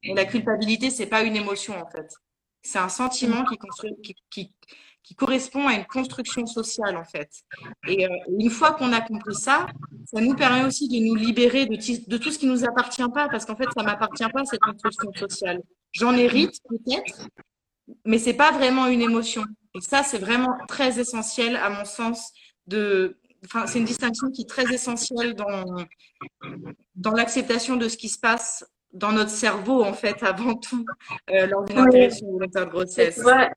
la 0.04 0.26
culpabilité, 0.26 0.90
c'est 0.90 1.08
pas 1.08 1.24
une 1.24 1.36
émotion, 1.36 1.74
en 1.82 1.90
fait. 1.90 2.14
C'est 2.62 2.80
un 2.80 2.90
sentiment 2.90 3.44
qui, 3.44 3.58
construit, 3.58 3.96
qui, 4.30 4.54
qui, 5.04 5.16
correspond 5.16 5.68
à 5.68 5.74
une 5.74 5.86
construction 5.86 6.46
sociale, 6.46 6.98
en 6.98 7.04
fait. 7.04 7.30
Et 7.88 8.06
euh, 8.06 8.10
une 8.40 8.50
fois 8.50 8.72
qu'on 8.72 8.92
a 8.94 9.02
compris 9.02 9.36
ça, 9.36 9.68
ça 10.06 10.22
nous 10.22 10.36
permet 10.36 10.64
aussi 10.64 10.88
de 10.88 10.98
nous 11.06 11.16
libérer 11.16 11.66
de, 11.66 11.76
de 11.76 12.18
tout 12.18 12.32
ce 12.32 12.40
qui 12.40 12.48
nous 12.48 12.66
appartient 12.66 13.10
pas, 13.14 13.28
parce 13.30 13.46
qu'en 13.46 13.56
fait, 13.56 13.68
ça 13.76 13.84
m'appartient 13.84 14.30
pas, 14.34 14.46
cette 14.46 14.62
construction 14.62 15.12
sociale. 15.14 15.62
J'en 15.92 16.16
hérite, 16.16 16.56
peut-être, 16.68 17.28
mais 18.06 18.18
c'est 18.18 18.34
pas 18.34 18.52
vraiment 18.52 18.88
une 18.88 19.02
émotion. 19.02 19.44
Et 19.76 19.82
ça, 19.82 20.04
c'est 20.04 20.18
vraiment 20.18 20.56
très 20.68 21.00
essentiel, 21.00 21.56
à 21.56 21.70
mon 21.70 21.86
sens, 21.86 22.32
de, 22.68 23.18
enfin, 23.46 23.68
c'est 23.68 23.80
une 23.80 23.86
distinction 23.86 24.30
qui 24.32 24.44
est 24.44 24.50
très 24.50 24.74
essentielle 24.74 25.36
dans, 25.36 25.66
dans 26.96 27.12
l'acceptation 27.12 27.76
de 27.76 27.88
ce 27.88 27.98
qui 27.98 28.10
se 28.10 28.20
passe 28.20 28.66
dans 28.94 29.12
notre 29.12 29.32
cerveau, 29.32 29.84
en 29.84 29.94
fait, 29.94 30.22
avant 30.24 30.56
tout, 30.56 30.86
euh, 31.32 31.48
lors 31.48 31.64
d'une 31.64 31.80
interruption 31.80 32.32
volontaire 32.32 32.66
de 32.66 32.72
grossesse. 32.72 33.18
Ouais. 33.18 33.50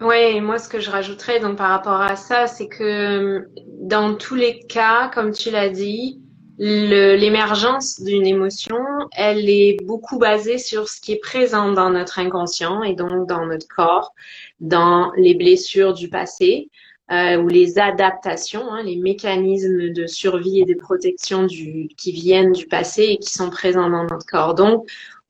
Oui, 0.00 0.40
moi 0.40 0.58
ce 0.58 0.68
que 0.68 0.80
je 0.80 0.90
rajouterais 0.90 1.38
donc 1.38 1.58
par 1.58 1.70
rapport 1.70 2.00
à 2.00 2.16
ça, 2.16 2.46
c'est 2.46 2.68
que 2.68 3.48
dans 3.80 4.14
tous 4.14 4.34
les 4.34 4.60
cas, 4.60 5.10
comme 5.14 5.32
tu 5.32 5.50
l'as 5.50 5.68
dit, 5.68 6.20
l'émergence 6.58 8.00
d'une 8.00 8.26
émotion, 8.26 8.78
elle 9.16 9.48
est 9.48 9.76
beaucoup 9.84 10.18
basée 10.18 10.58
sur 10.58 10.88
ce 10.88 11.00
qui 11.00 11.12
est 11.12 11.20
présent 11.20 11.72
dans 11.72 11.90
notre 11.90 12.18
inconscient 12.18 12.82
et 12.82 12.94
donc 12.94 13.28
dans 13.28 13.46
notre 13.46 13.66
corps, 13.68 14.12
dans 14.60 15.12
les 15.16 15.34
blessures 15.34 15.92
du 15.92 16.08
passé 16.08 16.68
euh, 17.10 17.36
ou 17.36 17.48
les 17.48 17.78
adaptations, 17.78 18.70
hein, 18.70 18.82
les 18.82 18.96
mécanismes 18.96 19.92
de 19.92 20.06
survie 20.06 20.60
et 20.60 20.64
de 20.64 20.74
protection 20.74 21.46
qui 21.46 22.12
viennent 22.12 22.52
du 22.52 22.66
passé 22.66 23.02
et 23.02 23.18
qui 23.18 23.30
sont 23.30 23.50
présents 23.50 23.90
dans 23.90 24.04
notre 24.04 24.26
corps. 24.26 24.54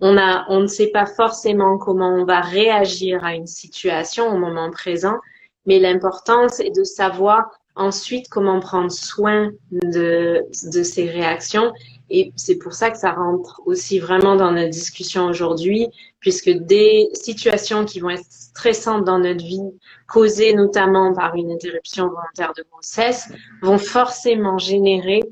On, 0.02 0.18
a, 0.18 0.44
on 0.48 0.60
ne 0.60 0.66
sait 0.66 0.88
pas 0.88 1.06
forcément 1.06 1.78
comment 1.78 2.10
on 2.10 2.24
va 2.24 2.40
réagir 2.40 3.24
à 3.24 3.34
une 3.34 3.46
situation 3.46 4.26
au 4.26 4.36
moment 4.36 4.70
présent, 4.70 5.16
mais 5.64 5.78
l'important, 5.78 6.48
c'est 6.48 6.70
de 6.70 6.82
savoir 6.82 7.48
ensuite 7.76 8.28
comment 8.28 8.58
prendre 8.58 8.90
soin 8.90 9.52
de, 9.70 10.44
de 10.72 10.82
ces 10.82 11.08
réactions. 11.08 11.72
Et 12.10 12.32
c'est 12.34 12.56
pour 12.56 12.72
ça 12.72 12.90
que 12.90 12.98
ça 12.98 13.12
rentre 13.12 13.62
aussi 13.64 14.00
vraiment 14.00 14.34
dans 14.34 14.50
notre 14.50 14.70
discussion 14.70 15.26
aujourd'hui, 15.26 15.86
puisque 16.18 16.50
des 16.50 17.08
situations 17.14 17.84
qui 17.84 18.00
vont 18.00 18.10
être 18.10 18.26
stressantes 18.28 19.04
dans 19.04 19.20
notre 19.20 19.44
vie, 19.44 19.70
causées 20.08 20.52
notamment 20.52 21.14
par 21.14 21.36
une 21.36 21.52
interruption 21.52 22.08
volontaire 22.08 22.52
de 22.56 22.64
grossesse, 22.70 23.28
vont 23.62 23.78
forcément 23.78 24.58
générer 24.58 25.22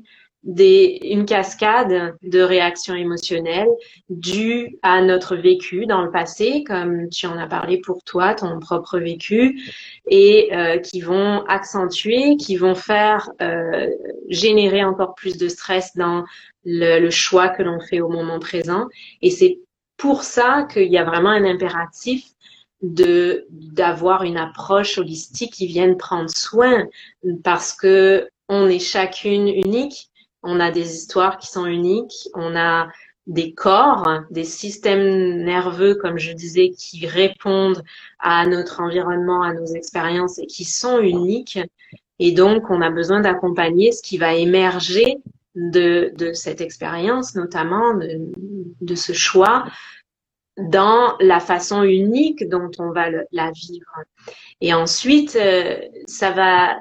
des, 0.43 0.99
une 1.03 1.25
cascade 1.25 2.15
de 2.23 2.41
réactions 2.41 2.95
émotionnelles 2.95 3.69
dues 4.09 4.77
à 4.81 5.01
notre 5.01 5.35
vécu 5.35 5.85
dans 5.85 6.01
le 6.01 6.11
passé, 6.11 6.63
comme 6.63 7.09
tu 7.09 7.27
en 7.27 7.37
as 7.37 7.47
parlé 7.47 7.79
pour 7.79 8.03
toi, 8.03 8.33
ton 8.33 8.59
propre 8.59 8.97
vécu, 8.97 9.61
et 10.07 10.49
euh, 10.53 10.77
qui 10.79 11.01
vont 11.01 11.43
accentuer, 11.47 12.37
qui 12.37 12.55
vont 12.55 12.75
faire 12.75 13.29
euh, 13.41 13.87
générer 14.29 14.83
encore 14.83 15.13
plus 15.13 15.37
de 15.37 15.47
stress 15.47 15.95
dans 15.95 16.23
le, 16.65 16.99
le 16.99 17.09
choix 17.11 17.49
que 17.49 17.61
l'on 17.61 17.79
fait 17.79 18.01
au 18.01 18.09
moment 18.09 18.39
présent. 18.39 18.87
Et 19.21 19.29
c'est 19.29 19.59
pour 19.97 20.23
ça 20.23 20.67
qu'il 20.71 20.91
y 20.91 20.97
a 20.97 21.03
vraiment 21.03 21.29
un 21.29 21.45
impératif 21.45 22.25
de 22.81 23.45
d'avoir 23.51 24.23
une 24.23 24.37
approche 24.37 24.97
holistique 24.97 25.53
qui 25.53 25.67
vienne 25.67 25.97
prendre 25.97 26.31
soin 26.31 26.87
parce 27.43 27.73
que 27.73 28.27
on 28.49 28.67
est 28.67 28.79
chacune 28.79 29.47
unique 29.47 30.10
on 30.43 30.59
a 30.59 30.71
des 30.71 30.95
histoires 30.95 31.37
qui 31.37 31.47
sont 31.47 31.65
uniques, 31.65 32.29
on 32.33 32.55
a 32.55 32.87
des 33.27 33.53
corps, 33.53 34.23
des 34.31 34.43
systèmes 34.43 35.43
nerveux, 35.43 35.95
comme 35.95 36.17
je 36.17 36.33
disais, 36.33 36.69
qui 36.69 37.05
répondent 37.07 37.83
à 38.19 38.45
notre 38.47 38.81
environnement, 38.81 39.43
à 39.43 39.53
nos 39.53 39.67
expériences 39.67 40.39
et 40.39 40.47
qui 40.47 40.65
sont 40.65 40.99
uniques. 40.99 41.59
Et 42.19 42.31
donc, 42.31 42.69
on 42.69 42.81
a 42.81 42.89
besoin 42.89 43.21
d'accompagner 43.21 43.91
ce 43.91 44.01
qui 44.01 44.17
va 44.17 44.33
émerger 44.33 45.17
de, 45.55 46.11
de 46.15 46.33
cette 46.33 46.61
expérience, 46.61 47.35
notamment 47.35 47.93
de, 47.93 48.19
de, 48.81 48.95
ce 48.95 49.13
choix, 49.13 49.65
dans 50.57 51.15
la 51.19 51.39
façon 51.39 51.83
unique 51.83 52.47
dont 52.49 52.71
on 52.79 52.91
va 52.91 53.09
la 53.31 53.51
vivre. 53.51 53.91
Et 54.61 54.73
ensuite, 54.73 55.35
euh, 55.35 55.79
ça 56.05 56.31
va, 56.31 56.79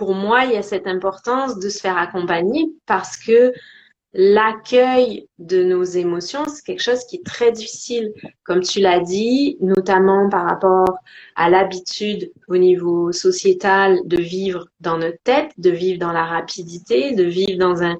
pour 0.00 0.14
moi, 0.14 0.46
il 0.46 0.52
y 0.52 0.56
a 0.56 0.62
cette 0.62 0.86
importance 0.86 1.58
de 1.58 1.68
se 1.68 1.78
faire 1.78 1.98
accompagner 1.98 2.70
parce 2.86 3.18
que 3.18 3.52
l'accueil 4.14 5.28
de 5.38 5.62
nos 5.62 5.84
émotions, 5.84 6.46
c'est 6.48 6.64
quelque 6.64 6.82
chose 6.82 7.04
qui 7.04 7.16
est 7.16 7.26
très 7.26 7.52
difficile, 7.52 8.14
comme 8.42 8.62
tu 8.62 8.80
l'as 8.80 9.00
dit, 9.00 9.58
notamment 9.60 10.30
par 10.30 10.48
rapport 10.48 10.96
à 11.36 11.50
l'habitude 11.50 12.32
au 12.48 12.56
niveau 12.56 13.12
sociétal 13.12 13.98
de 14.06 14.16
vivre 14.16 14.68
dans 14.80 14.96
notre 14.96 15.18
tête, 15.22 15.52
de 15.58 15.68
vivre 15.68 15.98
dans 15.98 16.12
la 16.12 16.24
rapidité, 16.24 17.14
de 17.14 17.24
vivre 17.24 17.58
dans 17.58 17.82
un, 17.82 17.98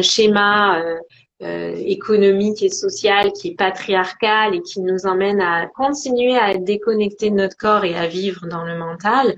schéma 0.00 0.80
euh, 0.80 0.96
euh, 1.42 1.74
économique 1.84 2.62
et 2.62 2.70
social 2.70 3.30
qui 3.32 3.48
est 3.48 3.56
patriarcal 3.56 4.54
et 4.54 4.62
qui 4.62 4.80
nous 4.80 5.04
emmène 5.04 5.42
à 5.42 5.66
continuer 5.66 6.34
à 6.34 6.54
de 6.54 7.28
notre 7.28 7.58
corps 7.58 7.84
et 7.84 7.94
à 7.94 8.06
vivre 8.06 8.46
dans 8.46 8.64
le 8.64 8.78
mental, 8.78 9.36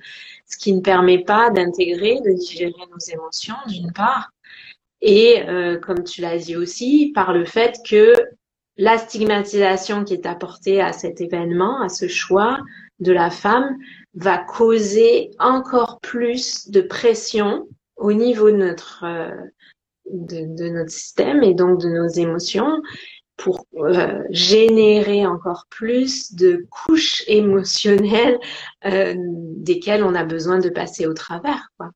ce 0.48 0.56
qui 0.56 0.72
ne 0.72 0.80
permet 0.80 1.22
pas 1.24 1.50
d'intégrer, 1.50 2.20
de 2.24 2.32
digérer 2.32 2.72
nos 2.90 3.12
émotions 3.12 3.56
d'une 3.66 3.92
part, 3.92 4.30
et 5.00 5.42
euh, 5.48 5.78
comme 5.78 6.02
tu 6.02 6.20
l'as 6.20 6.38
dit 6.38 6.56
aussi, 6.56 7.12
par 7.14 7.32
le 7.32 7.44
fait 7.44 7.78
que 7.88 8.14
la 8.76 8.98
stigmatisation 8.98 10.04
qui 10.04 10.14
est 10.14 10.26
apportée 10.26 10.80
à 10.80 10.92
cet 10.92 11.20
événement, 11.20 11.80
à 11.82 11.88
ce 11.88 12.08
choix 12.08 12.58
de 13.00 13.12
la 13.12 13.30
femme, 13.30 13.76
va 14.14 14.38
causer 14.38 15.30
encore 15.38 16.00
plus 16.00 16.68
de 16.70 16.80
pression 16.80 17.68
au 17.96 18.12
niveau 18.12 18.50
de 18.50 18.56
notre 18.56 19.04
euh, 19.04 19.30
de, 20.10 20.68
notre 20.70 20.90
système 20.90 21.42
et 21.42 21.54
donc 21.54 21.80
de 21.80 21.88
nos 21.88 22.08
émotions 22.08 22.80
pour 23.38 23.66
euh, 23.76 24.22
générer 24.30 25.24
encore 25.24 25.66
plus 25.70 26.34
de 26.34 26.66
couches 26.70 27.22
émotionnelles 27.28 28.38
euh, 28.84 29.14
desquelles 29.16 30.02
on 30.04 30.14
a 30.14 30.24
besoin 30.24 30.58
de 30.58 30.68
passer 30.68 31.06
au 31.06 31.14
travers. 31.14 31.70
Quoi 31.78 31.90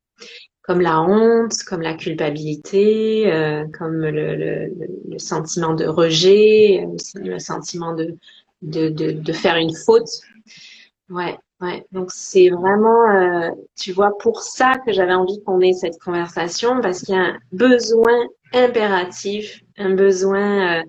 comme 0.64 0.80
la 0.80 1.02
honte, 1.02 1.54
comme 1.66 1.82
la 1.82 1.94
culpabilité, 1.94 3.32
euh, 3.32 3.64
comme 3.76 4.06
le, 4.06 4.68
sentiment 5.18 5.74
de 5.74 5.86
rejet, 5.86 6.86
le 7.16 7.40
sentiment 7.40 7.96
de, 7.96 8.14
de, 8.62 8.88
de, 8.88 9.10
de, 9.10 9.32
faire 9.32 9.56
une 9.56 9.74
faute. 9.74 10.08
Ouais, 11.10 11.36
ouais. 11.60 11.84
Donc 11.90 12.12
c'est 12.12 12.48
vraiment, 12.50 13.52
tu 13.76 13.90
vois, 13.90 14.16
pour 14.18 14.40
ça 14.40 14.74
que 14.86 14.92
j'avais 14.92 15.14
envie 15.14 15.42
qu'on 15.42 15.60
ait 15.60 15.72
cette 15.72 15.98
conversation, 15.98 16.80
parce 16.80 17.00
qu'il 17.02 17.16
y 17.16 17.18
a 17.18 17.22
un 17.22 17.38
besoin 17.50 18.28
impératif, 18.54 19.64
un 19.78 19.90
besoin 19.90 20.84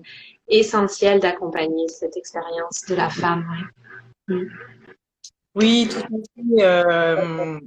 essentiel 0.48 1.20
d'accompagner 1.20 1.88
cette 1.88 2.16
expérience 2.16 2.84
de 2.86 2.94
la 2.94 3.10
femme. 3.10 3.46
Ouais. 4.28 4.46
Oui, 5.54 5.88
tout 5.88 5.98
à 5.98 6.02
fait. 6.02 6.64
Euh, 6.64 7.60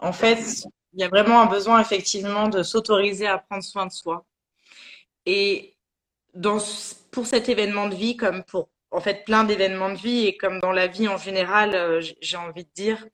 en 0.00 0.12
fait, 0.12 0.64
il 0.92 1.00
y 1.00 1.04
a 1.04 1.08
vraiment 1.08 1.40
un 1.40 1.46
besoin 1.46 1.80
effectivement 1.80 2.48
de 2.48 2.62
s'autoriser 2.62 3.26
à 3.26 3.38
prendre 3.38 3.62
soin 3.62 3.86
de 3.86 3.92
soi. 3.92 4.24
Et 5.26 5.76
pour 7.10 7.26
cet 7.26 7.48
événement 7.48 7.88
de 7.88 7.94
vie, 7.94 8.16
comme 8.16 8.42
pour 8.44 8.68
en 8.90 9.00
fait 9.00 9.24
plein 9.24 9.44
d'événements 9.44 9.90
de 9.90 9.98
vie 9.98 10.26
et 10.26 10.36
comme 10.36 10.60
dans 10.60 10.72
la 10.72 10.86
vie 10.86 11.08
en 11.08 11.18
général, 11.18 11.74
euh, 11.74 12.00
j'ai 12.20 12.36
envie 12.36 12.64
de 12.64 12.70
dire. 12.74 13.06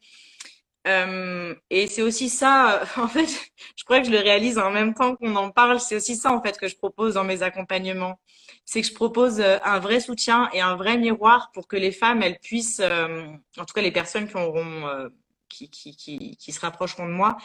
Euh, 0.87 1.55
et 1.70 1.87
c'est 1.87 2.03
aussi 2.03 2.28
ça, 2.28 2.85
en 2.97 3.09
fait, 3.09 3.28
je 3.76 3.85
crois 3.85 4.01
que 4.01 4.07
je 4.07 4.11
le 4.12 4.18
réalise 4.18 4.59
en 4.59 4.70
même 4.70 4.95
temps 4.95 5.16
qu'on 5.16 5.35
en 5.37 5.51
parle. 5.51 5.80
C'est 5.80 5.97
aussi 5.97 6.16
ça 6.16 6.32
en 6.32 6.43
fait 6.43 6.59
que 6.59 6.68
je 6.68 6.76
propose 6.76 7.14
dans 7.14 7.24
mes 7.24 7.43
accompagnements. 7.43 8.20
C'est 8.64 8.82
que 8.82 8.89
je 8.89 8.95
propose 8.95 9.41
euh, 9.41 9.59
un 9.64 9.78
vrai 9.78 10.01
soutien 10.01 10.51
et 10.53 10.61
un 10.61 10.76
vrai 10.76 10.99
miroir 10.99 11.51
pour 11.53 11.68
que 11.68 11.76
les 11.76 11.93
femmes, 11.93 12.22
elles 12.22 12.39
puissent, 12.41 12.80
en 12.80 13.64
tout 13.64 13.74
cas 13.74 13.82
les 13.82 13.93
personnes 13.93 14.28
qui 14.28 14.37
auront 14.37 15.11
qui, 15.49 15.70
qui, 15.70 15.97
qui, 15.97 16.37
qui, 16.37 16.53
se 16.53 16.61
rapprocheront 16.61 17.07
de 17.07 17.12
moi 17.12 17.37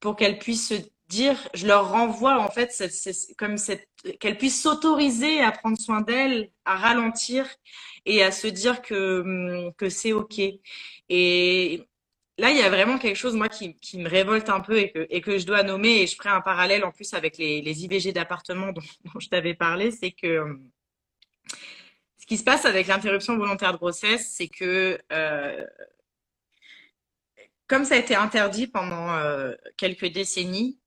pour 0.00 0.16
qu'elles 0.16 0.38
puissent 0.38 0.68
se 0.68 0.74
dire, 1.08 1.36
je 1.54 1.66
leur 1.66 1.90
renvoie 1.90 2.40
en 2.40 2.50
fait 2.50 2.72
comme 3.38 3.58
cette 3.58 3.88
qu'elles 4.18 4.38
puissent 4.38 4.62
s'autoriser 4.62 5.40
à 5.42 5.52
prendre 5.52 5.78
soin 5.78 6.00
d'elles, 6.00 6.50
à 6.64 6.76
ralentir 6.76 7.46
et 8.06 8.22
à 8.22 8.32
se 8.32 8.48
dire 8.48 8.82
que 8.82 9.20
hum, 9.20 9.72
que 9.74 9.88
c'est 9.88 10.12
ok. 10.12 10.40
Et 11.08 11.88
là, 12.42 12.50
il 12.50 12.58
y 12.58 12.62
a 12.62 12.68
vraiment 12.68 12.98
quelque 12.98 13.16
chose 13.16 13.36
moi 13.36 13.48
qui, 13.48 13.76
me 13.94 14.08
révolte 14.08 14.48
un 14.48 14.60
peu 14.60 14.76
et 14.76 15.20
que 15.20 15.38
je 15.38 15.46
dois 15.46 15.62
nommer 15.62 16.02
et 16.02 16.06
je 16.06 16.16
ferai 16.16 16.30
un 16.30 16.40
parallèle 16.40 16.84
en 16.84 16.90
plus 16.90 17.14
avec 17.14 17.38
les, 17.38 17.84
IVG 17.84 18.12
d'appartement 18.12 18.72
dont, 18.72 19.20
je 19.20 19.28
t'avais 19.28 19.54
parlé, 19.54 19.92
c'est 19.92 20.10
que 20.10 20.40
hum, 20.40 20.70
ce 22.18 22.26
qui 22.26 22.36
se 22.36 22.44
passe 22.44 22.64
avec 22.64 22.88
l'interruption 22.88 23.36
volontaire 23.36 23.72
de 23.72 23.78
grossesse, 23.78 24.34
c'est 24.36 24.48
que 24.48 24.98
euh, 25.12 25.64
comme 27.68 27.84
ça 27.84 27.94
a 27.94 27.98
été 27.98 28.14
interdit 28.14 28.66
pendant 28.66 29.14
euh, 29.14 29.54
quelques 29.76 30.12
décennies 30.12 30.78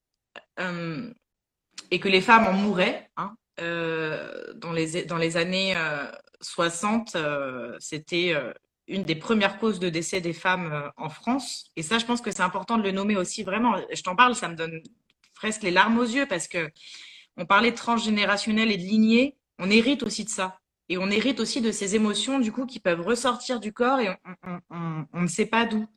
euh, 0.60 1.12
et 1.90 2.00
que 2.00 2.10
les 2.10 2.22
femmes 2.22 2.46
en 2.48 2.54
mouraient, 2.54 3.10
hein, 3.18 3.36
euh, 3.62 4.54
dans 4.56 4.72
les 4.72 5.38
années 5.38 5.74
60, 6.42 7.18
c'était 7.80 8.36
une 8.88 9.04
des 9.04 9.16
premières 9.16 9.60
causes 9.60 9.80
de 9.80 9.90
décès 9.90 10.22
des 10.22 10.34
femmes 10.34 10.92
en 10.98 11.10
France. 11.10 11.72
Et 11.76 11.82
ça, 11.82 11.98
je 11.98 12.06
pense 12.06 12.22
que 12.22 12.32
c'est 12.32 12.44
important 12.44 12.78
de 12.78 12.84
le 12.84 12.92
nommer 12.92 13.18
aussi 13.18 13.44
vraiment. 13.44 13.76
Je 13.92 14.02
t'en 14.04 14.16
parle, 14.16 14.36
ça 14.36 14.48
me 14.48 14.56
donne 14.56 14.82
presque 15.34 15.64
les 15.64 15.72
larmes 15.72 15.98
aux 15.98 16.04
yeux 16.04 16.28
parce 16.28 16.48
que 16.48 16.70
on 17.38 17.46
parlait 17.46 17.72
de 17.72 17.76
transgénérationnel 17.76 18.72
et 18.72 18.78
de 18.78 18.84
lignée. 18.84 19.38
On 19.60 19.70
hérite 19.70 20.04
aussi 20.04 20.24
de 20.24 20.30
ça. 20.30 20.60
Et 20.88 20.98
on 20.98 21.10
hérite 21.10 21.40
aussi 21.40 21.62
de 21.62 21.72
ces 21.72 21.96
émotions, 21.96 22.40
du 22.40 22.52
coup, 22.52 22.68
qui 22.68 22.80
peuvent 22.80 23.02
ressortir 23.02 23.60
du 23.60 23.74
corps 23.74 24.00
et 24.00 24.10
on 24.70 25.22
ne 25.22 25.28
sait 25.28 25.48
pas 25.48 25.66
d'où 25.66 25.88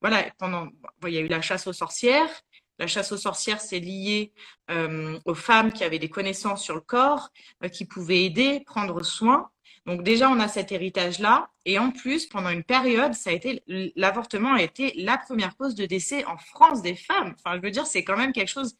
voilà, 0.00 0.30
pendant, 0.38 0.68
il 1.06 1.12
y 1.12 1.18
a 1.18 1.20
eu 1.20 1.28
la 1.28 1.40
chasse 1.40 1.66
aux 1.66 1.72
sorcières. 1.72 2.30
La 2.78 2.86
chasse 2.86 3.10
aux 3.10 3.16
sorcières, 3.16 3.60
c'est 3.60 3.80
lié 3.80 4.32
euh, 4.70 5.18
aux 5.24 5.34
femmes 5.34 5.72
qui 5.72 5.82
avaient 5.82 5.98
des 5.98 6.08
connaissances 6.08 6.62
sur 6.62 6.76
le 6.76 6.80
corps, 6.80 7.30
euh, 7.64 7.68
qui 7.68 7.84
pouvaient 7.84 8.24
aider, 8.24 8.60
prendre 8.64 9.02
soin. 9.02 9.50
Donc 9.88 10.02
déjà, 10.02 10.28
on 10.28 10.38
a 10.38 10.48
cet 10.48 10.70
héritage-là. 10.70 11.48
Et 11.64 11.78
en 11.78 11.90
plus, 11.90 12.26
pendant 12.26 12.50
une 12.50 12.62
période, 12.62 13.12
l'avortement 13.96 14.52
a 14.52 14.62
été 14.62 14.92
la 14.96 15.16
première 15.16 15.56
cause 15.56 15.74
de 15.74 15.86
décès 15.86 16.26
en 16.26 16.36
France 16.36 16.82
des 16.82 16.94
femmes. 16.94 17.34
Enfin, 17.38 17.56
je 17.56 17.62
veux 17.62 17.70
dire, 17.70 17.86
c'est 17.86 18.04
quand 18.04 18.18
même 18.18 18.32
quelque 18.32 18.50
chose 18.50 18.76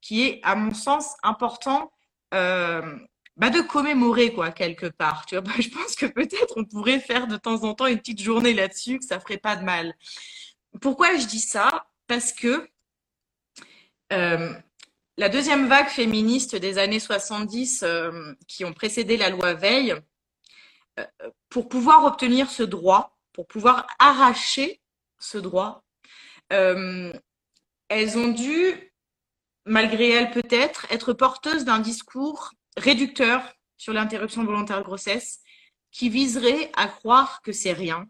qui 0.00 0.22
est, 0.22 0.40
à 0.42 0.56
mon 0.56 0.74
sens, 0.74 1.14
important 1.22 1.92
euh, 2.34 2.98
bah 3.36 3.50
de 3.50 3.60
commémorer 3.60 4.32
quoi 4.32 4.50
quelque 4.50 4.86
part. 4.86 5.24
Je 5.30 5.68
pense 5.68 5.94
que 5.94 6.06
peut-être 6.06 6.54
on 6.56 6.64
pourrait 6.64 6.98
faire 6.98 7.28
de 7.28 7.36
temps 7.36 7.62
en 7.62 7.74
temps 7.74 7.86
une 7.86 7.98
petite 7.98 8.20
journée 8.20 8.52
là-dessus, 8.52 8.98
que 8.98 9.04
ça 9.04 9.20
ferait 9.20 9.38
pas 9.38 9.54
de 9.54 9.64
mal. 9.64 9.94
Pourquoi 10.80 11.16
je 11.16 11.26
dis 11.26 11.40
ça? 11.40 11.86
Parce 12.08 12.32
que 12.32 12.68
euh, 14.12 14.52
la 15.16 15.28
deuxième 15.28 15.68
vague 15.68 15.88
féministe 15.88 16.56
des 16.56 16.78
années 16.78 17.00
70 17.00 17.84
euh, 17.84 18.34
qui 18.48 18.64
ont 18.64 18.72
précédé 18.72 19.16
la 19.16 19.30
loi 19.30 19.54
Veil, 19.54 19.94
pour 21.48 21.68
pouvoir 21.68 22.04
obtenir 22.04 22.50
ce 22.50 22.62
droit, 22.62 23.18
pour 23.32 23.46
pouvoir 23.46 23.86
arracher 23.98 24.80
ce 25.18 25.38
droit, 25.38 25.84
euh, 26.52 27.12
elles 27.88 28.18
ont 28.18 28.28
dû, 28.28 28.92
malgré 29.64 30.10
elles 30.10 30.30
peut-être, 30.30 30.86
être 30.90 31.12
porteuses 31.12 31.64
d'un 31.64 31.78
discours 31.78 32.52
réducteur 32.76 33.54
sur 33.76 33.92
l'interruption 33.92 34.44
volontaire 34.44 34.78
de 34.78 34.84
grossesse 34.84 35.40
qui 35.90 36.08
viserait 36.08 36.70
à 36.76 36.86
croire 36.88 37.42
que 37.42 37.52
c'est 37.52 37.72
rien 37.72 38.06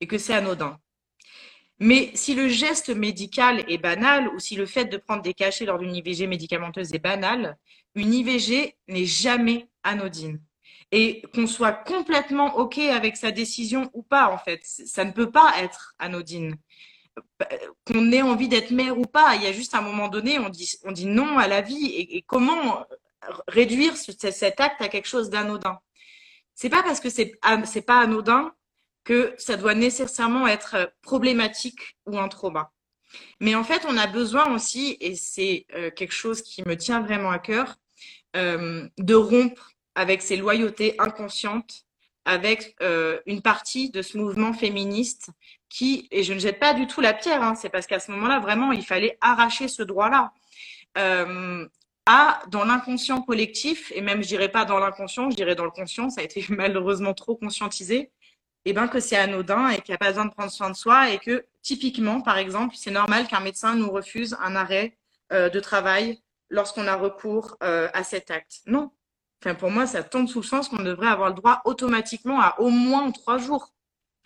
et 0.00 0.06
que 0.06 0.18
c'est 0.18 0.34
anodin. 0.34 0.78
Mais 1.78 2.10
si 2.14 2.34
le 2.34 2.48
geste 2.48 2.88
médical 2.88 3.64
est 3.70 3.78
banal 3.78 4.28
ou 4.28 4.38
si 4.38 4.56
le 4.56 4.64
fait 4.64 4.86
de 4.86 4.96
prendre 4.96 5.22
des 5.22 5.34
cachets 5.34 5.66
lors 5.66 5.78
d'une 5.78 5.94
IVG 5.94 6.26
médicamenteuse 6.26 6.94
est 6.94 6.98
banal, 6.98 7.58
une 7.94 8.14
IVG 8.14 8.76
n'est 8.88 9.04
jamais 9.04 9.68
anodine. 9.82 10.40
Et 10.92 11.22
qu'on 11.34 11.46
soit 11.46 11.72
complètement 11.72 12.56
OK 12.58 12.78
avec 12.78 13.16
sa 13.16 13.32
décision 13.32 13.90
ou 13.92 14.02
pas, 14.02 14.28
en 14.28 14.38
fait, 14.38 14.60
ça 14.62 15.04
ne 15.04 15.10
peut 15.10 15.30
pas 15.30 15.52
être 15.60 15.94
anodine. 15.98 16.56
Qu'on 17.86 18.12
ait 18.12 18.22
envie 18.22 18.48
d'être 18.48 18.70
mère 18.70 18.98
ou 18.98 19.04
pas, 19.04 19.34
il 19.36 19.42
y 19.42 19.46
a 19.46 19.52
juste 19.52 19.74
un 19.74 19.80
moment 19.80 20.08
donné, 20.08 20.38
on 20.38 20.48
dit, 20.48 20.76
on 20.84 20.92
dit 20.92 21.06
non 21.06 21.38
à 21.38 21.48
la 21.48 21.60
vie. 21.60 21.86
Et, 21.86 22.22
comment 22.22 22.84
réduire 23.48 23.96
ce, 23.96 24.12
cet 24.12 24.60
acte 24.60 24.80
à 24.80 24.88
quelque 24.88 25.08
chose 25.08 25.28
d'anodin? 25.28 25.80
C'est 26.54 26.70
pas 26.70 26.82
parce 26.82 27.00
que 27.00 27.10
c'est 27.10 27.32
c'est 27.64 27.82
pas 27.82 28.00
anodin 28.00 28.52
que 29.04 29.34
ça 29.38 29.56
doit 29.56 29.74
nécessairement 29.74 30.46
être 30.46 30.92
problématique 31.02 31.96
ou 32.06 32.18
un 32.18 32.28
trauma. 32.28 32.72
Mais 33.40 33.54
en 33.54 33.64
fait, 33.64 33.84
on 33.88 33.96
a 33.96 34.06
besoin 34.06 34.52
aussi, 34.54 34.96
et 35.00 35.14
c'est 35.14 35.66
euh, 35.74 35.90
quelque 35.90 36.12
chose 36.12 36.42
qui 36.42 36.62
me 36.66 36.76
tient 36.76 37.00
vraiment 37.00 37.30
à 37.30 37.38
cœur, 37.38 37.76
euh, 38.34 38.88
de 38.98 39.14
rompre 39.14 39.72
avec 39.96 40.22
ces 40.22 40.36
loyautés 40.36 40.94
inconscientes, 40.98 41.86
avec 42.24 42.76
euh, 42.82 43.18
une 43.26 43.42
partie 43.42 43.90
de 43.90 44.02
ce 44.02 44.18
mouvement 44.18 44.52
féministe 44.52 45.30
qui, 45.68 46.06
et 46.12 46.22
je 46.22 46.32
ne 46.32 46.38
jette 46.38 46.60
pas 46.60 46.74
du 46.74 46.86
tout 46.86 47.00
la 47.00 47.14
pierre, 47.14 47.42
hein, 47.42 47.54
c'est 47.56 47.70
parce 47.70 47.86
qu'à 47.86 47.98
ce 47.98 48.12
moment-là, 48.12 48.38
vraiment, 48.38 48.70
il 48.72 48.84
fallait 48.84 49.16
arracher 49.20 49.68
ce 49.68 49.82
droit-là. 49.82 50.32
Euh, 50.98 51.66
à, 52.04 52.40
dans 52.50 52.64
l'inconscient 52.64 53.20
collectif, 53.20 53.90
et 53.94 54.00
même 54.00 54.22
je 54.22 54.28
dirais 54.28 54.50
pas 54.50 54.64
dans 54.64 54.78
l'inconscient, 54.78 55.30
je 55.30 55.36
dirais 55.36 55.56
dans 55.56 55.64
le 55.64 55.70
conscient, 55.70 56.08
ça 56.10 56.20
a 56.20 56.24
été 56.24 56.44
malheureusement 56.50 57.14
trop 57.14 57.34
conscientisé, 57.34 57.96
et 58.66 58.70
eh 58.70 58.72
ben 58.72 58.88
que 58.88 58.98
c'est 58.98 59.16
anodin 59.16 59.68
et 59.68 59.80
qu'il 59.80 59.92
n'y 59.92 59.94
a 59.94 59.98
pas 59.98 60.08
besoin 60.08 60.24
de 60.24 60.32
prendre 60.32 60.50
soin 60.50 60.70
de 60.70 60.74
soi 60.74 61.10
et 61.10 61.18
que 61.18 61.46
typiquement, 61.62 62.20
par 62.20 62.36
exemple, 62.36 62.74
c'est 62.76 62.90
normal 62.90 63.28
qu'un 63.28 63.38
médecin 63.38 63.76
nous 63.76 63.88
refuse 63.88 64.36
un 64.40 64.56
arrêt 64.56 64.96
euh, 65.32 65.48
de 65.48 65.60
travail 65.60 66.20
lorsqu'on 66.50 66.88
a 66.88 66.96
recours 66.96 67.56
euh, 67.62 67.88
à 67.92 68.02
cet 68.02 68.32
acte. 68.32 68.62
Non. 68.66 68.90
Pour 69.54 69.70
moi, 69.70 69.86
ça 69.86 70.02
tombe 70.02 70.28
sous 70.28 70.40
le 70.40 70.46
sens 70.46 70.68
qu'on 70.68 70.82
devrait 70.82 71.08
avoir 71.08 71.28
le 71.28 71.34
droit 71.34 71.60
automatiquement 71.64 72.40
à 72.40 72.56
au 72.58 72.70
moins 72.70 73.10
trois 73.10 73.38
jours. 73.38 73.72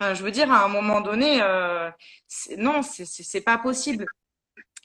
Je 0.01 0.23
veux 0.23 0.31
dire, 0.31 0.51
à 0.51 0.65
un 0.65 0.67
moment 0.67 1.01
donné, 1.01 1.41
euh, 1.43 1.89
non, 2.57 2.81
c'est 2.81 3.41
pas 3.41 3.59
possible. 3.59 4.05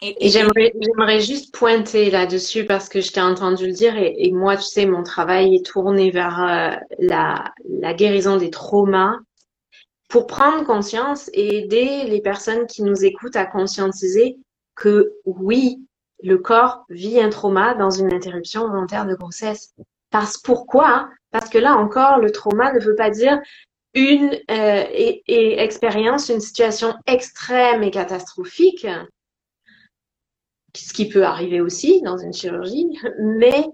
Et, 0.02 0.28
j'aimerais, 0.28 1.20
juste 1.20 1.54
pointer 1.54 2.10
là-dessus 2.10 2.66
parce 2.66 2.90
que 2.90 3.00
je 3.00 3.12
t'ai 3.12 3.22
entendu 3.22 3.66
le 3.66 3.72
dire 3.72 3.96
et, 3.96 4.14
et, 4.18 4.30
moi, 4.30 4.58
tu 4.58 4.64
sais, 4.64 4.84
mon 4.84 5.02
travail 5.02 5.56
est 5.56 5.64
tourné 5.64 6.10
vers 6.10 6.42
euh, 6.42 6.76
la, 6.98 7.54
la 7.66 7.94
guérison 7.94 8.36
des 8.36 8.50
traumas 8.50 9.16
pour 10.08 10.26
prendre 10.26 10.66
conscience 10.66 11.30
et 11.32 11.58
aider 11.58 12.04
les 12.04 12.20
personnes 12.20 12.66
qui 12.66 12.82
nous 12.82 13.04
écoutent 13.04 13.36
à 13.36 13.46
conscientiser 13.46 14.36
que 14.74 15.14
oui, 15.24 15.80
le 16.22 16.36
corps 16.36 16.84
vit 16.90 17.18
un 17.18 17.30
trauma 17.30 17.74
dans 17.74 17.90
une 17.90 18.12
interruption 18.12 18.68
volontaire 18.68 19.06
de 19.06 19.14
grossesse. 19.14 19.74
Parce 20.18 20.38
pourquoi? 20.38 21.10
Parce 21.30 21.50
que 21.50 21.58
là 21.58 21.76
encore, 21.76 22.20
le 22.20 22.32
trauma 22.32 22.72
ne 22.72 22.80
veut 22.80 22.94
pas 22.94 23.10
dire 23.10 23.38
une 23.92 24.30
euh, 24.50 24.84
expérience, 25.26 26.30
une 26.30 26.40
situation 26.40 26.94
extrême 27.06 27.82
et 27.82 27.90
catastrophique, 27.90 28.86
ce 30.74 30.92
qui 30.94 31.10
peut 31.10 31.24
arriver 31.24 31.60
aussi 31.60 32.00
dans 32.00 32.16
une 32.16 32.32
chirurgie, 32.32 32.88
mais 33.20 33.66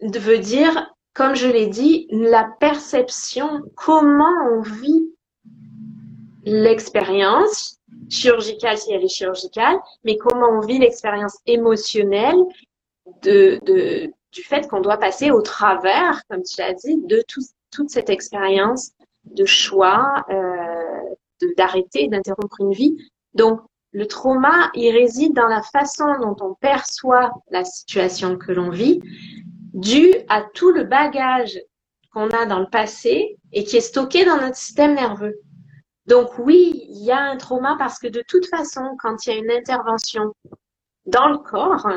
veut 0.00 0.40
dire, 0.40 0.92
comme 1.12 1.36
je 1.36 1.46
l'ai 1.46 1.68
dit, 1.68 2.08
la 2.10 2.48
perception, 2.58 3.62
comment 3.76 4.34
on 4.50 4.62
vit 4.62 5.14
l'expérience 6.44 7.78
chirurgicale 8.10 8.78
si 8.78 8.92
elle 8.92 9.04
est 9.04 9.08
chirurgicale, 9.08 9.76
mais 10.02 10.16
comment 10.16 10.58
on 10.58 10.66
vit 10.66 10.80
l'expérience 10.80 11.38
émotionnelle 11.46 12.42
de, 13.22 14.10
du 14.34 14.42
fait 14.42 14.68
qu'on 14.68 14.80
doit 14.80 14.98
passer 14.98 15.30
au 15.30 15.40
travers, 15.40 16.22
comme 16.28 16.42
tu 16.42 16.60
l'as 16.60 16.74
dit, 16.74 16.98
de 17.06 17.22
tout, 17.28 17.40
toute 17.70 17.90
cette 17.90 18.10
expérience 18.10 18.90
de 19.24 19.44
choix, 19.44 20.24
euh, 20.28 21.46
d'arrêter, 21.56 22.08
d'interrompre 22.08 22.60
une 22.60 22.72
vie. 22.72 22.96
Donc, 23.34 23.60
le 23.92 24.06
trauma, 24.06 24.70
il 24.74 24.90
réside 24.90 25.34
dans 25.34 25.46
la 25.46 25.62
façon 25.62 26.06
dont 26.20 26.36
on 26.40 26.54
perçoit 26.54 27.32
la 27.50 27.64
situation 27.64 28.36
que 28.36 28.50
l'on 28.50 28.70
vit, 28.70 29.00
dû 29.72 30.12
à 30.28 30.42
tout 30.42 30.72
le 30.72 30.84
bagage 30.84 31.60
qu'on 32.12 32.28
a 32.30 32.44
dans 32.46 32.58
le 32.58 32.68
passé 32.70 33.36
et 33.52 33.64
qui 33.64 33.76
est 33.76 33.80
stocké 33.80 34.24
dans 34.24 34.36
notre 34.36 34.56
système 34.56 34.94
nerveux. 34.94 35.36
Donc 36.06 36.38
oui, 36.38 36.86
il 36.88 37.04
y 37.04 37.12
a 37.12 37.20
un 37.20 37.36
trauma 37.36 37.76
parce 37.78 37.98
que 37.98 38.08
de 38.08 38.22
toute 38.26 38.46
façon, 38.46 38.96
quand 38.98 39.26
il 39.26 39.30
y 39.30 39.32
a 39.32 39.38
une 39.38 39.50
intervention 39.50 40.32
dans 41.06 41.28
le 41.28 41.38
corps, 41.38 41.88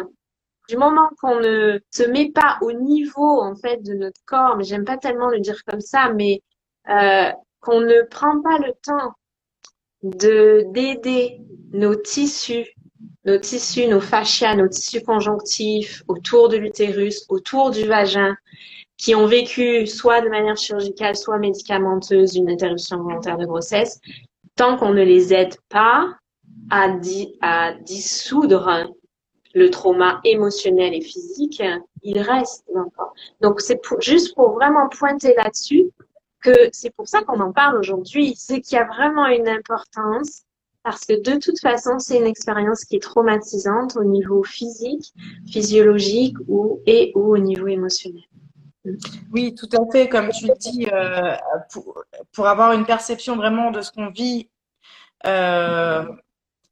du 0.67 0.77
moment 0.77 1.09
qu'on 1.21 1.39
ne 1.39 1.79
se 1.91 2.03
met 2.03 2.31
pas 2.31 2.57
au 2.61 2.71
niveau 2.71 3.41
en 3.41 3.55
fait 3.55 3.81
de 3.83 3.93
notre 3.93 4.19
corps, 4.25 4.57
mais 4.57 4.63
j'aime 4.63 4.85
pas 4.85 4.97
tellement 4.97 5.29
le 5.29 5.39
dire 5.39 5.63
comme 5.65 5.81
ça, 5.81 6.11
mais 6.13 6.41
euh, 6.89 7.31
qu'on 7.61 7.81
ne 7.81 8.01
prend 8.09 8.41
pas 8.41 8.57
le 8.59 8.73
temps 8.83 9.13
de 10.03 10.65
d'aider 10.71 11.41
nos 11.71 11.95
tissus, 11.95 12.67
nos 13.25 13.37
tissus, 13.37 13.87
nos 13.87 13.99
fascias, 13.99 14.55
nos 14.55 14.67
tissus 14.67 15.01
conjonctifs 15.01 16.03
autour 16.07 16.49
de 16.49 16.57
l'utérus, 16.57 17.25
autour 17.29 17.71
du 17.71 17.85
vagin, 17.85 18.35
qui 18.97 19.15
ont 19.15 19.27
vécu 19.27 19.85
soit 19.87 20.21
de 20.21 20.29
manière 20.29 20.57
chirurgicale, 20.57 21.15
soit 21.15 21.37
médicamenteuse 21.37 22.35
une 22.35 22.49
interruption 22.49 23.01
volontaire 23.01 23.37
de 23.37 23.45
grossesse, 23.45 23.99
tant 24.55 24.77
qu'on 24.77 24.93
ne 24.93 25.03
les 25.03 25.33
aide 25.33 25.55
pas 25.69 26.15
à, 26.69 26.87
à 27.41 27.73
dissoudre 27.73 28.89
le 29.57 29.69
trauma 29.69 30.21
émotionnel 30.23 30.93
et 30.93 31.01
physique, 31.01 31.61
il 32.03 32.19
reste 32.19 32.65
encore. 32.75 33.13
Donc 33.41 33.59
c'est 33.61 33.81
juste 33.99 34.35
pour 34.35 34.53
vraiment 34.53 34.87
pointer 34.89 35.33
là-dessus 35.35 35.89
que 36.41 36.69
c'est 36.71 36.91
pour 36.91 37.07
ça 37.07 37.23
qu'on 37.23 37.39
en 37.39 37.51
parle 37.51 37.77
aujourd'hui, 37.77 38.35
c'est 38.37 38.61
qu'il 38.61 38.77
y 38.77 38.81
a 38.81 38.85
vraiment 38.85 39.25
une 39.25 39.49
importance 39.49 40.43
parce 40.83 41.03
que 41.05 41.21
de 41.21 41.37
toute 41.37 41.59
façon, 41.59 41.99
c'est 41.99 42.17
une 42.17 42.27
expérience 42.27 42.85
qui 42.85 42.95
est 42.95 43.01
traumatisante 43.01 43.97
au 43.97 44.05
niveau 44.05 44.43
physique, 44.43 45.13
physiologique 45.45 46.37
ou, 46.47 46.79
et 46.85 47.11
ou 47.15 47.33
au 47.33 47.37
niveau 47.37 47.67
émotionnel. 47.67 48.23
Oui, 49.33 49.53
tout 49.53 49.67
à 49.73 49.91
fait. 49.91 50.07
Comme 50.07 50.29
tu 50.29 50.47
dis, 50.59 50.87
euh, 50.89 51.35
pour, 52.33 52.47
avoir 52.47 52.71
une 52.71 52.85
perception 52.85 53.35
vraiment 53.35 53.71
de 53.71 53.81
ce 53.81 53.91
qu'on 53.91 54.11
vit, 54.11 54.49
euh, 55.25 56.05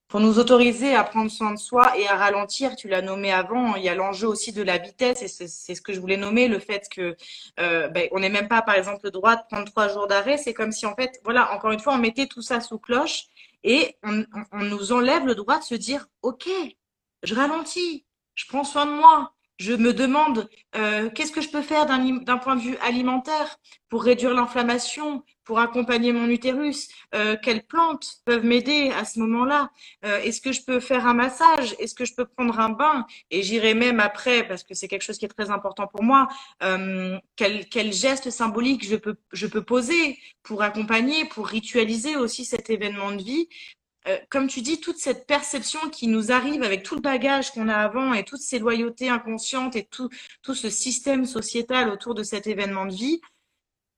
pour 0.07 0.19
nous 0.19 0.37
autoriser 0.39 0.95
à 0.95 1.03
prendre 1.03 1.31
soin 1.31 1.51
de 1.51 1.59
soi 1.59 1.97
et 1.97 2.07
à 2.07 2.15
ralentir, 2.15 2.75
tu 2.75 2.87
l'as 2.87 3.01
nommé 3.01 3.31
avant, 3.31 3.75
il 3.75 3.83
y 3.83 3.89
a 3.89 3.95
l'enjeu 3.95 4.27
aussi 4.27 4.51
de 4.53 4.61
la 4.61 4.77
vitesse 4.77 5.21
et 5.21 5.27
c'est 5.27 5.75
ce 5.75 5.81
que 5.81 5.93
je 5.93 5.99
voulais 5.99 6.17
nommer, 6.17 6.47
le 6.47 6.59
fait 6.59 6.87
que 6.89 7.15
euh, 7.59 7.87
ben, 7.87 8.07
on 8.11 8.19
n'est 8.19 8.29
même 8.29 8.47
pas, 8.47 8.61
par 8.61 8.75
exemple, 8.75 9.01
le 9.03 9.11
droit 9.11 9.35
de 9.35 9.41
prendre 9.49 9.65
trois 9.65 9.89
jours 9.89 10.07
d'arrêt. 10.07 10.37
C'est 10.37 10.53
comme 10.53 10.71
si, 10.71 10.85
en 10.85 10.95
fait, 10.95 11.19
voilà, 11.23 11.53
encore 11.53 11.71
une 11.71 11.79
fois, 11.79 11.95
on 11.95 11.97
mettait 11.97 12.27
tout 12.27 12.41
ça 12.41 12.61
sous 12.61 12.77
cloche 12.77 13.25
et 13.63 13.97
on, 14.03 14.25
on 14.51 14.63
nous 14.63 14.91
enlève 14.91 15.25
le 15.25 15.35
droit 15.35 15.57
de 15.59 15.63
se 15.63 15.75
dire, 15.75 16.07
OK, 16.21 16.47
je 17.23 17.35
ralentis, 17.35 18.05
je 18.35 18.45
prends 18.47 18.63
soin 18.63 18.85
de 18.85 18.91
moi, 18.91 19.34
je 19.57 19.73
me 19.73 19.93
demande 19.93 20.49
euh, 20.75 21.09
qu'est-ce 21.09 21.31
que 21.31 21.41
je 21.41 21.49
peux 21.49 21.61
faire 21.61 21.85
d'un 21.85 22.37
point 22.37 22.55
de 22.55 22.61
vue 22.61 22.77
alimentaire 22.77 23.57
pour 23.89 24.03
réduire 24.03 24.33
l'inflammation, 24.33 25.23
pour 25.45 25.59
accompagner 25.59 26.11
mon 26.11 26.27
utérus. 26.27 26.89
Euh, 27.13 27.37
quelles 27.41 27.63
plantes 27.63 28.15
peuvent 28.25 28.43
m'aider 28.43 28.91
à 28.91 29.05
ce 29.05 29.19
moment-là? 29.19 29.69
Euh, 30.03 30.19
Est-ce 30.19 30.41
que 30.41 30.51
je 30.51 30.63
peux 30.63 30.79
faire 30.79 31.07
un 31.07 31.13
massage? 31.13 31.75
Est-ce 31.79 31.95
que 31.95 32.03
je 32.03 32.13
peux 32.15 32.25
prendre 32.25 32.59
un 32.59 32.69
bain? 32.69 33.05
Et 33.31 33.43
j'irai 33.43 33.73
même 33.73 33.99
après, 33.99 34.45
parce 34.47 34.63
que 34.63 34.73
c'est 34.73 34.87
quelque 34.87 35.03
chose 35.03 35.17
qui 35.17 35.25
est 35.25 35.29
très 35.29 35.51
important 35.51 35.87
pour 35.87 36.03
moi, 36.03 36.27
euh, 36.63 37.17
quel, 37.35 37.69
quel 37.69 37.93
geste 37.93 38.31
symbolique 38.31 38.85
je 38.85 38.95
peux, 38.95 39.15
je 39.31 39.47
peux 39.47 39.63
poser 39.63 40.17
pour 40.43 40.63
accompagner, 40.63 41.25
pour 41.25 41.47
ritualiser 41.47 42.17
aussi 42.17 42.43
cet 42.43 42.69
événement 42.69 43.11
de 43.11 43.23
vie 43.23 43.47
euh, 44.07 44.17
comme 44.29 44.47
tu 44.47 44.61
dis, 44.61 44.79
toute 44.79 44.97
cette 44.97 45.25
perception 45.25 45.89
qui 45.89 46.07
nous 46.07 46.31
arrive 46.31 46.63
avec 46.63 46.83
tout 46.83 46.95
le 46.95 47.01
bagage 47.01 47.51
qu'on 47.51 47.69
a 47.69 47.75
avant 47.75 48.13
et 48.13 48.23
toutes 48.23 48.41
ces 48.41 48.59
loyautés 48.59 49.09
inconscientes 49.09 49.75
et 49.75 49.85
tout, 49.85 50.09
tout 50.41 50.55
ce 50.55 50.69
système 50.69 51.25
sociétal 51.25 51.89
autour 51.89 52.13
de 52.13 52.23
cet 52.23 52.47
événement 52.47 52.85
de 52.85 52.93
vie 52.93 53.21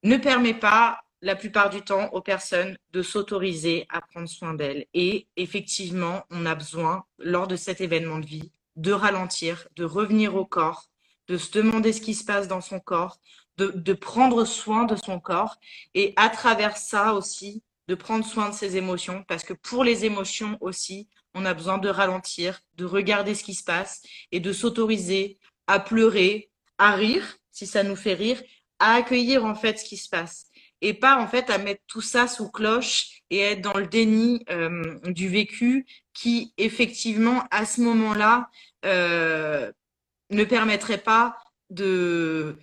ne 0.03 0.18
permet 0.18 0.53
pas 0.53 1.01
la 1.22 1.36
plupart 1.36 1.70
du 1.70 1.82
temps 1.82 2.10
aux 2.14 2.22
personnes 2.22 2.78
de 2.93 3.01
s'autoriser 3.01 3.86
à 3.89 4.01
prendre 4.01 4.30
soin 4.30 4.53
d'elles. 4.53 4.86
Et 4.93 5.28
effectivement, 5.36 6.24
on 6.30 6.45
a 6.45 6.55
besoin, 6.55 7.03
lors 7.18 7.47
de 7.47 7.55
cet 7.55 7.82
événement 7.82 8.20
de 8.20 8.26
vie, 8.26 8.51
de 8.76 8.91
ralentir, 8.91 9.68
de 9.76 9.84
revenir 9.84 10.36
au 10.36 10.45
corps, 10.45 10.89
de 11.28 11.38
se 11.38 11.51
demander 11.51 11.91
ce 11.91 12.01
qui 12.01 12.14
se 12.14 12.24
passe 12.24 12.47
dans 12.47 12.62
son 12.62 12.80
corps, 12.80 13.20
de, 13.58 13.72
de 13.76 13.93
prendre 13.93 14.45
soin 14.45 14.84
de 14.84 14.95
son 14.95 15.20
corps 15.20 15.58
et 15.95 16.14
à 16.16 16.30
travers 16.30 16.78
ça 16.78 17.14
aussi, 17.14 17.64
de 17.88 17.95
prendre 17.95 18.25
soin 18.25 18.49
de 18.49 18.55
ses 18.55 18.77
émotions, 18.77 19.23
parce 19.27 19.43
que 19.43 19.53
pour 19.53 19.83
les 19.83 20.05
émotions 20.05 20.57
aussi, 20.61 21.07
on 21.33 21.45
a 21.45 21.53
besoin 21.53 21.77
de 21.77 21.89
ralentir, 21.89 22.59
de 22.75 22.85
regarder 22.85 23.35
ce 23.35 23.43
qui 23.43 23.53
se 23.53 23.63
passe 23.63 24.01
et 24.31 24.39
de 24.39 24.51
s'autoriser 24.51 25.39
à 25.67 25.79
pleurer, 25.79 26.49
à 26.77 26.95
rire, 26.95 27.38
si 27.51 27.67
ça 27.67 27.83
nous 27.83 27.95
fait 27.95 28.13
rire, 28.13 28.41
à 28.79 28.93
accueillir 28.95 29.45
en 29.45 29.55
fait 29.55 29.79
ce 29.79 29.85
qui 29.85 29.97
se 29.97 30.09
passe. 30.09 30.47
Et 30.81 30.93
pas 30.93 31.17
en 31.17 31.27
fait 31.27 31.49
à 31.49 31.57
mettre 31.57 31.81
tout 31.88 32.01
ça 32.01 32.27
sous 32.27 32.51
cloche 32.51 33.21
et 33.29 33.39
être 33.39 33.61
dans 33.61 33.77
le 33.77 33.88
déni 33.88 34.43
euh, 34.49 34.99
du 35.05 35.27
vécu 35.27 35.85
qui 36.13 36.53
effectivement 36.57 37.43
à 37.49 37.65
ce 37.65 37.81
moment-là 37.81 38.49
euh, 38.85 39.71
ne 40.29 40.43
permettrait 40.43 40.99
pas 40.99 41.35
de 41.69 42.57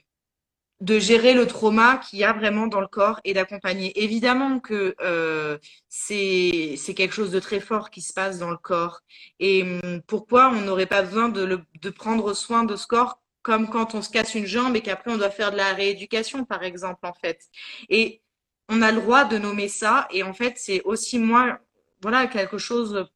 de 0.85 0.99
gérer 0.99 1.33
le 1.33 1.47
trauma 1.47 1.97
qu'il 1.97 2.19
y 2.19 2.25
a 2.25 2.35
vraiment 2.35 2.67
dans 2.67 2.81
le 2.83 2.87
corps 2.87 3.19
et 3.25 3.33
d'accompagner. 3.33 4.03
Évidemment 4.05 4.61
que 4.61 4.95
euh, 5.01 5.57
c'est 5.89 6.77
quelque 6.95 7.15
chose 7.15 7.31
de 7.31 7.41
très 7.41 7.61
fort 7.61 7.89
qui 7.89 8.03
se 8.03 8.13
passe 8.13 8.39
dans 8.39 8.51
le 8.51 8.59
corps. 8.59 9.01
Et 9.41 9.63
hum, 9.63 10.03
pourquoi 10.07 10.51
on 10.51 10.61
n'aurait 10.61 10.85
pas 10.85 11.03
besoin 11.03 11.31
de, 11.31 11.43
le, 11.43 11.61
de 11.81 11.91
prendre 11.91 12.35
soin 12.35 12.65
de 12.65 12.77
ce 12.77 12.87
corps 12.87 13.23
comme 13.41 13.71
quand 13.71 13.95
on 13.95 14.03
se 14.03 14.11
casse 14.11 14.35
une 14.35 14.47
jambe 14.47 14.77
et 14.77 14.83
qu'après 14.83 15.11
on 15.11 15.17
doit 15.17 15.31
faire 15.31 15.53
de 15.53 15.57
la 15.57 15.73
rééducation, 15.73 16.45
par 16.45 16.63
exemple, 16.63 17.01
en 17.07 17.15
fait? 17.15 17.41
Et 17.89 18.21
on 18.69 18.83
a 18.83 18.93
le 18.93 19.01
droit 19.01 19.25
de 19.25 19.39
nommer 19.39 19.69
ça. 19.69 20.07
Et 20.11 20.23
en 20.23 20.35
fait, 20.35 20.55
c'est 20.57 20.83
aussi 20.83 21.19
moi, 21.19 21.61
voilà, 22.03 22.27
quelque 22.27 22.59
chose 22.59 23.07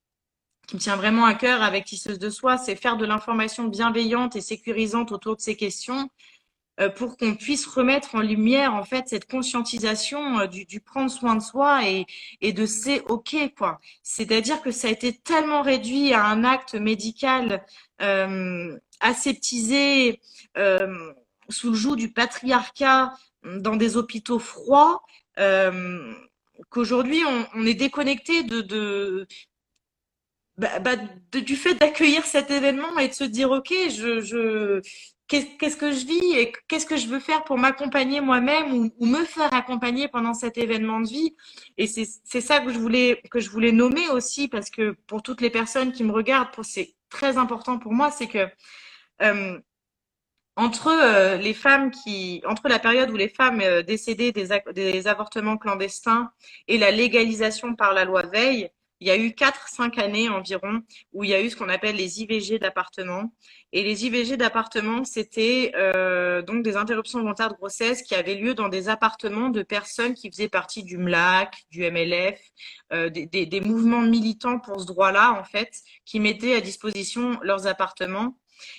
qui 0.67 0.77
me 0.77 0.81
tient 0.81 0.97
vraiment 0.97 1.27
à 1.27 1.35
cœur 1.35 1.63
avec 1.63 1.85
Tisseuse 1.85 2.19
de 2.19 2.31
Soi, 2.31 2.57
c'est 2.57 2.77
faire 2.77 2.97
de 2.97 3.05
l'information 3.05 3.65
bienveillante 3.65 4.37
et 4.37 4.41
sécurisante 4.41 5.13
autour 5.13 5.37
de 5.37 5.41
ces 5.41 5.57
questions 5.57 6.09
pour 6.97 7.17
qu'on 7.17 7.35
puisse 7.35 7.67
remettre 7.67 8.15
en 8.15 8.21
lumière 8.21 8.75
en 8.75 8.85
fait 8.85 9.09
cette 9.09 9.29
conscientisation 9.29 10.41
euh, 10.41 10.47
du, 10.47 10.65
du, 10.65 10.81
prendre 10.81 11.11
soin 11.11 11.35
de 11.35 11.43
soi 11.43 11.89
et, 11.89 12.07
et 12.41 12.53
de 12.53 12.67
c'est 12.67 13.01
ok 13.09 13.37
quoi. 13.57 13.81
C'est-à-dire 14.03 14.63
que 14.63 14.71
ça 14.71 14.89
a 14.89 14.91
été 14.91 15.13
tellement 15.13 15.63
réduit 15.63 16.13
à 16.13 16.25
un 16.25 16.45
acte 16.45 16.75
médical 16.75 17.65
euh, 18.01 18.79
aseptisé 19.01 20.21
euh, 20.57 21.13
sous 21.49 21.71
le 21.71 21.77
joug 21.77 21.97
du 21.97 22.13
patriarcat 22.13 23.13
dans 23.45 23.77
des 23.77 23.97
hôpitaux 23.97 24.39
froids 24.39 25.03
euh, 25.39 26.13
qu'aujourd'hui 26.71 27.23
on, 27.27 27.47
on, 27.55 27.67
est 27.67 27.75
déconnecté 27.75 28.43
de, 28.43 28.61
de 28.61 29.27
bah, 30.57 30.81
bah, 30.81 30.97
du 31.33 31.57
fait 31.57 31.75
d'accueillir 31.75 32.25
cet 32.25 32.51
événement 32.51 32.99
et 32.99 33.09
de 33.09 33.15
se 33.15 33.25
dire 33.25 33.51
ok 33.51 33.73
je, 33.91 34.21
je 34.21 34.81
qu'est-ce 35.29 35.77
que 35.77 35.93
je 35.93 36.07
vis 36.07 36.37
et 36.37 36.53
qu'est-ce 36.67 36.87
que 36.87 36.97
je 36.97 37.07
veux 37.07 37.21
faire 37.21 37.45
pour 37.45 37.59
m'accompagner 37.59 38.21
moi-même 38.21 38.73
ou, 38.73 39.07
me 39.07 39.25
faire 39.25 39.53
accompagner 39.53 40.09
pendant 40.09 40.35
cet 40.35 40.59
événement 40.59 41.01
de 41.01 41.09
vie. 41.09 41.37
Et 41.77 41.87
c'est 41.87 42.41
ça 42.41 42.61
que 42.61 42.73
je 42.73 42.79
voulais 42.79 43.23
que 43.31 43.41
je 43.41 43.51
voulais 43.51 43.73
nommer 43.73 44.09
aussi 44.09 44.49
parce 44.49 44.71
que 44.71 44.97
pour 45.07 45.23
toutes 45.23 45.41
les 45.41 45.51
personnes 45.51 45.93
qui 45.93 46.05
me 46.05 46.13
regardent 46.13 46.49
c'est 46.63 46.95
très 47.11 47.37
important 47.39 47.79
pour 47.79 47.93
moi 47.93 48.11
c'est 48.11 48.27
que 48.29 48.49
euh, 49.23 49.59
entre 50.57 50.89
euh, 50.89 51.37
les 51.37 51.55
femmes 51.55 51.93
qui, 51.93 52.43
entre 52.45 52.69
la 52.69 52.81
période 52.81 53.11
où 53.11 53.17
les 53.17 53.29
femmes 53.29 53.61
euh, 53.61 53.83
décédaient 53.83 54.33
des, 54.33 54.49
des, 54.75 55.07
avortements 55.07 55.57
clandestins 55.57 56.33
et 56.67 56.79
la 56.79 56.91
légalisation 56.91 57.77
par 57.77 57.95
la 57.95 58.05
loi 58.05 58.23
Veil, 58.23 58.69
il 59.01 59.09
y 59.09 59.11
a 59.11 59.17
eu 59.17 59.29
4-5 59.29 59.99
années 60.01 60.29
environ 60.29 60.83
où 61.13 61.25
il 61.25 61.31
y 61.31 61.35
a 61.35 61.41
eu 61.41 61.51
ce 61.51 61.57
qu'on 61.57 61.69
appelle 61.69 61.97
les 61.97 62.21
IVG 62.21 62.59
d'appartement. 62.59 63.33
Et 63.73 63.83
les 63.83 64.07
IVG 64.07 64.37
d'appartement, 64.37 65.05
c'était 65.05 65.73
euh, 65.77 66.43
donc 66.43 66.63
des 66.63 66.77
interruptions 66.77 67.21
volontaires 67.21 67.51
de 67.51 67.57
grossesse 67.57 68.03
qui 68.03 68.15
avaient 68.15 68.35
lieu 68.35 68.55
dans 68.55 68.69
des 68.69 68.89
appartements 68.89 69.51
de 69.51 69.63
personnes 69.63 70.15
qui 70.15 70.31
faisaient 70.31 70.49
partie 70.49 70.83
du 70.83 70.97
MLAC, 70.99 71.55
du 71.71 71.89
MLF, 71.91 72.41
euh, 72.93 73.11
des, 73.11 73.27
des, 73.27 73.47
des 73.47 73.61
mouvements 73.61 74.03
militants 74.03 74.59
pour 74.59 74.81
ce 74.81 74.87
droit-là, 74.87 75.39
en 75.39 75.45
fait, 75.45 75.71
qui 76.05 76.19
mettaient 76.19 76.55
à 76.55 76.61
disposition 76.61 77.39
leurs 77.43 77.67
appartements 77.67 78.35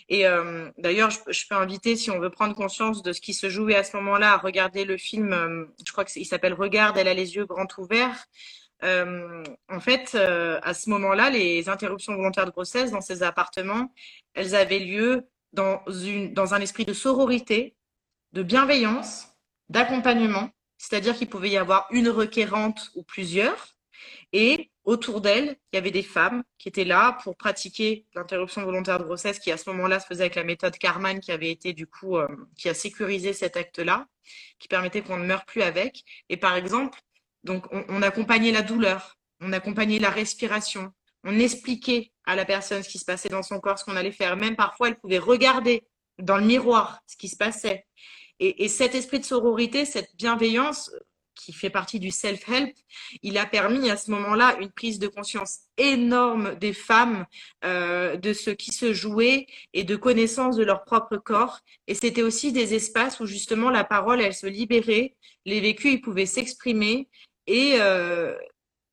et 0.09 0.25
euh, 0.25 0.69
d'ailleurs, 0.77 1.09
je, 1.09 1.19
je, 1.27 1.47
peux 1.47 1.55
inviter, 1.55 1.95
si 1.95 2.11
on 2.11 2.19
veut 2.19 2.29
prendre 2.29 2.55
conscience 2.55 3.01
de 3.03 3.13
ce 3.13 3.21
qui 3.21 3.33
se 3.33 3.49
jouait 3.49 3.75
à 3.75 3.83
ce 3.83 3.95
moment-là, 3.97 4.33
à 4.33 4.37
regarder 4.37 4.85
le 4.85 4.97
film, 4.97 5.33
euh, 5.33 5.65
je 5.85 5.91
crois 5.91 6.05
qu'il 6.05 6.25
s'appelle 6.25 6.53
Regarde, 6.53 6.97
elle 6.97 7.07
a 7.07 7.13
les 7.13 7.35
yeux 7.35 7.45
grands 7.45 7.67
ouverts. 7.77 8.25
Euh, 8.83 9.43
en 9.67 9.79
fait, 9.79 10.11
euh, 10.15 10.59
à 10.63 10.73
ce 10.73 10.89
moment-là, 10.89 11.29
les 11.29 11.69
interruptions 11.69 12.15
volontaires 12.15 12.45
de 12.45 12.51
grossesse 12.51 12.91
dans 12.91 13.01
ces 13.01 13.23
appartements, 13.23 13.93
elles 14.33 14.55
avaient 14.55 14.79
lieu 14.79 15.27
dans, 15.53 15.81
une, 15.87 16.33
dans 16.33 16.53
un 16.53 16.61
esprit 16.61 16.85
de 16.85 16.93
sororité, 16.93 17.75
de 18.33 18.43
bienveillance, 18.43 19.27
d'accompagnement, 19.69 20.49
c'est-à-dire 20.77 21.15
qu'il 21.15 21.29
pouvait 21.29 21.49
y 21.49 21.57
avoir 21.57 21.87
une 21.91 22.09
requérante 22.09 22.91
ou 22.95 23.03
plusieurs, 23.03 23.75
et 24.31 24.71
autour 24.85 25.21
d'elle, 25.21 25.57
il 25.71 25.75
y 25.75 25.77
avait 25.77 25.91
des 25.91 26.03
femmes 26.03 26.43
qui 26.57 26.69
étaient 26.69 26.85
là 26.85 27.17
pour 27.23 27.35
pratiquer 27.35 28.05
l'interruption 28.15 28.63
volontaire 28.63 28.97
de 28.99 29.03
grossesse 29.03 29.39
qui 29.39 29.51
à 29.51 29.57
ce 29.57 29.69
moment-là 29.71 29.99
se 29.99 30.07
faisait 30.07 30.23
avec 30.23 30.35
la 30.35 30.43
méthode 30.43 30.77
Karman 30.77 31.19
qui 31.19 31.31
avait 31.31 31.51
été 31.51 31.73
du 31.73 31.85
coup, 31.85 32.17
euh, 32.17 32.27
qui 32.55 32.69
a 32.69 32.73
sécurisé 32.73 33.33
cet 33.33 33.57
acte-là, 33.57 34.07
qui 34.57 34.67
permettait 34.67 35.01
qu'on 35.01 35.17
ne 35.17 35.25
meure 35.25 35.45
plus 35.45 35.61
avec. 35.61 36.03
Et 36.29 36.37
par 36.37 36.55
exemple, 36.55 36.99
donc 37.43 37.65
on, 37.71 38.01
accompagnait 38.01 38.51
la 38.51 38.61
douleur, 38.61 39.17
on 39.39 39.53
accompagnait 39.53 39.99
la 39.99 40.09
respiration, 40.09 40.91
on 41.23 41.39
expliquait 41.39 42.11
à 42.25 42.35
la 42.35 42.45
personne 42.45 42.83
ce 42.83 42.89
qui 42.89 42.99
se 42.99 43.05
passait 43.05 43.29
dans 43.29 43.43
son 43.43 43.59
corps, 43.59 43.79
ce 43.79 43.85
qu'on 43.85 43.95
allait 43.95 44.11
faire. 44.11 44.35
Même 44.37 44.55
parfois, 44.55 44.89
elle 44.89 44.99
pouvait 44.99 45.19
regarder 45.19 45.83
dans 46.17 46.37
le 46.37 46.45
miroir 46.45 47.01
ce 47.07 47.15
qui 47.17 47.29
se 47.29 47.37
passait. 47.37 47.85
Et, 48.39 48.63
et 48.63 48.67
cet 48.67 48.95
esprit 48.95 49.19
de 49.19 49.25
sororité, 49.25 49.85
cette 49.85 50.15
bienveillance, 50.15 50.91
qui 51.39 51.53
fait 51.53 51.69
partie 51.69 51.99
du 51.99 52.11
self-help, 52.11 52.75
il 53.23 53.37
a 53.37 53.45
permis 53.45 53.89
à 53.89 53.97
ce 53.97 54.11
moment-là 54.11 54.57
une 54.59 54.71
prise 54.71 54.99
de 54.99 55.07
conscience 55.07 55.59
énorme 55.77 56.55
des 56.55 56.73
femmes 56.73 57.25
euh, 57.63 58.17
de 58.17 58.33
ce 58.33 58.49
qui 58.49 58.71
se 58.71 58.93
jouait 58.93 59.47
et 59.73 59.83
de 59.83 59.95
connaissance 59.95 60.57
de 60.57 60.63
leur 60.63 60.83
propre 60.83 61.17
corps. 61.17 61.59
Et 61.87 61.95
c'était 61.95 62.23
aussi 62.23 62.51
des 62.51 62.73
espaces 62.73 63.19
où 63.19 63.25
justement 63.25 63.69
la 63.69 63.85
parole, 63.85 64.21
elle 64.21 64.33
se 64.33 64.47
libérait, 64.47 65.15
les 65.45 65.61
vécus, 65.61 65.93
ils 65.93 66.01
pouvaient 66.01 66.25
s'exprimer 66.25 67.07
et, 67.49 67.77
euh, 67.81 68.35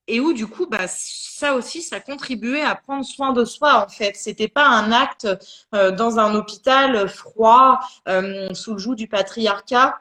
et 0.07 0.19
où 0.19 0.33
du 0.33 0.47
coup, 0.47 0.67
bah, 0.67 0.87
ça 0.89 1.55
aussi, 1.55 1.83
ça 1.83 2.01
contribuait 2.01 2.63
à 2.63 2.75
prendre 2.75 3.05
soin 3.05 3.33
de 3.33 3.45
soi 3.45 3.85
en 3.85 3.89
fait. 3.89 4.17
C'était 4.17 4.49
pas 4.49 4.67
un 4.67 4.93
acte 4.93 5.29
euh, 5.75 5.91
dans 5.91 6.19
un 6.19 6.35
hôpital 6.35 7.09
froid 7.09 7.79
euh, 8.09 8.53
sous 8.55 8.73
le 8.73 8.79
joug 8.79 8.95
du 8.95 9.09
patriarcat 9.09 10.01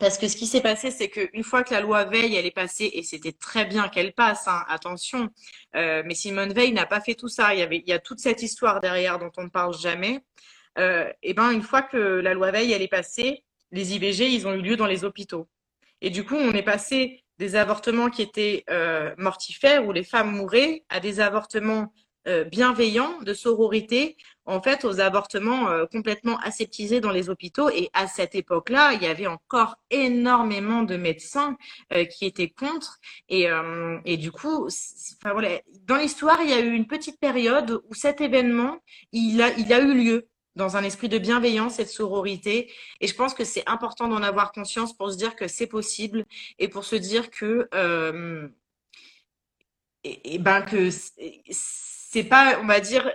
parce 0.00 0.16
que 0.18 0.28
ce 0.28 0.36
qui 0.36 0.46
s'est 0.46 0.60
passé, 0.60 0.92
c'est 0.92 1.08
qu'une 1.08 1.42
fois 1.42 1.64
que 1.64 1.74
la 1.74 1.80
loi 1.80 2.04
Veil, 2.04 2.36
elle 2.36 2.46
est 2.46 2.52
passée, 2.52 2.88
et 2.94 3.02
c'était 3.02 3.32
très 3.32 3.64
bien 3.64 3.88
qu'elle 3.88 4.12
passe, 4.12 4.46
hein, 4.46 4.64
attention, 4.68 5.28
mais 5.74 6.14
Simone 6.14 6.52
Veil 6.52 6.72
n'a 6.72 6.86
pas 6.86 7.00
fait 7.00 7.16
tout 7.16 7.26
ça. 7.26 7.52
Il 7.52 7.58
y, 7.58 7.62
avait, 7.62 7.78
il 7.78 7.88
y 7.88 7.92
a 7.92 7.98
toute 7.98 8.20
cette 8.20 8.40
histoire 8.40 8.78
derrière 8.78 9.18
dont 9.18 9.32
on 9.36 9.42
ne 9.42 9.48
parle 9.48 9.76
jamais. 9.76 10.20
Et 10.76 11.34
ben, 11.34 11.50
une 11.50 11.62
fois 11.62 11.82
que 11.82 11.96
la 11.96 12.32
loi 12.32 12.52
Veil, 12.52 12.70
elle 12.70 12.82
est 12.82 12.86
passée, 12.86 13.42
les 13.72 13.96
IVG, 13.96 14.28
ils 14.30 14.46
ont 14.46 14.52
eu 14.52 14.62
lieu 14.62 14.76
dans 14.76 14.86
les 14.86 15.02
hôpitaux. 15.02 15.48
Et 16.00 16.10
du 16.10 16.24
coup, 16.24 16.36
on 16.36 16.52
est 16.52 16.62
passé 16.62 17.24
des 17.38 17.56
avortements 17.56 18.10
qui 18.10 18.22
étaient 18.22 18.64
euh, 18.70 19.14
mortifères, 19.16 19.86
où 19.86 19.92
les 19.92 20.04
femmes 20.04 20.32
mouraient, 20.36 20.84
à 20.88 21.00
des 21.00 21.20
avortements 21.20 21.92
euh, 22.26 22.44
bienveillants, 22.44 23.20
de 23.22 23.32
sororité, 23.32 24.16
en 24.44 24.60
fait, 24.60 24.84
aux 24.84 25.00
avortements 25.00 25.68
euh, 25.68 25.86
complètement 25.86 26.38
aseptisés 26.38 27.00
dans 27.00 27.10
les 27.10 27.30
hôpitaux. 27.30 27.70
Et 27.70 27.90
à 27.92 28.06
cette 28.06 28.34
époque-là, 28.34 28.92
il 28.94 29.02
y 29.02 29.06
avait 29.06 29.26
encore 29.26 29.76
énormément 29.90 30.82
de 30.82 30.96
médecins 30.96 31.56
qui 32.10 32.26
étaient 32.26 32.50
contre. 32.50 32.98
Et, 33.28 33.46
et 34.04 34.16
du 34.16 34.32
coup, 34.32 34.68
voilà, 35.22 35.60
dans 35.86 35.96
l'histoire, 35.96 36.40
il 36.42 36.50
y 36.50 36.54
a 36.54 36.60
eu 36.60 36.72
une 36.72 36.86
petite 36.86 37.20
période 37.20 37.82
où 37.88 37.94
cet 37.94 38.20
événement, 38.20 38.78
il 39.12 39.40
a, 39.40 39.52
il 39.56 39.72
a 39.72 39.80
eu 39.80 39.94
lieu 39.94 40.28
dans 40.58 40.76
un 40.76 40.82
esprit 40.82 41.08
de 41.08 41.18
bienveillance 41.18 41.78
et 41.78 41.84
de 41.84 41.88
sororité. 41.88 42.70
Et 43.00 43.06
je 43.06 43.14
pense 43.14 43.32
que 43.32 43.44
c'est 43.44 43.62
important 43.66 44.08
d'en 44.08 44.22
avoir 44.22 44.52
conscience 44.52 44.92
pour 44.92 45.10
se 45.10 45.16
dire 45.16 45.36
que 45.36 45.46
c'est 45.48 45.68
possible 45.68 46.26
et 46.58 46.68
pour 46.68 46.84
se 46.84 46.96
dire 46.96 47.30
que, 47.30 47.68
euh, 47.74 48.48
et, 50.04 50.38
ben 50.38 50.62
que 50.62 50.90
c'est 51.50 52.24
pas, 52.24 52.58
on 52.60 52.66
va 52.66 52.80
dire, 52.80 53.10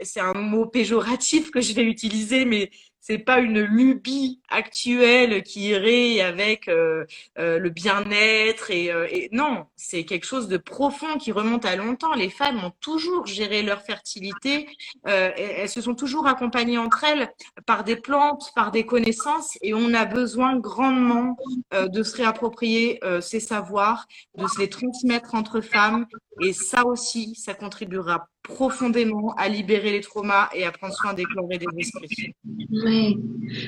c'est 0.00 0.20
un 0.20 0.32
mot 0.32 0.66
péjoratif 0.66 1.50
que 1.50 1.60
je 1.60 1.74
vais 1.74 1.84
utiliser, 1.84 2.44
mais 2.46 2.70
c'est 3.06 3.18
pas 3.18 3.38
une 3.38 3.60
lubie 3.60 4.40
actuelle 4.48 5.44
qui 5.44 5.68
irait 5.68 6.20
avec 6.20 6.66
euh, 6.66 7.04
euh, 7.38 7.60
le 7.60 7.70
bien-être 7.70 8.72
et, 8.72 8.90
euh, 8.90 9.06
et, 9.08 9.28
non, 9.30 9.66
c'est 9.76 10.04
quelque 10.04 10.26
chose 10.26 10.48
de 10.48 10.56
profond 10.56 11.16
qui 11.16 11.30
remonte 11.30 11.64
à 11.64 11.76
longtemps. 11.76 12.14
Les 12.14 12.30
femmes 12.30 12.64
ont 12.64 12.72
toujours 12.80 13.24
géré 13.26 13.62
leur 13.62 13.82
fertilité, 13.82 14.68
elles 15.04 15.68
se 15.68 15.80
sont 15.80 15.94
toujours 15.94 16.26
accompagnées 16.26 16.78
entre 16.78 17.04
elles 17.04 17.28
par 17.64 17.84
des 17.84 17.94
plantes, 17.94 18.50
par 18.56 18.72
des 18.72 18.84
connaissances, 18.84 19.56
et 19.62 19.72
on 19.72 19.94
a 19.94 20.04
besoin 20.04 20.56
grandement 20.56 21.36
de 21.72 22.02
se 22.02 22.16
réapproprier 22.16 23.00
ces 23.20 23.40
savoirs, 23.40 24.06
de 24.36 24.46
se 24.48 24.58
les 24.58 24.68
transmettre 24.68 25.34
entre 25.34 25.60
femmes, 25.60 26.06
et 26.40 26.52
ça 26.52 26.84
aussi, 26.84 27.34
ça 27.34 27.54
contribuera 27.54 28.28
profondément 28.42 29.34
à 29.36 29.48
libérer 29.48 29.90
les 29.92 30.00
traumas 30.00 30.48
et 30.54 30.64
à 30.64 30.72
prendre 30.72 30.94
soin 30.94 31.14
des 31.14 31.24
corps 31.24 31.48
et 31.50 31.58
des 31.58 31.66
esprits. 31.78 32.34
Oui. 32.70 33.18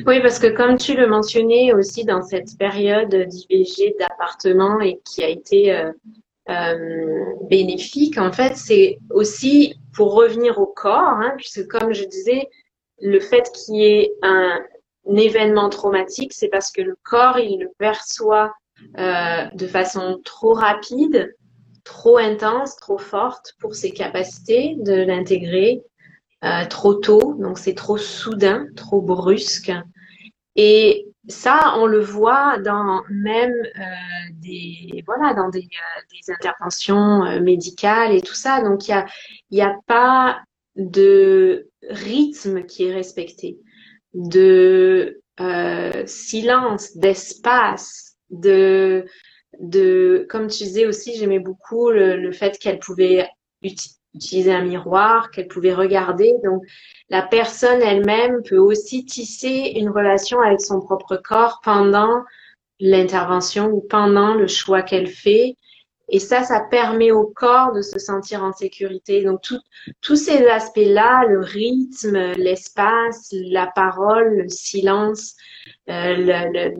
oui, 0.06 0.20
parce 0.20 0.38
que 0.38 0.48
comme 0.48 0.76
tu 0.76 0.94
le 0.94 1.06
mentionnais 1.06 1.72
aussi 1.72 2.04
dans 2.04 2.22
cette 2.22 2.56
période 2.58 3.14
d'IVG 3.14 3.96
d'appartement 3.98 4.80
et 4.80 5.00
qui 5.04 5.24
a 5.24 5.28
été 5.28 5.72
euh, 5.72 5.92
euh, 6.50 7.24
bénéfique, 7.48 8.18
en 8.18 8.32
fait, 8.32 8.56
c'est 8.56 8.98
aussi 9.10 9.74
pour 9.94 10.14
revenir 10.14 10.58
au 10.58 10.66
corps, 10.66 11.18
hein, 11.20 11.34
puisque 11.36 11.66
comme 11.66 11.92
je 11.92 12.04
disais, 12.04 12.48
le 13.00 13.20
fait 13.20 13.50
qu'il 13.52 13.76
y 13.76 13.84
ait 13.84 14.12
un, 14.22 14.60
événement 15.16 15.70
traumatique, 15.70 16.34
c'est 16.34 16.48
parce 16.48 16.70
que 16.70 16.82
le 16.82 16.94
corps, 17.02 17.38
il 17.38 17.60
le 17.60 17.70
perçoit 17.78 18.52
euh, 18.98 19.46
de 19.54 19.66
façon 19.66 20.20
trop 20.22 20.52
rapide 20.52 21.34
trop 21.88 22.18
intense, 22.18 22.76
trop 22.76 22.98
forte 22.98 23.54
pour 23.58 23.74
ses 23.74 23.92
capacités 23.92 24.76
de 24.78 24.92
l'intégrer 24.92 25.82
euh, 26.44 26.66
trop 26.66 26.94
tôt. 26.94 27.34
Donc 27.40 27.58
c'est 27.58 27.74
trop 27.74 27.96
soudain, 27.96 28.66
trop 28.76 29.00
brusque. 29.00 29.72
Et 30.54 31.06
ça, 31.28 31.74
on 31.78 31.86
le 31.86 32.00
voit 32.00 32.58
dans 32.58 33.02
même 33.10 33.54
euh, 33.54 34.32
des 34.32 35.02
voilà 35.06 35.32
dans 35.32 35.48
des, 35.48 35.60
euh, 35.60 36.34
interventions 36.34 37.40
médicales 37.40 38.14
et 38.14 38.20
tout 38.20 38.34
ça. 38.34 38.62
Donc 38.62 38.86
il 38.86 38.90
y 38.90 38.94
a 38.94 39.06
il 39.50 39.58
y 39.58 39.62
a 39.62 39.74
pas 39.86 40.40
de 40.76 41.68
rythme 41.88 42.64
qui 42.64 42.84
est 42.84 42.94
respecté, 42.94 43.58
de 44.12 45.20
silence, 46.06 46.96
d'espace, 46.96 48.16
de 48.30 49.06
de, 49.58 50.26
comme 50.28 50.48
tu 50.48 50.64
disais 50.64 50.86
aussi, 50.86 51.16
j'aimais 51.16 51.38
beaucoup 51.38 51.90
le, 51.90 52.30
fait 52.32 52.58
qu'elle 52.58 52.78
pouvait 52.78 53.28
utiliser 54.14 54.52
un 54.52 54.62
miroir, 54.62 55.30
qu'elle 55.30 55.48
pouvait 55.48 55.74
regarder. 55.74 56.34
Donc, 56.44 56.62
la 57.08 57.22
personne 57.22 57.82
elle-même 57.82 58.42
peut 58.42 58.58
aussi 58.58 59.04
tisser 59.04 59.72
une 59.76 59.90
relation 59.90 60.40
avec 60.40 60.60
son 60.60 60.80
propre 60.80 61.16
corps 61.16 61.60
pendant 61.62 62.22
l'intervention 62.80 63.66
ou 63.68 63.80
pendant 63.80 64.34
le 64.34 64.46
choix 64.46 64.82
qu'elle 64.82 65.08
fait. 65.08 65.56
Et 66.10 66.20
ça, 66.20 66.42
ça 66.42 66.60
permet 66.60 67.10
au 67.10 67.26
corps 67.26 67.72
de 67.72 67.82
se 67.82 67.98
sentir 67.98 68.42
en 68.42 68.52
sécurité. 68.52 69.22
Donc, 69.24 69.42
tous 70.00 70.16
ces 70.16 70.46
aspects-là, 70.46 71.24
le 71.28 71.40
rythme, 71.40 72.32
l'espace, 72.36 73.28
la 73.32 73.66
parole, 73.66 74.36
le 74.36 74.48
silence, 74.48 75.34
euh, 75.90 76.72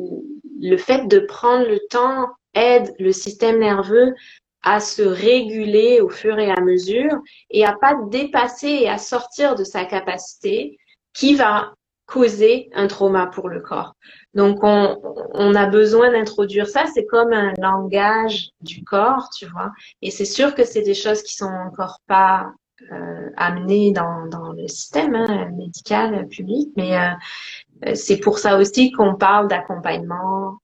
le, 0.61 0.77
fait 0.79 1.07
de 1.09 1.19
prendre 1.19 1.67
le 1.69 1.79
temps 1.91 2.29
aide 2.59 2.95
le 2.99 3.13
système 3.13 3.61
nerveux 3.61 4.15
à 4.63 4.81
se 4.81 5.03
réguler 5.03 6.01
au 6.01 6.09
fur 6.09 6.39
et 6.39 6.51
à 6.51 6.61
mesure 6.61 7.17
et 7.51 7.65
à 7.65 7.75
pas 7.81 7.97
dépasser 8.11 8.69
et 8.69 8.89
à 8.89 8.99
sortir 8.99 9.55
de 9.55 9.65
sa 9.65 9.85
capacité 9.85 10.79
qui 11.15 11.35
va 11.35 11.73
causer 12.07 12.71
un 12.75 12.87
trauma 12.87 13.27
pour 13.27 13.49
le 13.49 13.61
corps. 13.61 13.95
Donc, 14.35 14.59
on, 14.63 15.55
a 15.55 15.67
besoin 15.67 16.11
d'introduire 16.11 16.67
ça. 16.67 16.87
C'est 16.93 17.05
comme 17.05 17.33
un 17.33 17.53
langage 17.61 18.51
du 18.63 18.83
corps, 18.83 19.29
tu 19.37 19.47
vois. 19.47 19.73
Et 20.01 20.11
c'est 20.11 20.25
sûr 20.25 20.55
que 20.55 20.65
c'est 20.65 20.83
des 20.83 20.95
choses 20.95 21.23
qui 21.23 21.35
sont 21.35 21.53
encore 21.67 22.01
pas 22.07 22.51
euh, 22.93 23.31
amenées 23.37 23.93
dans, 23.93 24.27
dans 24.27 24.53
le 24.53 24.69
système 24.69 25.15
hein, 25.15 25.51
médical 25.57 26.27
public, 26.29 26.71
mais 26.77 26.97
euh, 26.97 27.95
c'est 27.95 28.19
pour 28.19 28.39
ça 28.39 28.57
aussi 28.57 28.91
qu'on 28.91 29.15
parle 29.15 29.49
d'accompagnement 29.49 30.59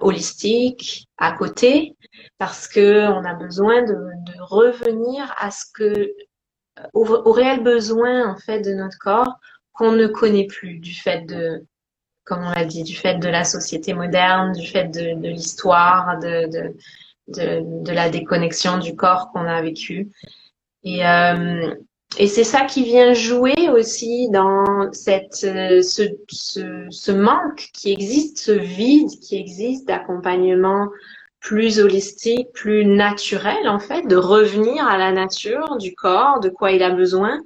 holistique 0.00 1.08
à 1.18 1.32
côté 1.32 1.96
parce 2.38 2.68
que 2.68 3.08
on 3.08 3.24
a 3.24 3.34
besoin 3.34 3.82
de, 3.82 3.94
de 3.94 4.40
revenir 4.40 5.32
à 5.36 5.50
ce 5.50 5.64
que 5.72 6.12
au, 6.92 7.06
au, 7.06 7.32
réel 7.32 7.62
besoin 7.62 8.28
en 8.28 8.36
fait 8.36 8.60
de 8.60 8.72
notre 8.72 8.98
corps 8.98 9.38
qu'on 9.72 9.92
ne 9.92 10.06
connaît 10.06 10.46
plus 10.46 10.78
du 10.78 10.94
fait 10.94 11.22
de 11.22 11.66
comme 12.24 12.42
on 12.42 12.50
l'a 12.50 12.64
dit 12.64 12.82
du 12.82 12.96
fait 12.96 13.18
de 13.18 13.28
la 13.28 13.44
société 13.44 13.92
moderne 13.92 14.52
du 14.52 14.66
fait 14.66 14.88
de, 14.88 15.20
de 15.20 15.28
l'histoire 15.28 16.18
de, 16.18 16.46
de, 16.50 16.76
de, 17.28 17.82
de 17.84 17.92
la 17.92 18.08
déconnexion 18.08 18.78
du 18.78 18.96
corps 18.96 19.30
qu'on 19.30 19.46
a 19.46 19.60
vécu. 19.60 20.10
Et 20.84 21.06
euh, 21.06 21.74
et 22.18 22.28
c'est 22.28 22.44
ça 22.44 22.64
qui 22.64 22.84
vient 22.84 23.12
jouer 23.12 23.68
aussi 23.70 24.28
dans 24.30 24.92
cette, 24.92 25.44
euh, 25.44 25.82
ce, 25.82 26.02
ce, 26.30 26.86
ce, 26.90 27.12
manque 27.12 27.70
qui 27.72 27.92
existe, 27.92 28.38
ce 28.38 28.52
vide 28.52 29.10
qui 29.20 29.36
existe 29.36 29.88
d'accompagnement 29.88 30.88
plus 31.40 31.80
holistique, 31.80 32.52
plus 32.52 32.86
naturel 32.86 33.68
en 33.68 33.78
fait, 33.78 34.06
de 34.06 34.16
revenir 34.16 34.86
à 34.86 34.96
la 34.96 35.12
nature 35.12 35.76
du 35.78 35.94
corps, 35.94 36.40
de 36.40 36.48
quoi 36.48 36.70
il 36.72 36.82
a 36.82 36.90
besoin. 36.90 37.40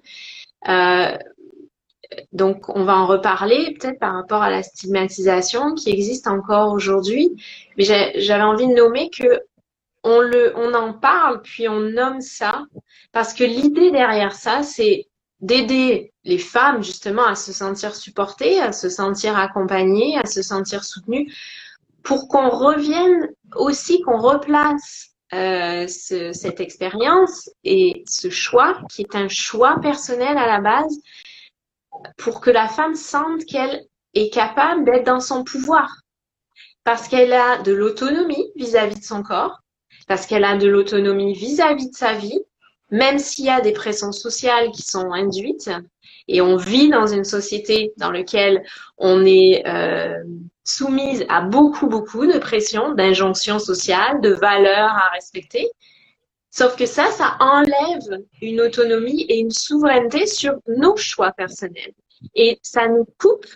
Euh, 0.69 1.17
donc 2.33 2.69
on 2.69 2.85
va 2.85 2.97
en 2.97 3.07
reparler 3.07 3.77
peut-être 3.79 3.99
par 3.99 4.15
rapport 4.15 4.43
à 4.43 4.51
la 4.51 4.63
stigmatisation 4.63 5.75
qui 5.75 5.91
existe 5.91 6.27
encore 6.27 6.73
aujourd'hui. 6.73 7.31
Mais 7.77 7.85
j'avais 7.85 8.43
envie 8.43 8.67
de 8.67 8.75
nommer 8.75 9.11
que 9.11 9.41
on, 10.05 10.21
le, 10.21 10.53
on 10.57 10.75
en 10.75 10.93
parle, 10.93 11.43
puis 11.43 11.69
on 11.69 11.81
nomme 11.81 12.21
ça, 12.21 12.65
parce 13.13 13.35
que 13.35 13.45
l'idée 13.45 13.91
derrière 13.91 14.35
ça, 14.35 14.63
c'est 14.63 15.09
d'aider 15.41 16.13
les 16.25 16.39
femmes 16.39 16.83
justement 16.83 17.25
à 17.27 17.35
se 17.35 17.53
sentir 17.53 17.95
supportées, 17.95 18.61
à 18.61 18.73
se 18.73 18.89
sentir 18.89 19.37
accompagnées, 19.39 20.19
à 20.19 20.27
se 20.27 20.43
sentir 20.43 20.85
soutenues, 20.85 21.33
pour 22.03 22.29
qu'on 22.29 22.49
revienne 22.49 23.29
aussi, 23.55 24.01
qu'on 24.03 24.19
replace 24.19 25.11
euh, 25.35 25.87
ce, 25.87 26.33
cette 26.33 26.61
expérience 26.61 27.51
et 27.63 28.03
ce 28.07 28.31
choix, 28.31 28.81
qui 28.91 29.03
est 29.03 29.15
un 29.15 29.29
choix 29.29 29.79
personnel 29.81 30.39
à 30.39 30.47
la 30.47 30.61
base, 30.61 31.01
pour 32.17 32.41
que 32.41 32.51
la 32.51 32.69
femme 32.69 32.95
sente 32.95 33.45
qu'elle 33.45 33.85
est 34.15 34.33
capable 34.33 34.85
d'être 34.85 35.07
dans 35.07 35.21
son 35.21 35.45
pouvoir, 35.45 36.03
parce 36.85 37.09
qu'elle 37.09 37.33
a 37.33 37.59
de 37.59 37.73
l'autonomie 37.73 38.51
vis-à-vis 38.57 38.99
de 38.99 39.05
son 39.05 39.23
corps, 39.23 39.61
parce 40.09 40.27
qu'elle 40.27 40.45
a 40.45 40.57
de 40.57 40.67
l'autonomie 40.67 41.35
vis-à-vis 41.35 41.91
de 41.91 41.97
sa 41.97 42.15
vie, 42.15 42.41
même 42.91 43.19
s'il 43.19 43.45
y 43.45 43.51
a 43.51 43.61
des 43.61 43.73
pressions 43.73 44.13
sociales 44.13 44.71
qui 44.71 44.83
sont 44.83 45.13
induites, 45.13 45.71
et 46.27 46.41
on 46.41 46.57
vit 46.57 46.91
dans 46.91 47.07
une 47.07 47.25
société 47.25 47.93
dans 47.97 48.11
laquelle 48.11 48.63
on 48.97 49.25
est 49.25 49.63
euh, 49.67 50.23
soumise 50.65 51.25
à 51.29 51.41
beaucoup, 51.41 51.87
beaucoup 51.87 52.27
de 52.27 52.39
pressions, 52.39 52.93
d'injonctions 52.93 53.59
sociales, 53.59 54.21
de 54.21 54.31
valeurs 54.31 54.91
à 54.91 55.11
respecter. 55.15 55.69
Sauf 56.51 56.77
que 56.77 56.87
ça, 56.87 57.11
ça 57.11 57.37
enlève 57.41 58.23
une 58.43 58.61
autonomie 58.61 59.23
et 59.29 59.39
une 59.39 59.51
souveraineté 59.51 60.27
sur 60.27 60.55
nos 60.67 60.97
choix 60.97 61.33
personnels. 61.33 61.93
Et 62.35 62.59
ça 62.63 62.89
nous 62.89 63.07
coupe 63.19 63.47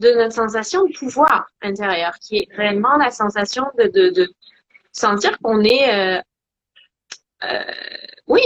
de 0.00 0.10
notre 0.12 0.34
sensation 0.34 0.84
de 0.84 0.92
pouvoir 0.92 1.46
intérieur, 1.62 2.14
qui 2.20 2.38
est 2.38 2.48
réellement 2.56 2.96
la 2.96 3.10
sensation 3.10 3.64
de, 3.78 4.28
sentir 4.92 5.38
qu'on 5.40 5.62
est, 5.62 5.94
euh, 5.94 6.22
euh, 7.44 8.36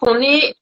qu'on 0.00 0.20
est 0.20 0.54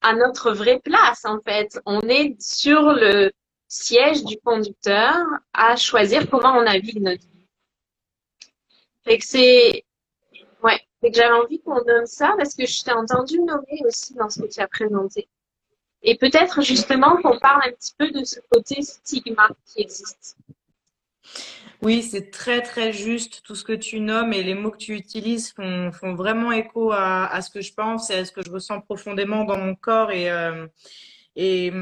à 0.00 0.14
notre 0.14 0.52
vraie 0.52 0.80
place 0.80 1.24
en 1.24 1.40
fait. 1.40 1.80
On 1.86 2.00
est 2.02 2.40
sur 2.40 2.92
le 2.92 3.32
siège 3.68 4.24
du 4.24 4.38
conducteur 4.38 5.16
à 5.52 5.76
choisir 5.76 6.28
comment 6.28 6.56
on 6.56 6.62
navigue 6.62 7.00
notre 7.00 7.22
vie. 7.22 7.48
Fait 9.04 9.18
que 9.18 9.24
c'est, 9.24 9.84
ouais, 10.62 10.80
que 11.02 11.12
j'avais 11.12 11.34
envie 11.34 11.60
qu'on 11.60 11.82
nomme 11.84 12.06
ça 12.06 12.34
parce 12.36 12.54
que 12.54 12.66
je 12.66 12.82
t'ai 12.82 12.92
entendu 12.92 13.38
nommer 13.40 13.82
aussi 13.86 14.14
dans 14.14 14.28
ce 14.28 14.42
que 14.42 14.46
tu 14.46 14.60
as 14.60 14.68
présenté. 14.68 15.28
Et 16.02 16.16
peut-être 16.16 16.62
justement 16.62 17.16
qu'on 17.22 17.38
parle 17.38 17.62
un 17.68 17.72
petit 17.72 17.94
peu 17.96 18.10
de 18.10 18.24
ce 18.24 18.40
côté 18.50 18.82
stigma 18.82 19.48
qui 19.66 19.82
existe. 19.82 20.36
Oui, 21.82 22.02
c'est 22.02 22.30
très 22.30 22.62
très 22.62 22.92
juste. 22.92 23.42
Tout 23.42 23.54
ce 23.54 23.64
que 23.64 23.72
tu 23.72 24.00
nommes 24.00 24.32
et 24.32 24.42
les 24.42 24.54
mots 24.54 24.70
que 24.70 24.76
tu 24.76 24.94
utilises 24.94 25.52
font, 25.52 25.90
vraiment 26.14 26.52
écho 26.52 26.92
à, 26.92 27.40
ce 27.42 27.50
que 27.50 27.60
je 27.60 27.74
pense 27.74 28.10
et 28.10 28.14
à 28.14 28.24
ce 28.24 28.32
que 28.32 28.42
je 28.44 28.50
ressens 28.50 28.80
profondément 28.80 29.44
dans 29.44 29.58
mon 29.58 29.74
corps. 29.74 30.12
Et, 30.12 30.30
euh, 30.30 30.66
et, 31.36 31.72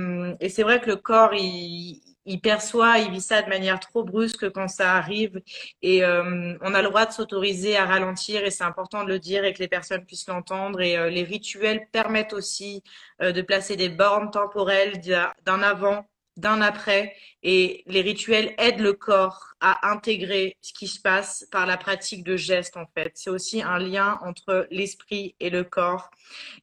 et 0.40 0.48
c'est 0.48 0.62
vrai 0.62 0.80
que 0.80 0.86
le 0.86 0.96
corps, 0.96 1.34
il, 1.34 2.00
il 2.26 2.40
perçoit, 2.40 2.98
il 2.98 3.10
vit 3.10 3.20
ça 3.20 3.42
de 3.42 3.48
manière 3.48 3.80
trop 3.80 4.04
brusque 4.04 4.50
quand 4.50 4.68
ça 4.68 4.94
arrive. 4.94 5.40
Et 5.82 6.04
euh, 6.04 6.56
on 6.60 6.74
a 6.74 6.82
le 6.82 6.88
droit 6.88 7.06
de 7.06 7.12
s'autoriser 7.12 7.76
à 7.76 7.86
ralentir 7.86 8.44
et 8.44 8.50
c'est 8.50 8.64
important 8.64 9.04
de 9.04 9.08
le 9.08 9.18
dire 9.18 9.44
et 9.44 9.52
que 9.52 9.58
les 9.58 9.68
personnes 9.68 10.04
puissent 10.04 10.28
l'entendre. 10.28 10.80
Et 10.80 10.96
euh, 10.96 11.10
les 11.10 11.24
rituels 11.24 11.88
permettent 11.92 12.32
aussi 12.32 12.82
euh, 13.22 13.32
de 13.32 13.42
placer 13.42 13.76
des 13.76 13.88
bornes 13.88 14.30
temporelles 14.30 15.00
d'un 15.00 15.62
avant 15.62 16.06
d'un 16.36 16.60
après 16.62 17.14
et 17.42 17.82
les 17.86 18.00
rituels 18.00 18.54
aident 18.58 18.80
le 18.80 18.92
corps 18.92 19.54
à 19.60 19.90
intégrer 19.90 20.56
ce 20.60 20.72
qui 20.72 20.88
se 20.88 21.00
passe 21.00 21.46
par 21.50 21.66
la 21.66 21.76
pratique 21.76 22.24
de 22.24 22.36
gestes 22.36 22.76
en 22.76 22.86
fait. 22.94 23.12
C'est 23.14 23.30
aussi 23.30 23.62
un 23.62 23.78
lien 23.78 24.18
entre 24.22 24.66
l'esprit 24.70 25.34
et 25.40 25.50
le 25.50 25.64
corps. 25.64 26.10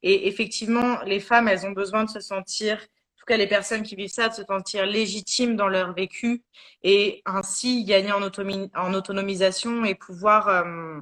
Et 0.04 0.28
effectivement, 0.28 1.02
les 1.04 1.20
femmes, 1.20 1.48
elles 1.48 1.66
ont 1.66 1.72
besoin 1.72 2.04
de 2.04 2.10
se 2.10 2.20
sentir, 2.20 2.78
en 2.78 3.20
tout 3.20 3.26
cas 3.28 3.38
les 3.38 3.48
personnes 3.48 3.84
qui 3.84 3.96
vivent 3.96 4.10
ça, 4.10 4.30
de 4.30 4.34
se 4.34 4.44
sentir 4.44 4.86
légitimes 4.86 5.56
dans 5.56 5.68
leur 5.68 5.94
vécu 5.94 6.44
et 6.84 7.22
ainsi 7.26 7.84
gagner 7.84 8.12
en, 8.12 8.94
autonomisation 8.94 9.86
et 9.86 9.96
pouvoir 9.96 10.48
euh, 10.48 11.00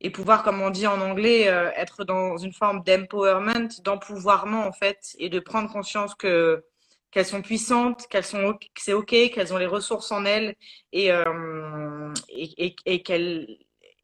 et 0.00 0.10
pouvoir, 0.10 0.44
comme 0.44 0.60
on 0.60 0.70
dit 0.70 0.86
en 0.86 1.00
anglais, 1.00 1.48
euh, 1.48 1.70
être 1.74 2.04
dans 2.04 2.36
une 2.36 2.52
forme 2.52 2.84
d'empowerment, 2.84 3.68
d'empouvoirment 3.82 4.64
en 4.64 4.72
fait, 4.72 5.16
et 5.18 5.28
de 5.28 5.40
prendre 5.40 5.70
conscience 5.72 6.14
que 6.14 6.64
qu'elles 7.10 7.26
sont 7.26 7.42
puissantes, 7.42 8.06
qu'elles 8.08 8.24
sont 8.24 8.54
que 8.54 8.82
c'est 8.82 8.92
ok, 8.92 9.08
qu'elles 9.08 9.52
ont 9.52 9.58
les 9.58 9.66
ressources 9.66 10.12
en 10.12 10.24
elles 10.24 10.54
et 10.92 11.12
euh, 11.12 12.12
et, 12.28 12.74
et, 12.84 13.02
qu'elles 13.02 13.58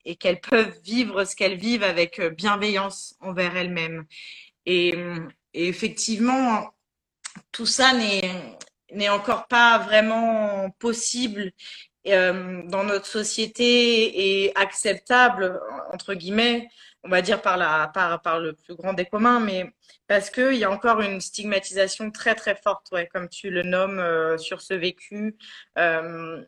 et 0.05 0.17
qu'elles 0.17 0.41
peuvent 0.41 0.79
vivre 0.83 1.25
ce 1.25 1.37
qu'elles 1.37 1.57
vivent 1.57 1.83
avec 1.83 2.21
bienveillance 2.21 3.17
envers 3.21 3.57
elles-mêmes. 3.57 4.05
Et, 4.67 4.95
effectivement, 5.55 6.75
tout 7.53 7.67
ça 7.67 7.93
n'est 7.93 8.57
n'est 8.93 9.09
encore 9.09 9.47
pas 9.49 9.79
vraiment 9.79 10.71
possible 10.79 11.53
euh, 12.07 12.63
dans 12.67 12.85
notre 12.85 13.07
société 13.07 14.45
et 14.45 14.57
acceptable 14.57 15.61
entre 15.93 16.15
guillemets 16.15 16.69
on 17.05 17.09
va 17.11 17.23
dire 17.23 17.43
par, 17.43 17.57
la, 17.57 17.89
par, 17.93 18.21
par 18.23 18.41
le 18.41 18.55
plus 18.55 18.75
grand 18.75 18.95
des 18.95 19.05
communs, 19.05 19.41
mais 19.41 19.73
parce 20.07 20.31
qu'il 20.31 20.55
y 20.55 20.65
a 20.65 20.71
encore 20.71 21.01
une 21.01 21.21
stigmatisation 21.21 22.11
très 22.11 22.35
très 22.35 22.57
forte, 22.57 22.91
ouais, 22.93 23.07
comme 23.07 23.29
tu 23.29 23.51
le 23.51 23.63
nommes, 23.63 23.99
euh, 23.99 24.39
sur 24.39 24.63
ce 24.63 24.75
vécu. 24.75 25.37
Euh, 25.79 26.43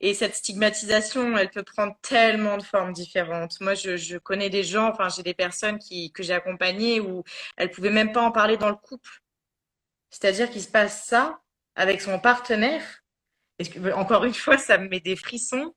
et 0.00 0.14
cette 0.14 0.34
stigmatisation, 0.34 1.36
elle 1.36 1.50
peut 1.50 1.62
prendre 1.62 1.94
tellement 2.02 2.56
de 2.56 2.62
formes 2.62 2.92
différentes. 2.92 3.60
Moi, 3.60 3.74
je, 3.74 3.96
je 3.96 4.18
connais 4.18 4.50
des 4.50 4.64
gens, 4.64 4.88
enfin, 4.88 5.08
j'ai 5.08 5.22
des 5.22 5.34
personnes 5.34 5.78
qui, 5.78 6.10
que 6.12 6.22
j'ai 6.22 6.34
accompagnées 6.34 7.00
où 7.00 7.22
elles 7.56 7.70
pouvaient 7.70 7.90
même 7.90 8.12
pas 8.12 8.22
en 8.22 8.32
parler 8.32 8.56
dans 8.56 8.70
le 8.70 8.76
couple. 8.76 9.22
C'est-à-dire 10.10 10.50
qu'il 10.50 10.62
se 10.62 10.68
passe 10.68 11.06
ça 11.06 11.40
avec 11.74 12.00
son 12.00 12.18
partenaire. 12.18 12.82
Encore 13.94 14.24
une 14.24 14.34
fois, 14.34 14.58
ça 14.58 14.78
me 14.78 14.88
met 14.88 15.00
des 15.00 15.16
frissons 15.16 15.74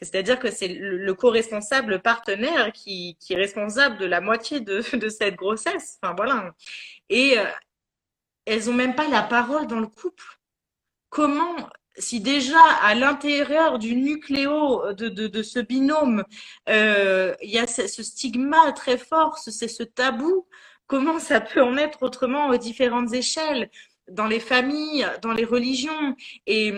C'est-à-dire 0.00 0.38
que 0.38 0.50
c'est 0.50 0.68
le, 0.68 1.14
co-responsable 1.14 2.00
partenaire 2.00 2.72
qui, 2.72 3.16
est 3.30 3.34
responsable 3.34 3.98
de 3.98 4.06
la 4.06 4.20
moitié 4.20 4.60
de, 4.60 4.80
cette 5.08 5.36
grossesse. 5.36 5.98
Enfin 6.02 6.14
voilà. 6.16 6.54
Et 7.08 7.38
euh, 7.38 7.44
elles 8.46 8.68
ont 8.70 8.74
même 8.74 8.94
pas 8.94 9.08
la 9.08 9.22
parole 9.22 9.66
dans 9.66 9.80
le 9.80 9.86
couple. 9.86 10.24
Comment 11.08 11.56
si 11.96 12.20
déjà 12.20 12.60
à 12.82 12.96
l'intérieur 12.96 13.78
du 13.78 13.94
nucléo 13.94 14.92
de, 14.94 15.42
ce 15.42 15.60
binôme, 15.60 16.24
euh, 16.68 17.34
il 17.40 17.50
y 17.50 17.58
a 17.58 17.68
ce, 17.68 17.86
ce 17.86 18.02
stigma 18.02 18.72
très 18.72 18.98
fort, 18.98 19.38
c'est 19.38 19.68
ce 19.68 19.84
tabou, 19.84 20.48
comment 20.86 21.18
ça 21.20 21.40
peut 21.40 21.62
en 21.62 21.76
être 21.76 22.02
autrement 22.02 22.48
aux 22.48 22.56
différentes 22.56 23.12
échelles, 23.12 23.70
dans 24.08 24.26
les 24.26 24.40
familles, 24.40 25.06
dans 25.22 25.32
les 25.32 25.44
religions 25.44 26.16
et, 26.46 26.72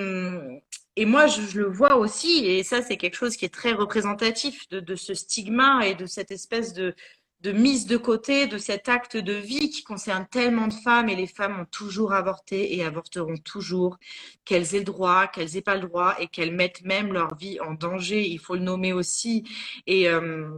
et 0.97 1.05
moi, 1.05 1.27
je, 1.27 1.43
je 1.43 1.61
le 1.61 1.67
vois 1.67 1.97
aussi, 1.97 2.47
et 2.47 2.63
ça, 2.63 2.83
c'est 2.83 2.97
quelque 2.97 3.17
chose 3.17 3.37
qui 3.37 3.45
est 3.45 3.55
très 3.55 3.73
représentatif 3.73 4.69
de, 4.71 4.81
de 4.81 4.95
ce 4.97 5.15
stigma 5.15 5.87
et 5.87 5.95
de 5.95 6.07
cette 6.07 6.31
espèce 6.31 6.73
de, 6.73 6.95
de 7.41 7.53
mise 7.53 7.87
de 7.87 7.97
côté 7.97 8.47
de 8.47 8.59
cet 8.59 8.89
acte 8.89 9.17
de 9.17 9.33
vie 9.35 9.71
qui 9.71 9.85
concerne 9.85 10.27
tellement 10.31 10.69
de 10.69 10.75
femmes 10.75 11.09
et 11.09 11.17
les 11.17 11.27
femmes 11.27 11.61
ont 11.61 11.67
toujours 11.67 12.13
avorté 12.13 12.77
et 12.77 12.85
avorteront 12.85 13.37
toujours, 13.37 13.99
qu'elles 14.45 14.75
aient 14.75 14.79
le 14.79 14.85
droit, 14.85 15.27
qu'elles 15.29 15.57
aient 15.57 15.63
pas 15.63 15.77
le 15.77 15.87
droit 15.87 16.17
et 16.19 16.29
qu'elles 16.29 16.55
mettent 16.55 16.83
même 16.83 17.13
leur 17.13 17.37
vie 17.37 17.61
en 17.61 17.75
danger. 17.75 18.27
Il 18.27 18.39
faut 18.39 18.55
le 18.55 18.63
nommer 18.63 18.93
aussi. 18.93 19.45
Et, 19.87 20.09
euh, 20.09 20.49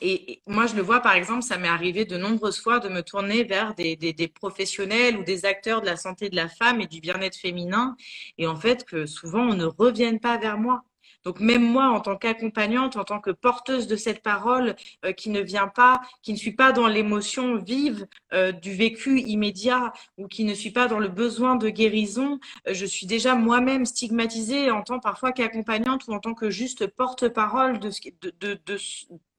et, 0.00 0.42
moi, 0.46 0.66
je 0.66 0.74
le 0.74 0.82
vois, 0.82 1.00
par 1.00 1.14
exemple, 1.14 1.42
ça 1.42 1.58
m'est 1.58 1.68
arrivé 1.68 2.04
de 2.04 2.16
nombreuses 2.16 2.60
fois 2.60 2.78
de 2.78 2.88
me 2.88 3.02
tourner 3.02 3.44
vers 3.44 3.74
des, 3.74 3.96
des, 3.96 4.12
des, 4.12 4.28
professionnels 4.28 5.16
ou 5.16 5.24
des 5.24 5.44
acteurs 5.44 5.80
de 5.80 5.86
la 5.86 5.96
santé 5.96 6.28
de 6.28 6.36
la 6.36 6.48
femme 6.48 6.80
et 6.80 6.86
du 6.86 7.00
bien-être 7.00 7.36
féminin. 7.36 7.96
Et 8.36 8.46
en 8.46 8.56
fait, 8.56 8.84
que 8.84 9.06
souvent, 9.06 9.42
on 9.42 9.54
ne 9.54 9.64
revienne 9.64 10.20
pas 10.20 10.36
vers 10.36 10.58
moi. 10.58 10.84
Donc 11.24 11.40
même 11.40 11.62
moi, 11.62 11.88
en 11.88 12.00
tant 12.00 12.16
qu'accompagnante, 12.16 12.96
en 12.96 13.04
tant 13.04 13.20
que 13.20 13.30
porteuse 13.30 13.86
de 13.86 13.96
cette 13.96 14.22
parole, 14.22 14.76
euh, 15.04 15.12
qui 15.12 15.30
ne 15.30 15.40
vient 15.40 15.68
pas, 15.68 16.00
qui 16.22 16.32
ne 16.32 16.38
suis 16.38 16.52
pas 16.52 16.72
dans 16.72 16.86
l'émotion 16.86 17.56
vive 17.56 18.06
euh, 18.32 18.52
du 18.52 18.72
vécu 18.72 19.20
immédiat 19.20 19.92
ou 20.16 20.28
qui 20.28 20.44
ne 20.44 20.54
suis 20.54 20.70
pas 20.70 20.88
dans 20.88 20.98
le 20.98 21.08
besoin 21.08 21.56
de 21.56 21.68
guérison, 21.68 22.38
euh, 22.66 22.74
je 22.74 22.86
suis 22.86 23.06
déjà 23.06 23.34
moi-même 23.34 23.84
stigmatisée 23.84 24.70
en 24.70 24.82
tant 24.82 25.00
parfois 25.00 25.32
qu'accompagnante 25.32 26.06
ou 26.06 26.12
en 26.12 26.20
tant 26.20 26.34
que 26.34 26.50
juste 26.50 26.86
porte-parole 26.86 27.78
de, 27.78 27.90
de, 28.40 28.58
de, 28.64 28.76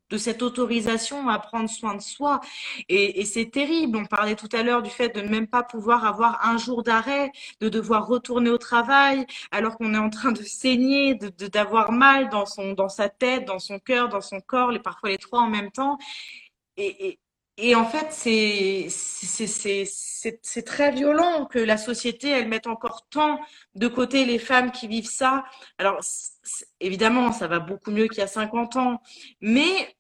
de, 0.09 0.15
de 0.15 0.17
cette 0.17 0.41
autorisation 0.41 1.29
à 1.29 1.39
prendre 1.39 1.69
soin 1.69 1.95
de 1.95 2.01
soi. 2.01 2.39
Et, 2.89 3.25
c'est 3.25 3.51
terrible. 3.51 3.97
On 3.97 4.05
parlait 4.05 4.35
tout 4.35 4.49
à 4.53 4.63
l'heure 4.63 4.81
du 4.81 4.89
fait 4.89 5.09
de 5.09 5.21
ne 5.21 5.29
même 5.29 5.47
pas 5.47 5.63
pouvoir 5.63 6.05
avoir 6.05 6.45
un 6.45 6.57
jour 6.57 6.83
d'arrêt, 6.83 7.31
de 7.61 7.69
devoir 7.69 8.07
retourner 8.07 8.49
au 8.49 8.57
travail 8.57 9.25
alors 9.51 9.77
qu'on 9.77 9.93
est 9.93 9.97
en 9.97 10.09
train 10.09 10.31
de 10.31 10.43
saigner, 10.43 11.15
de 11.15 11.29
d'avoir 11.47 11.91
mal 11.91 12.29
dans 12.29 12.45
son 12.45 12.73
dans 12.73 12.89
sa 12.89 13.09
tête, 13.09 13.45
dans 13.45 13.59
son 13.59 13.79
cœur, 13.79 14.09
dans 14.09 14.21
son 14.21 14.39
corps, 14.41 14.71
les 14.71 14.79
parfois 14.79 15.09
les 15.09 15.17
trois 15.17 15.41
en 15.41 15.49
même 15.49 15.71
temps. 15.71 15.97
Et, 16.77 17.07
et, 17.09 17.19
et 17.61 17.75
en 17.75 17.85
fait, 17.85 18.07
c'est 18.13 18.87
très 20.65 20.91
violent 20.91 21.45
que 21.45 21.59
la 21.59 21.77
société, 21.77 22.29
elle 22.29 22.47
mette 22.47 22.67
encore 22.67 23.05
tant 23.09 23.39
de 23.75 23.87
côté 23.89 24.23
les 24.25 24.39
femmes 24.39 24.71
qui 24.71 24.87
vivent 24.87 25.09
ça. 25.09 25.43
Alors, 25.77 25.99
évidemment, 26.79 27.33
ça 27.33 27.47
va 27.47 27.59
beaucoup 27.59 27.91
mieux 27.91 28.07
qu'il 28.07 28.19
y 28.19 28.21
a 28.21 28.27
50 28.27 28.77
ans, 28.77 29.01
mais 29.41 29.93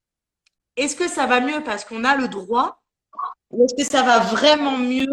est-ce 0.79 0.95
que 0.95 1.07
ça 1.07 1.25
va 1.25 1.41
mieux 1.41 1.63
parce 1.63 1.85
qu'on 1.85 2.03
a 2.03 2.15
le 2.15 2.27
droit 2.27 2.81
ou 3.51 3.63
est-ce 3.63 3.75
que 3.75 3.89
ça 3.89 4.03
va 4.03 4.19
vraiment 4.19 4.77
mieux 4.77 5.07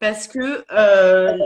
parce 0.00 0.28
que 0.28 0.64
euh, 0.70 1.38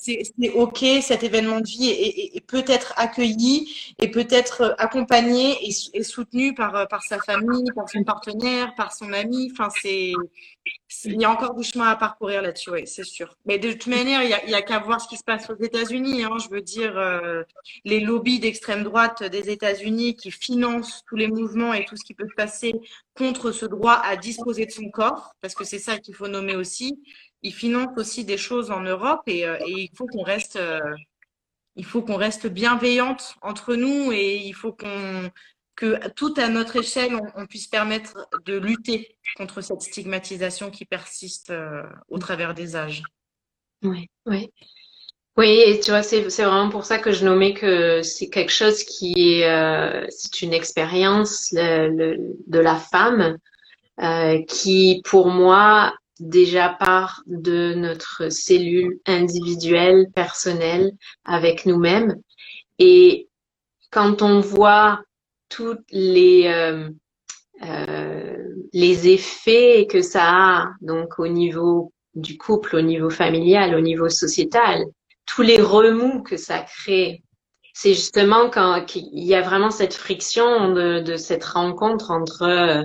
c'est 0.00 0.22
OK, 0.54 0.84
cet 1.02 1.22
événement 1.22 1.60
de 1.60 1.66
vie 1.66 2.40
peut 2.46 2.64
être 2.66 2.94
accueilli 2.96 3.94
et 3.98 4.10
peut 4.10 4.26
être 4.30 4.74
accompagné 4.78 5.58
et, 5.66 6.02
soutenu 6.02 6.54
par, 6.54 6.88
par 6.88 7.02
sa 7.02 7.18
famille, 7.18 7.64
par 7.74 7.88
son 7.90 8.02
partenaire, 8.02 8.74
par 8.74 8.94
son 8.94 9.12
ami? 9.12 9.50
Enfin, 9.52 9.68
c'est 9.82 10.12
il 11.04 11.20
y 11.20 11.24
a 11.24 11.30
encore 11.30 11.54
du 11.54 11.64
chemin 11.64 11.86
à 11.86 11.96
parcourir 11.96 12.42
là-dessus, 12.42 12.70
oui, 12.70 12.86
c'est 12.86 13.04
sûr. 13.04 13.34
Mais 13.46 13.58
de 13.58 13.72
toute 13.72 13.86
manière, 13.86 14.22
il 14.22 14.50
y 14.50 14.54
a, 14.54 14.62
qu'à 14.62 14.78
voir 14.78 15.00
ce 15.00 15.08
qui 15.08 15.16
se 15.16 15.24
passe 15.24 15.48
aux 15.48 15.56
États-Unis. 15.56 16.24
Hein. 16.24 16.36
Je 16.42 16.48
veux 16.50 16.60
dire, 16.60 16.96
euh, 16.98 17.42
les 17.84 18.00
lobbies 18.00 18.40
d'extrême 18.40 18.82
droite 18.82 19.22
des 19.22 19.50
États-Unis 19.50 20.16
qui 20.16 20.30
financent 20.30 21.02
tous 21.08 21.16
les 21.16 21.28
mouvements 21.28 21.72
et 21.72 21.84
tout 21.84 21.96
ce 21.96 22.04
qui 22.04 22.14
peut 22.14 22.28
se 22.28 22.34
passer 22.34 22.74
contre 23.16 23.52
ce 23.52 23.66
droit 23.66 24.00
à 24.04 24.16
disposer 24.16 24.66
de 24.66 24.70
son 24.70 24.90
corps, 24.90 25.34
parce 25.40 25.54
que 25.54 25.64
c'est 25.64 25.78
ça 25.78 25.98
qu'il 25.98 26.14
faut 26.14 26.28
nommer 26.28 26.56
aussi 26.56 26.98
il 27.42 27.54
finance 27.54 27.96
aussi 27.96 28.24
des 28.24 28.36
choses 28.36 28.70
en 28.70 28.80
Europe 28.80 29.22
et, 29.26 29.46
euh, 29.46 29.58
il 29.66 29.90
faut 29.94 30.06
qu'on 30.06 30.22
reste, 30.22 30.56
euh, 30.56 30.80
il 31.76 31.84
faut 31.84 32.02
qu'on 32.02 32.16
reste 32.16 32.46
bienveillante 32.46 33.36
entre 33.42 33.74
nous 33.74 34.12
et 34.12 34.36
il 34.36 34.52
faut 34.54 34.72
qu'on 34.72 35.30
que 35.80 36.08
tout 36.10 36.34
à 36.36 36.48
notre 36.48 36.76
échelle, 36.76 37.14
on, 37.14 37.42
on, 37.42 37.46
puisse 37.46 37.66
permettre 37.66 38.28
de 38.44 38.58
lutter 38.58 39.16
contre 39.36 39.62
cette 39.62 39.80
stigmatisation 39.80 40.70
qui 40.70 40.84
persiste 40.84 41.48
euh, 41.48 41.82
au 42.10 42.18
travers 42.18 42.52
des 42.52 42.76
âges. 42.76 43.02
Oui, 43.82 44.06
oui. 44.26 44.50
Oui, 45.38 45.62
et 45.64 45.80
tu 45.80 45.90
vois, 45.90 46.02
c'est 46.02 46.20
vraiment 46.20 46.68
pour 46.68 46.84
ça 46.84 46.98
que 46.98 47.12
je 47.12 47.24
nommais 47.24 47.54
que 47.54 48.02
c'est 48.02 48.28
quelque 48.28 48.52
chose 48.52 48.84
qui 48.84 49.14
est, 49.16 49.48
euh, 49.48 50.04
c'est 50.10 50.42
une 50.42 50.52
expérience 50.52 51.48
le, 51.52 51.88
le, 51.88 52.36
de 52.46 52.58
la 52.58 52.76
femme 52.76 53.38
euh, 54.02 54.42
qui, 54.46 55.00
pour 55.06 55.28
moi, 55.28 55.94
déjà 56.18 56.68
part 56.68 57.22
de 57.26 57.72
notre 57.72 58.28
cellule 58.28 58.98
individuelle, 59.06 60.08
personnelle, 60.14 60.92
avec 61.24 61.64
nous-mêmes. 61.64 62.16
Et 62.78 63.28
quand 63.90 64.20
on 64.20 64.40
voit 64.40 65.00
tous 65.50 65.76
les 65.90 66.46
euh, 66.46 66.88
euh, 67.62 68.36
les 68.72 69.08
effets 69.08 69.86
que 69.90 70.00
ça 70.00 70.24
a, 70.24 70.70
donc 70.80 71.18
au 71.18 71.28
niveau 71.28 71.92
du 72.14 72.38
couple, 72.38 72.76
au 72.76 72.80
niveau 72.80 73.10
familial, 73.10 73.74
au 73.74 73.80
niveau 73.80 74.08
sociétal, 74.08 74.84
tous 75.26 75.42
les 75.42 75.60
remous 75.60 76.22
que 76.22 76.36
ça 76.38 76.60
crée, 76.60 77.22
c'est 77.74 77.94
justement 77.94 78.48
quand 78.48 78.94
il 78.94 79.24
y 79.24 79.34
a 79.34 79.42
vraiment 79.42 79.70
cette 79.70 79.94
friction 79.94 80.72
de, 80.72 81.16
cette 81.16 81.44
rencontre 81.44 82.10
entre 82.10 82.42
euh, 82.42 82.82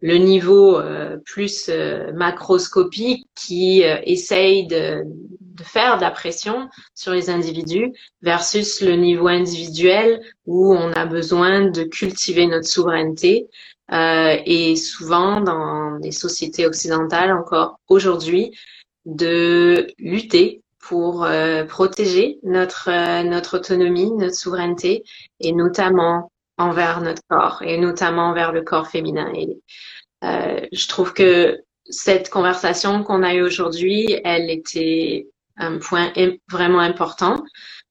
le 0.00 0.16
niveau 0.16 0.78
euh, 0.78 1.16
plus 1.24 1.68
euh, 1.68 2.12
macroscopique 2.12 3.26
qui 3.34 3.82
euh, 3.84 3.96
essaye 4.04 4.66
de, 4.66 5.02
de, 5.40 5.62
faire 5.62 5.96
de 5.96 6.02
la 6.02 6.10
pression 6.10 6.68
sur 6.94 7.12
les 7.12 7.30
individus 7.30 7.92
versus 8.22 8.82
le 8.82 8.92
niveau 8.96 9.28
individuel 9.28 10.20
où 10.44 10.74
on 10.74 10.92
a 10.92 11.06
besoin 11.06 11.70
de 11.70 11.84
cultiver 11.84 12.46
notre 12.46 12.68
souveraineté. 12.68 13.46
et 13.90 14.76
souvent 14.76 15.40
dans 15.40 15.98
les 16.02 16.12
sociétés 16.12 16.66
occidentales 16.66 17.32
encore 17.32 17.78
aujourd'hui, 17.88 18.52
de 19.06 19.86
lutter 19.98 20.62
pour 20.80 21.26
protéger 21.68 22.38
notre, 22.42 22.90
notre 23.22 23.58
autonomie, 23.58 24.10
notre 24.12 24.34
souveraineté 24.34 25.04
et 25.40 25.52
notamment 25.52 26.30
envers 26.58 27.00
notre 27.00 27.22
corps 27.28 27.62
et 27.62 27.78
notamment 27.78 28.30
envers 28.30 28.52
le 28.52 28.62
corps 28.62 28.88
féminin. 28.88 29.30
Et 29.34 29.60
euh, 30.24 30.66
je 30.72 30.88
trouve 30.88 31.12
que 31.12 31.60
cette 31.88 32.30
conversation 32.30 33.02
qu'on 33.02 33.22
a 33.22 33.34
eue 33.34 33.42
aujourd'hui, 33.42 34.18
elle 34.24 34.50
était 34.50 35.28
un 35.56 35.78
point 35.78 36.12
vraiment 36.50 36.80
important 36.80 37.42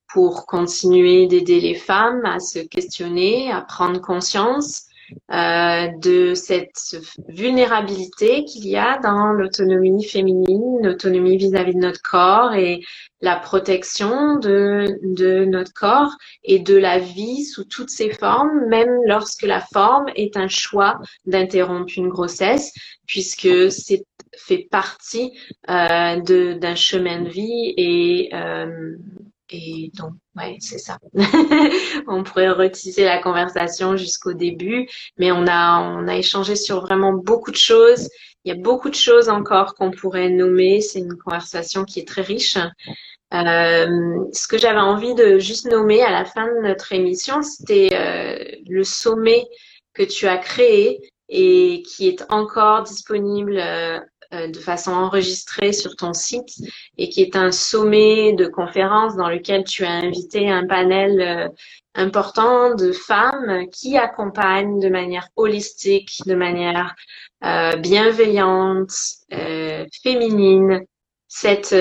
pour 0.08 0.46
continuer 0.46 1.28
d'aider 1.28 1.60
les 1.60 1.76
femmes 1.76 2.26
à 2.26 2.40
se 2.40 2.60
questionner, 2.60 3.52
à 3.52 3.62
prendre 3.62 4.00
conscience 4.00 4.86
euh, 5.32 5.88
de 6.02 6.34
cette 6.34 6.98
vulnérabilité 7.28 8.46
qu'il 8.46 8.68
y 8.68 8.78
a 8.78 9.00
dans 9.00 9.32
l'autonomie 9.32 10.04
féminine, 10.04 10.80
l'autonomie 10.82 11.38
vis-à-vis 11.38 11.74
de 11.74 11.80
notre 11.80 12.02
corps 12.02 12.54
et 12.54 12.82
la 13.22 13.36
protection 13.36 14.38
de, 14.38 15.00
de 15.04 15.46
notre 15.46 15.74
corps 15.74 16.16
et 16.44 16.60
de 16.60 16.76
la 16.76 17.00
vie 17.00 17.44
sous 17.44 17.64
toutes 17.66 17.90
ses 17.90 18.12
formes, 18.12 18.68
même 18.68 19.00
lorsque 19.06 19.44
la 19.44 19.62
forme 19.62 20.06
est 20.16 20.38
un 20.38 20.48
choix 20.48 21.00
d'interrompre 21.26 21.94
une 21.98 22.10
grossesse, 22.10 22.72
puisque 23.06 23.72
c'est 23.72 24.04
fait 24.38 24.68
partie 24.70 25.32
euh, 25.70 26.20
d'un 26.56 26.76
chemin 26.76 27.22
de 27.22 27.30
vie 27.30 27.74
et 27.78 28.30
euh, 28.34 28.96
et 29.50 29.92
donc, 29.94 30.14
ouais, 30.36 30.58
c'est 30.60 30.80
ça. 30.80 30.98
on 32.08 32.24
pourrait 32.24 32.50
retisser 32.50 33.04
la 33.04 33.22
conversation 33.22 33.96
jusqu'au 33.96 34.34
début, 34.34 34.88
mais 35.18 35.32
on 35.32 35.46
a, 35.48 35.80
on 35.82 36.08
a 36.08 36.16
échangé 36.18 36.56
sur 36.56 36.82
vraiment 36.82 37.14
beaucoup 37.14 37.52
de 37.52 37.56
choses. 37.56 38.10
Il 38.44 38.54
y 38.54 38.58
a 38.58 38.62
beaucoup 38.62 38.90
de 38.90 38.96
choses 38.96 39.30
encore 39.30 39.76
qu'on 39.76 39.92
pourrait 39.92 40.30
nommer. 40.30 40.82
C'est 40.82 41.00
une 41.00 41.18
conversation 41.18 41.84
qui 41.84 42.00
est 42.00 42.08
très 42.08 42.22
riche. 42.22 42.58
Euh, 43.34 44.26
ce 44.34 44.48
que 44.48 44.58
j'avais 44.58 44.80
envie 44.80 45.16
de 45.16 45.40
juste 45.40 45.70
nommer 45.70 46.02
à 46.04 46.12
la 46.12 46.26
fin 46.26 46.48
de 46.48 46.68
notre 46.68 46.94
émission, 46.94 47.42
c'était 47.42 47.90
euh, 47.94 48.62
le 48.68 48.84
sommet 48.84 49.46
que 49.94 50.04
tu 50.04 50.28
as 50.28 50.38
créé 50.38 51.00
et 51.28 51.84
qui 51.88 52.08
est 52.08 52.24
encore 52.30 52.84
disponible 52.84 53.58
euh, 53.58 54.00
de 54.32 54.60
façon 54.60 54.92
enregistrée 54.92 55.74
sur 55.74 55.96
ton 55.96 56.14
site 56.14 56.56
et 56.98 57.10
qui 57.10 57.22
est 57.22 57.36
un 57.36 57.52
sommet 57.52 58.34
de 58.34 58.48
conférences 58.48 59.16
dans 59.16 59.30
lequel 59.30 59.64
tu 59.64 59.86
as 59.86 59.92
invité 59.92 60.50
un 60.50 60.66
panel 60.68 61.22
euh, 61.22 61.50
important 61.94 62.76
de 62.76 62.92
femmes 62.92 63.68
qui 63.72 63.98
accompagnent 63.98 64.80
de 64.80 64.90
manière 64.90 65.30
holistique, 65.36 66.22
de 66.26 66.36
manière 66.36 66.96
euh, 67.44 67.76
bienveillante, 67.78 68.92
féminine 70.04 70.86
cette 71.28 71.76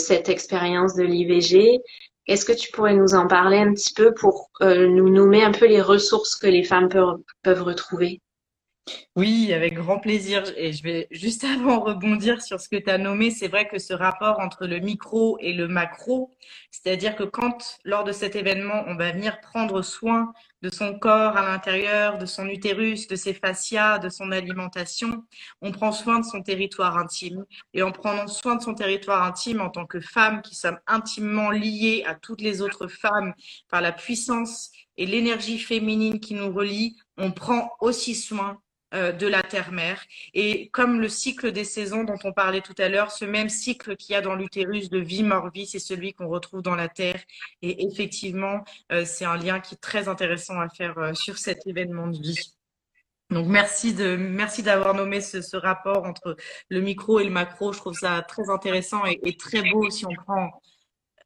cette 0.00 0.28
expérience 0.28 0.94
de 0.94 1.04
l'IVG. 1.04 1.80
Est-ce 2.26 2.44
que 2.44 2.52
tu 2.52 2.70
pourrais 2.70 2.94
nous 2.94 3.14
en 3.14 3.26
parler 3.26 3.58
un 3.58 3.72
petit 3.72 3.94
peu 3.94 4.14
pour 4.14 4.50
nous 4.60 5.08
nommer 5.08 5.42
un 5.42 5.52
peu 5.52 5.66
les 5.66 5.82
ressources 5.82 6.36
que 6.36 6.46
les 6.46 6.64
femmes 6.64 6.88
peuvent 6.88 7.62
retrouver? 7.62 8.20
Oui, 9.14 9.52
avec 9.52 9.74
grand 9.74 9.98
plaisir. 9.98 10.42
Et 10.56 10.72
je 10.72 10.82
vais 10.82 11.06
juste 11.10 11.44
avant 11.44 11.80
rebondir 11.80 12.40
sur 12.40 12.60
ce 12.60 12.68
que 12.68 12.76
tu 12.76 12.90
as 12.90 12.96
nommé, 12.98 13.30
c'est 13.30 13.48
vrai 13.48 13.68
que 13.68 13.78
ce 13.78 13.92
rapport 13.92 14.40
entre 14.40 14.66
le 14.66 14.80
micro 14.80 15.36
et 15.40 15.52
le 15.52 15.68
macro, 15.68 16.34
c'est-à-dire 16.70 17.14
que 17.14 17.24
quand, 17.24 17.78
lors 17.84 18.04
de 18.04 18.12
cet 18.12 18.36
événement, 18.36 18.84
on 18.86 18.96
va 18.96 19.12
venir 19.12 19.40
prendre 19.40 19.82
soin 19.82 20.32
de 20.62 20.70
son 20.70 20.98
corps 20.98 21.36
à 21.36 21.42
l'intérieur, 21.42 22.16
de 22.16 22.24
son 22.26 22.48
utérus, 22.48 23.06
de 23.06 23.16
ses 23.16 23.34
fascias, 23.34 23.98
de 23.98 24.08
son 24.08 24.32
alimentation, 24.32 25.24
on 25.60 25.72
prend 25.72 25.92
soin 25.92 26.20
de 26.20 26.24
son 26.24 26.42
territoire 26.42 26.96
intime. 26.96 27.44
Et 27.74 27.82
en 27.82 27.92
prenant 27.92 28.26
soin 28.28 28.56
de 28.56 28.62
son 28.62 28.74
territoire 28.74 29.24
intime 29.24 29.60
en 29.60 29.68
tant 29.68 29.84
que 29.86 30.00
femme 30.00 30.40
qui 30.42 30.54
sommes 30.54 30.78
intimement 30.86 31.50
liées 31.50 32.02
à 32.06 32.14
toutes 32.14 32.40
les 32.40 32.62
autres 32.62 32.88
femmes 32.88 33.34
par 33.68 33.82
la 33.82 33.92
puissance 33.92 34.70
et 34.96 35.06
l'énergie 35.06 35.58
féminine 35.58 36.18
qui 36.18 36.34
nous 36.34 36.52
relie, 36.52 36.96
on 37.18 37.30
prend 37.32 37.70
aussi 37.80 38.14
soin 38.14 38.58
de 38.92 39.26
la 39.26 39.42
terre-mère. 39.42 40.02
Et 40.34 40.68
comme 40.70 41.00
le 41.00 41.08
cycle 41.08 41.52
des 41.52 41.64
saisons 41.64 42.04
dont 42.04 42.18
on 42.24 42.32
parlait 42.32 42.60
tout 42.60 42.74
à 42.78 42.88
l'heure, 42.88 43.10
ce 43.10 43.24
même 43.24 43.48
cycle 43.48 43.96
qu'il 43.96 44.12
y 44.12 44.16
a 44.16 44.20
dans 44.20 44.34
l'utérus 44.34 44.90
de 44.90 44.98
vie-mort-vie, 44.98 45.66
c'est 45.66 45.78
celui 45.78 46.12
qu'on 46.12 46.28
retrouve 46.28 46.62
dans 46.62 46.74
la 46.74 46.88
terre. 46.88 47.20
Et 47.62 47.86
effectivement, 47.86 48.64
euh, 48.92 49.04
c'est 49.04 49.24
un 49.24 49.36
lien 49.36 49.60
qui 49.60 49.74
est 49.74 49.80
très 49.80 50.08
intéressant 50.08 50.60
à 50.60 50.68
faire 50.68 50.98
euh, 50.98 51.14
sur 51.14 51.38
cet 51.38 51.66
événement 51.66 52.08
de 52.08 52.18
vie. 52.18 52.52
Donc 53.30 53.46
merci 53.46 53.94
de 53.94 54.16
merci 54.16 54.62
d'avoir 54.62 54.94
nommé 54.94 55.22
ce, 55.22 55.56
rapport 55.56 56.04
entre 56.04 56.36
le 56.68 56.80
micro 56.80 57.18
et 57.18 57.24
le 57.24 57.30
macro. 57.30 57.72
Je 57.72 57.78
trouve 57.78 57.94
ça 57.94 58.20
très 58.22 58.50
intéressant 58.50 59.04
et 59.06 59.36
très 59.38 59.62
beau 59.70 59.88
si 59.88 60.04
on 60.04 60.14
prend 60.14 60.50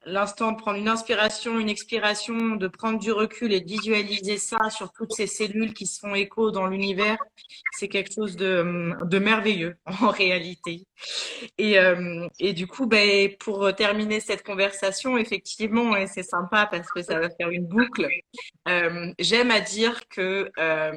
l'instant 0.06 0.52
de 0.52 0.56
prendre 0.56 0.78
une 0.78 0.88
inspiration, 0.88 1.58
une 1.58 1.68
expiration, 1.68 2.56
de 2.56 2.68
prendre 2.68 2.98
du 2.98 3.12
recul 3.12 3.52
et 3.52 3.60
de 3.60 3.66
visualiser 3.66 4.38
ça 4.38 4.70
sur 4.70 4.92
toutes 4.92 5.12
ces 5.12 5.26
cellules 5.26 5.74
qui 5.74 5.86
se 5.86 5.98
font 6.00 6.14
écho 6.14 6.50
dans 6.50 6.66
l'univers, 6.66 7.18
c'est 7.72 7.88
quelque 7.88 8.14
chose 8.14 8.36
de, 8.36 8.94
de, 9.04 9.18
merveilleux 9.18 9.76
en 10.00 10.08
réalité. 10.08 10.86
Et, 11.58 11.78
euh, 11.78 12.26
et 12.38 12.52
du 12.52 12.66
coup, 12.66 12.86
ben, 12.86 13.30
pour 13.38 13.74
terminer 13.74 14.20
cette 14.20 14.44
conversation, 14.44 15.18
effectivement, 15.18 15.96
et 15.96 16.06
c'est 16.06 16.22
sympa 16.22 16.66
parce 16.70 16.90
que 16.90 17.02
ça 17.02 17.18
va 17.18 17.28
faire 17.28 17.50
une 17.50 17.66
boucle, 17.66 18.08
euh, 18.68 19.12
j'aime 19.18 19.50
à 19.50 19.60
dire 19.60 20.08
que 20.08 20.50
euh, 20.58 20.92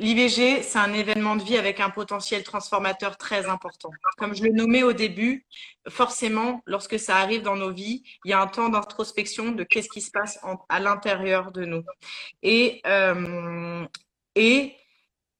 L'IVG, 0.00 0.62
c'est 0.62 0.78
un 0.78 0.94
événement 0.94 1.36
de 1.36 1.42
vie 1.42 1.58
avec 1.58 1.78
un 1.78 1.90
potentiel 1.90 2.42
transformateur 2.42 3.18
très 3.18 3.50
important. 3.50 3.90
Comme 4.16 4.34
je 4.34 4.44
le 4.44 4.50
nommais 4.50 4.82
au 4.82 4.94
début, 4.94 5.44
forcément, 5.90 6.62
lorsque 6.64 6.98
ça 6.98 7.16
arrive 7.16 7.42
dans 7.42 7.56
nos 7.56 7.70
vies, 7.70 8.02
il 8.24 8.30
y 8.30 8.32
a 8.32 8.40
un 8.40 8.46
temps 8.46 8.70
d'introspection 8.70 9.52
de 9.52 9.62
qu'est-ce 9.62 9.90
qui 9.90 10.00
se 10.00 10.10
passe 10.10 10.40
à 10.70 10.80
l'intérieur 10.80 11.52
de 11.52 11.66
nous. 11.66 11.84
Et, 12.42 12.80
euh, 12.86 13.86
et 14.36 14.74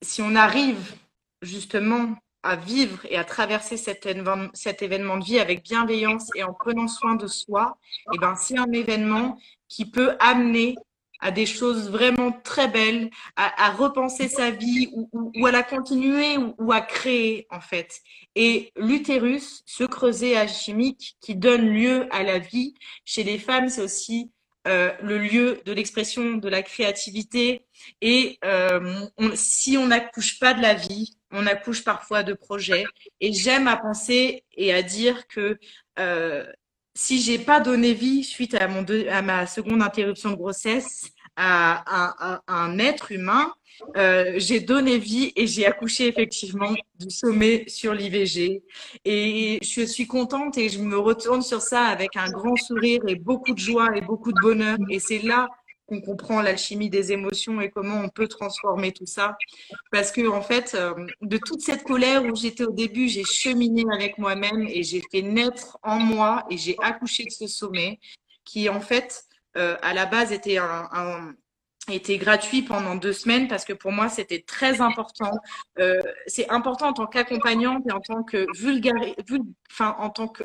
si 0.03 0.21
on 0.21 0.35
arrive 0.35 0.95
justement 1.41 2.15
à 2.43 2.57
vivre 2.57 2.99
et 3.09 3.17
à 3.17 3.25
traverser 3.25 3.79
cet, 3.79 4.05
événement 4.05 5.17
de 5.17 5.25
vie 5.25 5.39
avec 5.39 5.63
bienveillance 5.63 6.29
et 6.35 6.43
en 6.43 6.53
prenant 6.53 6.87
soin 6.87 7.15
de 7.15 7.27
soi, 7.27 7.79
eh 8.13 8.19
ben 8.19 8.35
c'est 8.35 8.59
un 8.59 8.71
événement 8.73 9.39
qui 9.69 9.91
peut 9.91 10.17
amener 10.21 10.77
à 11.21 11.31
des 11.31 11.47
choses 11.47 11.91
vraiment 11.91 12.33
très 12.33 12.69
belles, 12.69 13.11
à, 13.37 13.67
à 13.67 13.71
repenser 13.71 14.29
sa 14.29 14.51
vie 14.51 14.89
ou, 14.93 15.09
ou, 15.13 15.33
ou 15.37 15.47
à 15.47 15.53
la 15.53 15.63
continuer 15.63 16.37
ou, 16.37 16.55
ou, 16.59 16.73
à 16.73 16.81
créer 16.81 17.47
en 17.51 17.61
fait. 17.61 18.01
Et 18.35 18.73
l'utérus, 18.77 19.63
ce 19.67 19.85
creuset 19.85 20.37
alchimique 20.37 21.17
qui 21.21 21.35
donne 21.35 21.69
lieu 21.69 22.07
à 22.11 22.23
la 22.23 22.39
vie, 22.39 22.75
chez 23.05 23.25
les 23.25 23.39
femmes, 23.39 23.69
c'est 23.69 23.83
aussi 23.83 24.31
euh, 24.69 24.93
le 25.03 25.17
lieu 25.17 25.63
de 25.65 25.73
l'expression 25.73 26.35
de 26.35 26.49
la 26.49 26.63
créativité. 26.63 27.67
Et 28.03 28.39
euh, 28.45 29.07
si 29.35 29.79
on 29.79 29.87
n'accouche 29.87 30.39
pas 30.39 30.53
de 30.53 30.61
la 30.61 30.75
vie, 30.75 31.17
on 31.31 31.47
accouche 31.47 31.83
parfois 31.83 32.23
de 32.23 32.35
projets. 32.35 32.85
Et 33.21 33.33
j'aime 33.33 33.69
à 33.69 33.79
penser 33.79 34.45
et 34.53 34.75
à 34.75 34.83
dire 34.83 35.27
que 35.29 35.59
euh, 35.99 36.45
si 37.01 37.19
j'ai 37.19 37.39
pas 37.39 37.61
donné 37.61 37.95
vie 37.95 38.23
suite 38.23 38.55
à, 38.55 38.69
mon 38.69 38.85
à 39.11 39.23
ma 39.23 39.47
seconde 39.47 39.81
interruption 39.81 40.33
de 40.33 40.35
grossesse 40.37 41.09
à, 41.35 42.43
un 42.47 42.79
être 42.79 43.11
humain, 43.11 43.51
euh, 43.97 44.35
j'ai 44.37 44.61
donné 44.61 44.99
vie 44.99 45.33
et 45.35 45.47
j'ai 45.47 45.65
accouché 45.65 46.09
effectivement 46.09 46.75
du 46.99 47.09
sommet 47.09 47.65
sur 47.69 47.95
l'IVG. 47.95 48.63
Et 49.07 49.59
je 49.63 49.81
suis 49.87 50.07
contente 50.07 50.59
et 50.59 50.69
je 50.69 50.79
me 50.79 50.99
retourne 50.99 51.41
sur 51.41 51.63
ça 51.63 51.85
avec 51.85 52.17
un 52.17 52.31
grand 52.31 52.57
sourire 52.57 53.01
et 53.09 53.15
beaucoup 53.15 53.55
de 53.55 53.59
joie 53.59 53.97
et 53.97 54.03
beaucoup 54.03 54.33
de 54.33 54.41
bonheur. 54.43 54.77
Et 54.91 54.99
c'est 54.99 55.23
là 55.23 55.49
qu'on 55.91 56.01
comprend 56.01 56.41
l'alchimie 56.41 56.89
des 56.89 57.13
émotions 57.13 57.61
et 57.61 57.69
comment 57.69 58.01
on 58.01 58.09
peut 58.09 58.29
transformer 58.29 58.93
tout 58.93 59.07
ça. 59.07 59.37
Parce 59.91 60.13
que, 60.13 60.29
en 60.29 60.41
fait, 60.41 60.75
euh, 60.75 60.95
de 61.21 61.37
toute 61.37 61.61
cette 61.61 61.83
colère 61.83 62.25
où 62.25 62.35
j'étais 62.37 62.65
au 62.65 62.71
début, 62.71 63.09
j'ai 63.09 63.25
cheminé 63.25 63.85
avec 63.93 64.17
moi-même 64.17 64.67
et 64.69 64.83
j'ai 64.85 65.03
fait 65.11 65.23
naître 65.23 65.79
en 65.83 65.99
moi 65.99 66.47
et 66.49 66.57
j'ai 66.57 66.77
accouché 66.81 67.25
de 67.25 67.31
ce 67.31 67.49
sommet 67.49 67.99
qui, 68.45 68.69
en 68.69 68.81
fait, 68.81 69.25
euh, 69.57 69.77
à 69.83 69.93
la 69.93 70.07
base 70.07 70.33
était 70.33 70.59
un, 70.59 71.35
était 71.91 72.19
gratuit 72.19 72.63
pendant 72.63 72.95
deux 72.95 73.13
semaines 73.13 73.49
parce 73.49 73.65
que 73.65 73.73
pour 73.73 73.91
moi 73.91 74.09
c'était 74.09 74.43
très 74.43 74.81
important. 74.81 75.33
Euh, 75.81 76.01
c'est 76.29 76.49
important 76.51 76.91
en 76.91 76.93
tant 76.93 77.07
qu'accompagnante 77.07 77.83
et 77.89 77.93
en 77.93 78.01
tant 78.01 78.23
que 78.23 78.47
vulgaire, 78.57 78.95
enfin 79.73 79.97
en 79.99 80.09
tant 80.11 80.29
que 80.29 80.45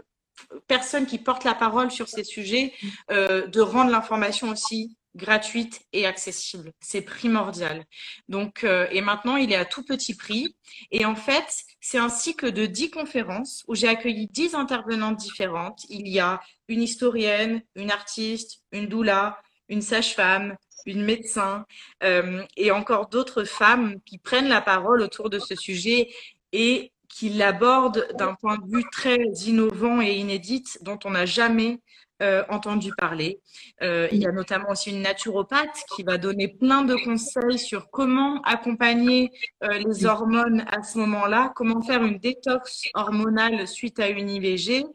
personne 0.67 1.05
qui 1.05 1.19
porte 1.19 1.43
la 1.43 1.53
parole 1.53 1.91
sur 1.91 2.07
ces 2.07 2.23
sujets, 2.23 2.73
de 3.09 3.59
rendre 3.61 3.91
l'information 3.91 4.49
aussi 4.49 4.97
gratuite 5.15 5.81
et 5.93 6.05
accessible. 6.05 6.71
C'est 6.81 7.01
primordial. 7.01 7.85
Donc, 8.27 8.63
euh, 8.63 8.87
et 8.91 9.01
maintenant, 9.01 9.37
il 9.37 9.51
est 9.51 9.57
à 9.57 9.65
tout 9.65 9.83
petit 9.83 10.15
prix. 10.15 10.55
Et 10.91 11.05
en 11.05 11.15
fait, 11.15 11.63
c'est 11.79 11.97
un 11.97 12.09
cycle 12.09 12.51
de 12.51 12.65
dix 12.65 12.89
conférences 12.89 13.63
où 13.67 13.75
j'ai 13.75 13.87
accueilli 13.87 14.27
dix 14.27 14.55
intervenantes 14.55 15.17
différentes. 15.17 15.85
Il 15.89 16.07
y 16.07 16.19
a 16.19 16.41
une 16.67 16.81
historienne, 16.81 17.61
une 17.75 17.91
artiste, 17.91 18.61
une 18.71 18.87
doula, 18.87 19.41
une 19.69 19.81
sage-femme, 19.81 20.55
une 20.85 21.03
médecin 21.03 21.65
euh, 22.03 22.43
et 22.57 22.71
encore 22.71 23.09
d'autres 23.09 23.43
femmes 23.43 23.99
qui 24.05 24.17
prennent 24.17 24.47
la 24.47 24.61
parole 24.61 25.01
autour 25.01 25.29
de 25.29 25.39
ce 25.39 25.55
sujet 25.55 26.09
et 26.51 26.91
qui 27.09 27.29
l'abordent 27.29 28.07
d'un 28.17 28.35
point 28.35 28.57
de 28.57 28.69
vue 28.69 28.83
très 28.91 29.23
innovant 29.45 30.01
et 30.01 30.15
inédit 30.15 30.65
dont 30.81 30.99
on 31.05 31.11
n'a 31.11 31.25
jamais 31.25 31.79
euh, 32.21 32.43
entendu 32.47 32.91
parler. 32.97 33.41
Euh, 33.81 34.07
il 34.11 34.19
y 34.19 34.25
a 34.25 34.31
notamment 34.31 34.69
aussi 34.69 34.89
une 34.89 35.01
naturopathe 35.01 35.83
qui 35.93 36.03
va 36.03 36.17
donner 36.17 36.47
plein 36.47 36.83
de 36.83 36.95
conseils 36.95 37.59
sur 37.59 37.89
comment 37.91 38.41
accompagner 38.43 39.31
euh, 39.63 39.79
les 39.79 40.05
hormones 40.05 40.63
à 40.71 40.81
ce 40.81 40.97
moment-là, 40.99 41.51
comment 41.55 41.81
faire 41.81 42.03
une 42.05 42.17
détox 42.17 42.83
hormonale 42.93 43.67
suite 43.67 43.99
à 43.99 44.07
une 44.07 44.29
IVG. 44.29 44.85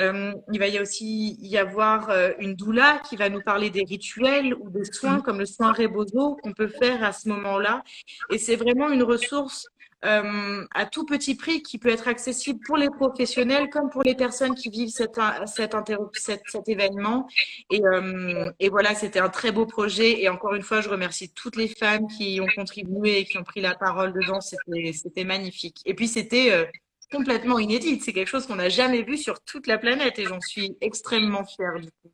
Il 0.00 0.58
va 0.58 0.68
y 0.68 0.78
aussi 0.78 1.38
y 1.40 1.56
avoir 1.56 2.10
une 2.38 2.54
doula 2.54 3.00
qui 3.08 3.16
va 3.16 3.30
nous 3.30 3.40
parler 3.40 3.70
des 3.70 3.84
rituels 3.84 4.54
ou 4.60 4.68
des 4.68 4.84
soins 4.84 5.20
comme 5.20 5.38
le 5.38 5.46
soin 5.46 5.72
Rebozo 5.72 6.36
qu'on 6.42 6.52
peut 6.52 6.68
faire 6.68 7.02
à 7.02 7.12
ce 7.12 7.30
moment-là. 7.30 7.82
Et 8.30 8.36
c'est 8.36 8.56
vraiment 8.56 8.90
une 8.90 9.02
ressource 9.02 9.66
euh, 10.04 10.64
à 10.74 10.86
tout 10.86 11.06
petit 11.06 11.34
prix 11.34 11.62
qui 11.62 11.78
peut 11.78 11.88
être 11.88 12.06
accessible 12.06 12.60
pour 12.66 12.76
les 12.76 12.90
professionnels 12.90 13.70
comme 13.70 13.88
pour 13.88 14.02
les 14.02 14.14
personnes 14.14 14.54
qui 14.54 14.68
vivent 14.68 14.90
cet, 14.90 15.18
cet, 15.46 16.68
événement. 16.68 17.26
Et, 17.70 17.82
euh, 17.82 18.50
et 18.60 18.68
voilà, 18.68 18.94
c'était 18.94 19.20
un 19.20 19.30
très 19.30 19.52
beau 19.52 19.66
projet. 19.66 20.22
Et 20.22 20.28
encore 20.28 20.54
une 20.54 20.62
fois, 20.62 20.80
je 20.80 20.88
remercie 20.88 21.32
toutes 21.32 21.56
les 21.56 21.68
femmes 21.68 22.06
qui 22.08 22.40
ont 22.40 22.48
contribué 22.54 23.20
et 23.20 23.24
qui 23.24 23.38
ont 23.38 23.44
pris 23.44 23.60
la 23.60 23.74
parole 23.74 24.12
dedans. 24.12 24.40
C'était 24.40 25.24
magnifique. 25.24 25.80
Et 25.86 25.94
puis, 25.94 26.08
c'était 26.08 26.52
euh, 26.52 26.66
complètement 27.10 27.58
inédit. 27.58 28.00
C'est 28.00 28.12
quelque 28.12 28.28
chose 28.28 28.46
qu'on 28.46 28.56
n'a 28.56 28.68
jamais 28.68 29.02
vu 29.02 29.16
sur 29.16 29.40
toute 29.44 29.66
la 29.66 29.78
planète 29.78 30.18
et 30.18 30.24
j'en 30.24 30.40
suis 30.40 30.76
extrêmement 30.80 31.44
fière 31.44 31.80
du 31.80 31.88
coup. 31.90 32.12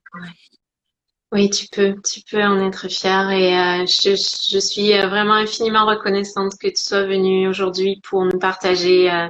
Oui, 1.33 1.49
tu 1.49 1.66
peux, 1.72 1.95
tu 2.05 2.20
peux 2.30 2.43
en 2.43 2.61
être 2.61 2.89
fière 2.89 3.30
et 3.30 3.57
euh, 3.57 3.87
je, 3.87 4.59
suis 4.61 4.93
euh, 4.93 5.07
vraiment 5.07 5.33
infiniment 5.33 5.87
reconnaissante 5.87 6.59
que 6.61 6.68
tu 6.68 6.76
sois 6.76 7.07
venue 7.07 7.49
aujourd'hui 7.49 8.03
pour 8.05 8.26
nous 8.26 8.39
partager 8.39 9.11
euh, 9.11 9.28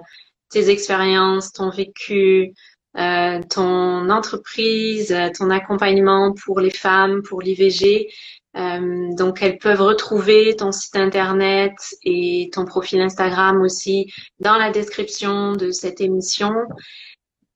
tes 0.51 0.69
expériences, 0.69 1.53
ton 1.53 1.71
vécu, 1.71 2.55
ton 2.95 4.11
entreprise, 4.11 5.17
ton 5.39 5.49
accompagnement 5.51 6.35
pour 6.45 6.59
les 6.59 6.71
femmes, 6.71 7.23
pour 7.23 7.41
l'IVG. 7.41 8.09
Donc, 8.55 9.41
elles 9.41 9.57
peuvent 9.57 9.81
retrouver 9.81 10.57
ton 10.57 10.73
site 10.73 10.97
internet 10.97 11.73
et 12.03 12.51
ton 12.53 12.67
profil 12.67 13.01
Instagram 13.01 13.63
aussi 13.63 14.13
dans 14.41 14.59
la 14.59 14.71
description 14.71 15.53
de 15.53 15.71
cette 15.71 16.03
émission. 16.03 16.53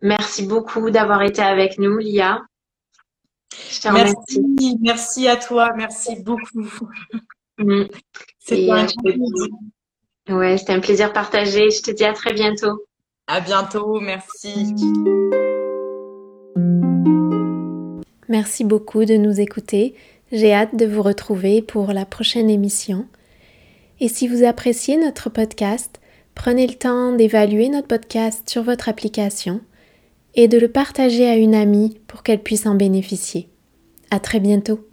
Merci 0.00 0.46
beaucoup 0.46 0.90
d'avoir 0.90 1.20
été 1.22 1.42
avec 1.42 1.78
nous, 1.78 1.98
Lia. 1.98 2.40
Merci, 3.92 4.78
merci 4.80 5.28
à 5.28 5.36
toi, 5.36 5.72
merci 5.76 6.16
beaucoup. 6.22 6.68
Mm. 7.58 7.84
C'était 8.38 8.70
un, 8.70 8.86
ouais, 10.28 10.56
un 10.68 10.80
plaisir 10.80 11.12
partagé. 11.12 11.70
Je 11.70 11.82
te 11.82 11.90
dis 11.90 12.04
à 12.04 12.12
très 12.12 12.32
bientôt. 12.32 12.84
À 13.26 13.40
bientôt, 13.40 14.00
merci. 14.00 14.74
Merci 18.28 18.64
beaucoup 18.64 19.04
de 19.04 19.16
nous 19.16 19.40
écouter. 19.40 19.94
J'ai 20.32 20.52
hâte 20.52 20.76
de 20.76 20.86
vous 20.86 21.02
retrouver 21.02 21.62
pour 21.62 21.92
la 21.92 22.04
prochaine 22.04 22.50
émission. 22.50 23.06
Et 24.00 24.08
si 24.08 24.28
vous 24.28 24.44
appréciez 24.44 24.96
notre 24.96 25.30
podcast, 25.30 26.00
prenez 26.34 26.66
le 26.66 26.74
temps 26.74 27.12
d'évaluer 27.12 27.68
notre 27.68 27.88
podcast 27.88 28.48
sur 28.48 28.62
votre 28.62 28.88
application 28.88 29.60
et 30.36 30.48
de 30.48 30.58
le 30.58 30.68
partager 30.68 31.26
à 31.26 31.36
une 31.36 31.54
amie 31.54 31.98
pour 32.06 32.22
qu'elle 32.22 32.42
puisse 32.42 32.66
en 32.66 32.74
bénéficier. 32.74 33.48
À 34.10 34.20
très 34.20 34.38
bientôt. 34.38 34.86